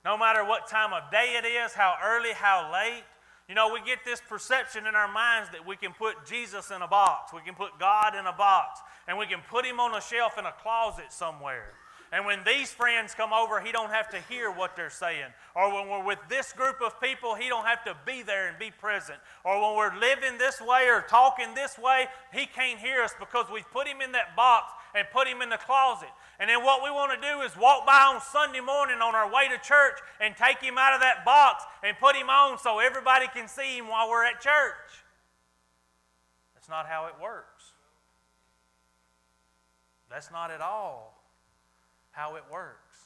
no 0.04 0.16
matter 0.16 0.44
what 0.44 0.68
time 0.68 0.92
of 0.92 1.10
day 1.10 1.38
it 1.42 1.46
is, 1.46 1.72
how 1.72 1.96
early, 2.04 2.32
how 2.32 2.70
late, 2.72 3.02
you 3.48 3.54
know, 3.54 3.72
we 3.72 3.80
get 3.80 3.98
this 4.04 4.20
perception 4.28 4.86
in 4.86 4.94
our 4.94 5.10
minds 5.10 5.50
that 5.50 5.66
we 5.66 5.76
can 5.76 5.92
put 5.92 6.26
Jesus 6.26 6.70
in 6.70 6.82
a 6.82 6.88
box, 6.88 7.32
we 7.32 7.40
can 7.42 7.54
put 7.54 7.78
God 7.78 8.16
in 8.16 8.26
a 8.26 8.32
box, 8.32 8.80
and 9.06 9.16
we 9.16 9.26
can 9.26 9.40
put 9.48 9.64
him 9.64 9.78
on 9.78 9.94
a 9.94 10.00
shelf 10.00 10.36
in 10.38 10.44
a 10.46 10.52
closet 10.62 11.12
somewhere. 11.12 11.72
And 12.12 12.24
when 12.24 12.38
these 12.44 12.72
friends 12.72 13.14
come 13.14 13.32
over, 13.32 13.60
he 13.60 13.72
don't 13.72 13.90
have 13.90 14.08
to 14.10 14.20
hear 14.28 14.50
what 14.50 14.76
they're 14.76 14.90
saying. 14.90 15.26
Or 15.56 15.74
when 15.74 15.88
we're 15.88 16.04
with 16.04 16.20
this 16.28 16.52
group 16.52 16.80
of 16.80 17.00
people, 17.00 17.34
he 17.34 17.48
don't 17.48 17.66
have 17.66 17.82
to 17.84 17.96
be 18.06 18.22
there 18.22 18.46
and 18.46 18.56
be 18.58 18.70
present. 18.70 19.18
Or 19.44 19.60
when 19.60 19.76
we're 19.76 19.98
living 19.98 20.38
this 20.38 20.60
way 20.60 20.86
or 20.88 21.02
talking 21.02 21.54
this 21.54 21.76
way, 21.78 22.06
he 22.32 22.46
can't 22.46 22.78
hear 22.78 23.02
us 23.02 23.12
because 23.18 23.46
we've 23.52 23.68
put 23.72 23.88
him 23.88 24.00
in 24.00 24.12
that 24.12 24.36
box 24.36 24.72
and 24.94 25.04
put 25.12 25.26
him 25.26 25.42
in 25.42 25.48
the 25.48 25.56
closet. 25.56 26.08
And 26.38 26.48
then 26.48 26.62
what 26.62 26.84
we 26.84 26.90
want 26.90 27.20
to 27.20 27.28
do 27.28 27.40
is 27.40 27.56
walk 27.56 27.84
by 27.84 28.14
on 28.14 28.20
Sunday 28.20 28.60
morning 28.60 28.98
on 29.02 29.16
our 29.16 29.32
way 29.32 29.48
to 29.48 29.58
church 29.58 29.98
and 30.20 30.36
take 30.36 30.60
him 30.62 30.78
out 30.78 30.94
of 30.94 31.00
that 31.00 31.24
box 31.24 31.64
and 31.82 31.98
put 31.98 32.14
him 32.14 32.30
on 32.30 32.58
so 32.58 32.78
everybody 32.78 33.26
can 33.34 33.48
see 33.48 33.78
him 33.78 33.88
while 33.88 34.08
we're 34.08 34.24
at 34.24 34.40
church. 34.40 35.02
That's 36.54 36.68
not 36.68 36.86
how 36.86 37.06
it 37.06 37.14
works. 37.20 37.72
That's 40.08 40.30
not 40.30 40.52
at 40.52 40.60
all 40.60 41.15
how 42.16 42.36
it 42.36 42.42
works. 42.50 42.96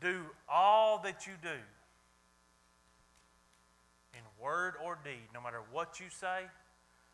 Do 0.00 0.24
all 0.48 1.00
that 1.02 1.26
you 1.26 1.32
do 1.42 1.58
in 4.14 4.20
word 4.40 4.74
or 4.82 4.96
deed, 5.04 5.28
no 5.34 5.40
matter 5.40 5.60
what 5.72 5.98
you 5.98 6.06
say, 6.08 6.44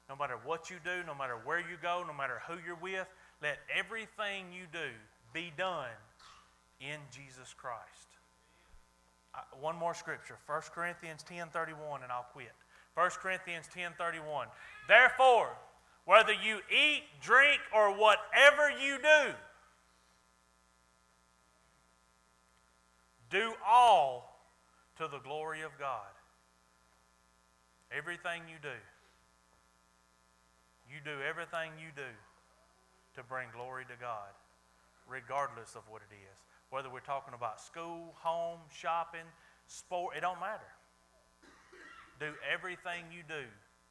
no 0.09 0.15
matter 0.15 0.37
what 0.45 0.71
you 0.71 0.77
do, 0.85 1.03
no 1.07 1.15
matter 1.15 1.37
where 1.45 1.59
you 1.59 1.79
go, 1.83 2.05
no 2.07 2.13
matter 2.13 2.43
who 2.47 2.55
you're 2.65 2.77
with, 2.77 3.09
let 3.43 3.59
everything 3.75 4.53
you 4.53 4.67
do 4.71 4.91
be 5.33 5.51
done 5.57 5.89
in 6.81 6.99
Jesus 7.11 7.55
Christ. 7.57 7.81
One 9.61 9.77
more 9.77 9.95
scripture, 9.95 10.37
1 10.47 10.73
Corinthians 10.73 11.25
10:31 11.25 12.03
and 12.03 12.13
I'll 12.13 12.29
quit. 12.33 12.53
1 12.95 13.11
Corinthians 13.19 13.67
10:31. 13.69 14.49
Therefore, 14.89 15.57
whether 16.05 16.33
you 16.33 16.61
eat, 16.71 17.03
drink 17.21 17.61
or 17.75 17.93
whatever 17.93 18.71
you 18.71 18.99
do, 18.99 19.35
do 23.31 23.53
all 23.67 24.41
to 24.99 25.09
the 25.09 25.19
glory 25.19 25.63
of 25.63 25.71
God. 25.79 26.13
Everything 27.97 28.43
you 28.49 28.57
do, 28.61 28.77
you 30.91 30.99
do 31.05 31.23
everything 31.29 31.71
you 31.79 31.91
do 31.95 32.11
to 33.15 33.23
bring 33.23 33.49
glory 33.55 33.85
to 33.85 33.97
God, 34.01 34.35
regardless 35.09 35.75
of 35.75 35.83
what 35.89 36.03
it 36.03 36.15
is. 36.15 36.39
Whether 36.71 36.91
we're 36.91 37.01
talking 37.01 37.35
about 37.35 37.61
school, 37.61 38.15
home, 38.19 38.59
shopping, 38.75 39.27
sport, 39.67 40.17
it 40.17 40.21
don't 40.21 40.41
matter. 40.41 40.71
Do 42.19 42.33
everything 42.53 43.05
you 43.13 43.23
do 43.29 43.45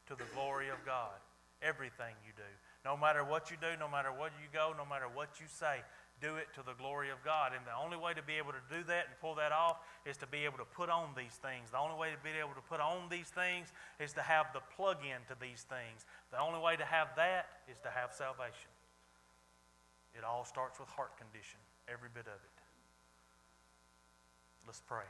to 0.08 0.16
the 0.16 0.28
glory 0.36 0.70
of 0.70 0.78
God. 0.86 1.16
Everything 1.62 2.14
you 2.26 2.34
do. 2.36 2.52
No 2.84 2.98
matter 2.98 3.24
what 3.24 3.50
you 3.50 3.58
do, 3.60 3.78
no 3.80 3.88
matter 3.88 4.10
where 4.10 4.30
you 4.42 4.50
go, 4.54 4.74
no 4.78 4.86
matter 4.86 5.08
what 5.12 5.40
you 5.40 5.48
say, 5.48 5.82
do 6.22 6.36
it 6.36 6.48
to 6.56 6.64
the 6.64 6.74
glory 6.74 7.10
of 7.12 7.20
God. 7.24 7.52
And 7.56 7.66
the 7.66 7.76
only 7.76 7.98
way 7.98 8.14
to 8.14 8.24
be 8.24 8.40
able 8.40 8.52
to 8.52 8.64
do 8.72 8.84
that 8.88 9.12
and 9.12 9.16
pull 9.20 9.36
that 9.36 9.52
off 9.52 9.84
is 10.06 10.18
to 10.18 10.28
be 10.28 10.46
able 10.46 10.58
to 10.58 10.66
put 10.66 10.90
on 10.90 11.12
these 11.16 11.36
things. 11.44 11.72
The 11.72 11.80
only 11.80 11.98
way 11.98 12.12
to 12.12 12.22
be 12.24 12.32
able 12.40 12.56
to 12.56 12.66
put 12.70 12.80
on 12.80 13.10
these 13.10 13.28
things 13.30 13.74
is 14.00 14.14
to 14.14 14.22
have 14.22 14.48
the 14.54 14.64
plug 14.76 15.04
in 15.04 15.20
to 15.28 15.36
these 15.40 15.68
things. 15.68 16.08
The 16.32 16.40
only 16.40 16.60
way 16.60 16.76
to 16.76 16.86
have 16.86 17.10
that 17.18 17.68
is 17.68 17.80
to 17.84 17.90
have 17.90 18.14
salvation. 18.14 18.72
It 20.16 20.24
all 20.24 20.46
starts 20.46 20.80
with 20.80 20.88
heart 20.90 21.18
condition, 21.18 21.60
every 21.92 22.10
bit 22.14 22.28
of 22.28 22.40
it. 22.40 22.56
Let's 24.66 24.82
pray. 24.88 25.06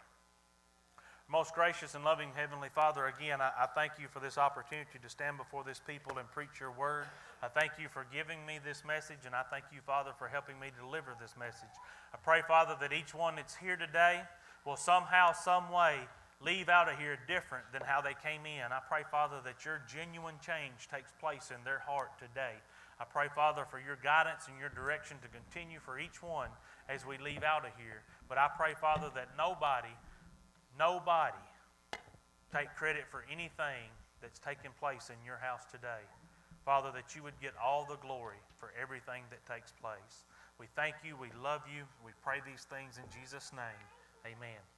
Most 1.27 1.55
gracious 1.55 1.95
and 1.95 2.03
loving 2.03 2.29
Heavenly 2.35 2.69
Father, 2.69 3.07
again, 3.07 3.41
I, 3.41 3.49
I, 3.57 3.65
thank 3.73 3.93
you 3.99 4.07
for 4.07 4.19
this 4.19 4.37
opportunity 4.37 4.99
to 5.01 5.09
stand 5.09 5.37
before 5.37 5.63
this 5.63 5.81
people 5.87 6.19
and 6.19 6.29
preach 6.31 6.59
your 6.59 6.71
word. 6.71 7.05
I 7.43 7.47
thank 7.47 7.73
you 7.79 7.87
for 7.89 8.05
giving 8.11 8.45
me 8.45 8.59
this 8.63 8.83
message, 8.85 9.25
and 9.25 9.35
I 9.35 9.43
thank 9.43 9.65
you, 9.73 9.81
Father, 9.85 10.11
for 10.17 10.27
helping 10.27 10.59
me 10.59 10.67
deliver 10.79 11.15
this 11.19 11.35
message. 11.37 11.75
I 12.13 12.17
pray, 12.17 12.41
Father, 12.47 12.75
that 12.81 12.93
each 12.93 13.13
one 13.13 13.35
that's 13.35 13.55
here 13.55 13.75
today 13.75 14.21
will 14.65 14.77
somehow, 14.77 15.33
some 15.33 15.71
way, 15.71 15.99
leave 16.41 16.69
out 16.69 16.91
of 16.91 16.97
here 16.97 17.17
different 17.27 17.65
than 17.71 17.81
how 17.83 18.01
they 18.01 18.15
came 18.23 18.45
in. 18.45 18.71
I 18.71 18.79
pray, 18.87 19.03
Father, 19.09 19.37
that 19.45 19.63
your 19.63 19.81
genuine 19.87 20.35
change 20.41 20.89
takes 20.91 21.11
place 21.19 21.51
in 21.53 21.63
their 21.63 21.79
heart 21.79 22.17
today. 22.17 22.57
I 22.99 23.03
pray, 23.03 23.27
Father, 23.33 23.65
for 23.69 23.79
your 23.79 23.97
guidance 24.01 24.47
and 24.47 24.59
your 24.59 24.69
direction 24.69 25.17
to 25.21 25.27
continue 25.27 25.79
for 25.79 25.99
each 25.99 26.23
one 26.23 26.49
as 26.89 27.05
we 27.05 27.17
leave 27.17 27.43
out 27.43 27.65
of 27.65 27.71
here. 27.77 28.03
But 28.27 28.37
I 28.37 28.49
pray, 28.57 28.73
Father, 28.79 29.11
that 29.15 29.29
nobody 29.37 29.93
Nobody 30.77 31.37
take 32.51 32.73
credit 32.75 33.05
for 33.09 33.23
anything 33.31 33.87
that's 34.21 34.39
taking 34.39 34.71
place 34.79 35.09
in 35.09 35.15
your 35.25 35.37
house 35.37 35.63
today. 35.71 36.03
Father, 36.65 36.89
that 36.93 37.15
you 37.15 37.21
would 37.21 37.39
get 37.39 37.53
all 37.63 37.85
the 37.87 37.97
glory 37.97 38.41
for 38.57 38.73
everything 38.81 39.21
that 39.29 39.45
takes 39.45 39.71
place. 39.71 40.25
We 40.59 40.65
thank 40.75 40.95
you. 41.05 41.15
We 41.15 41.29
love 41.43 41.61
you. 41.69 41.83
We 42.03 42.11
pray 42.23 42.41
these 42.45 42.65
things 42.65 42.97
in 42.97 43.05
Jesus' 43.21 43.51
name. 43.53 43.85
Amen. 44.25 44.74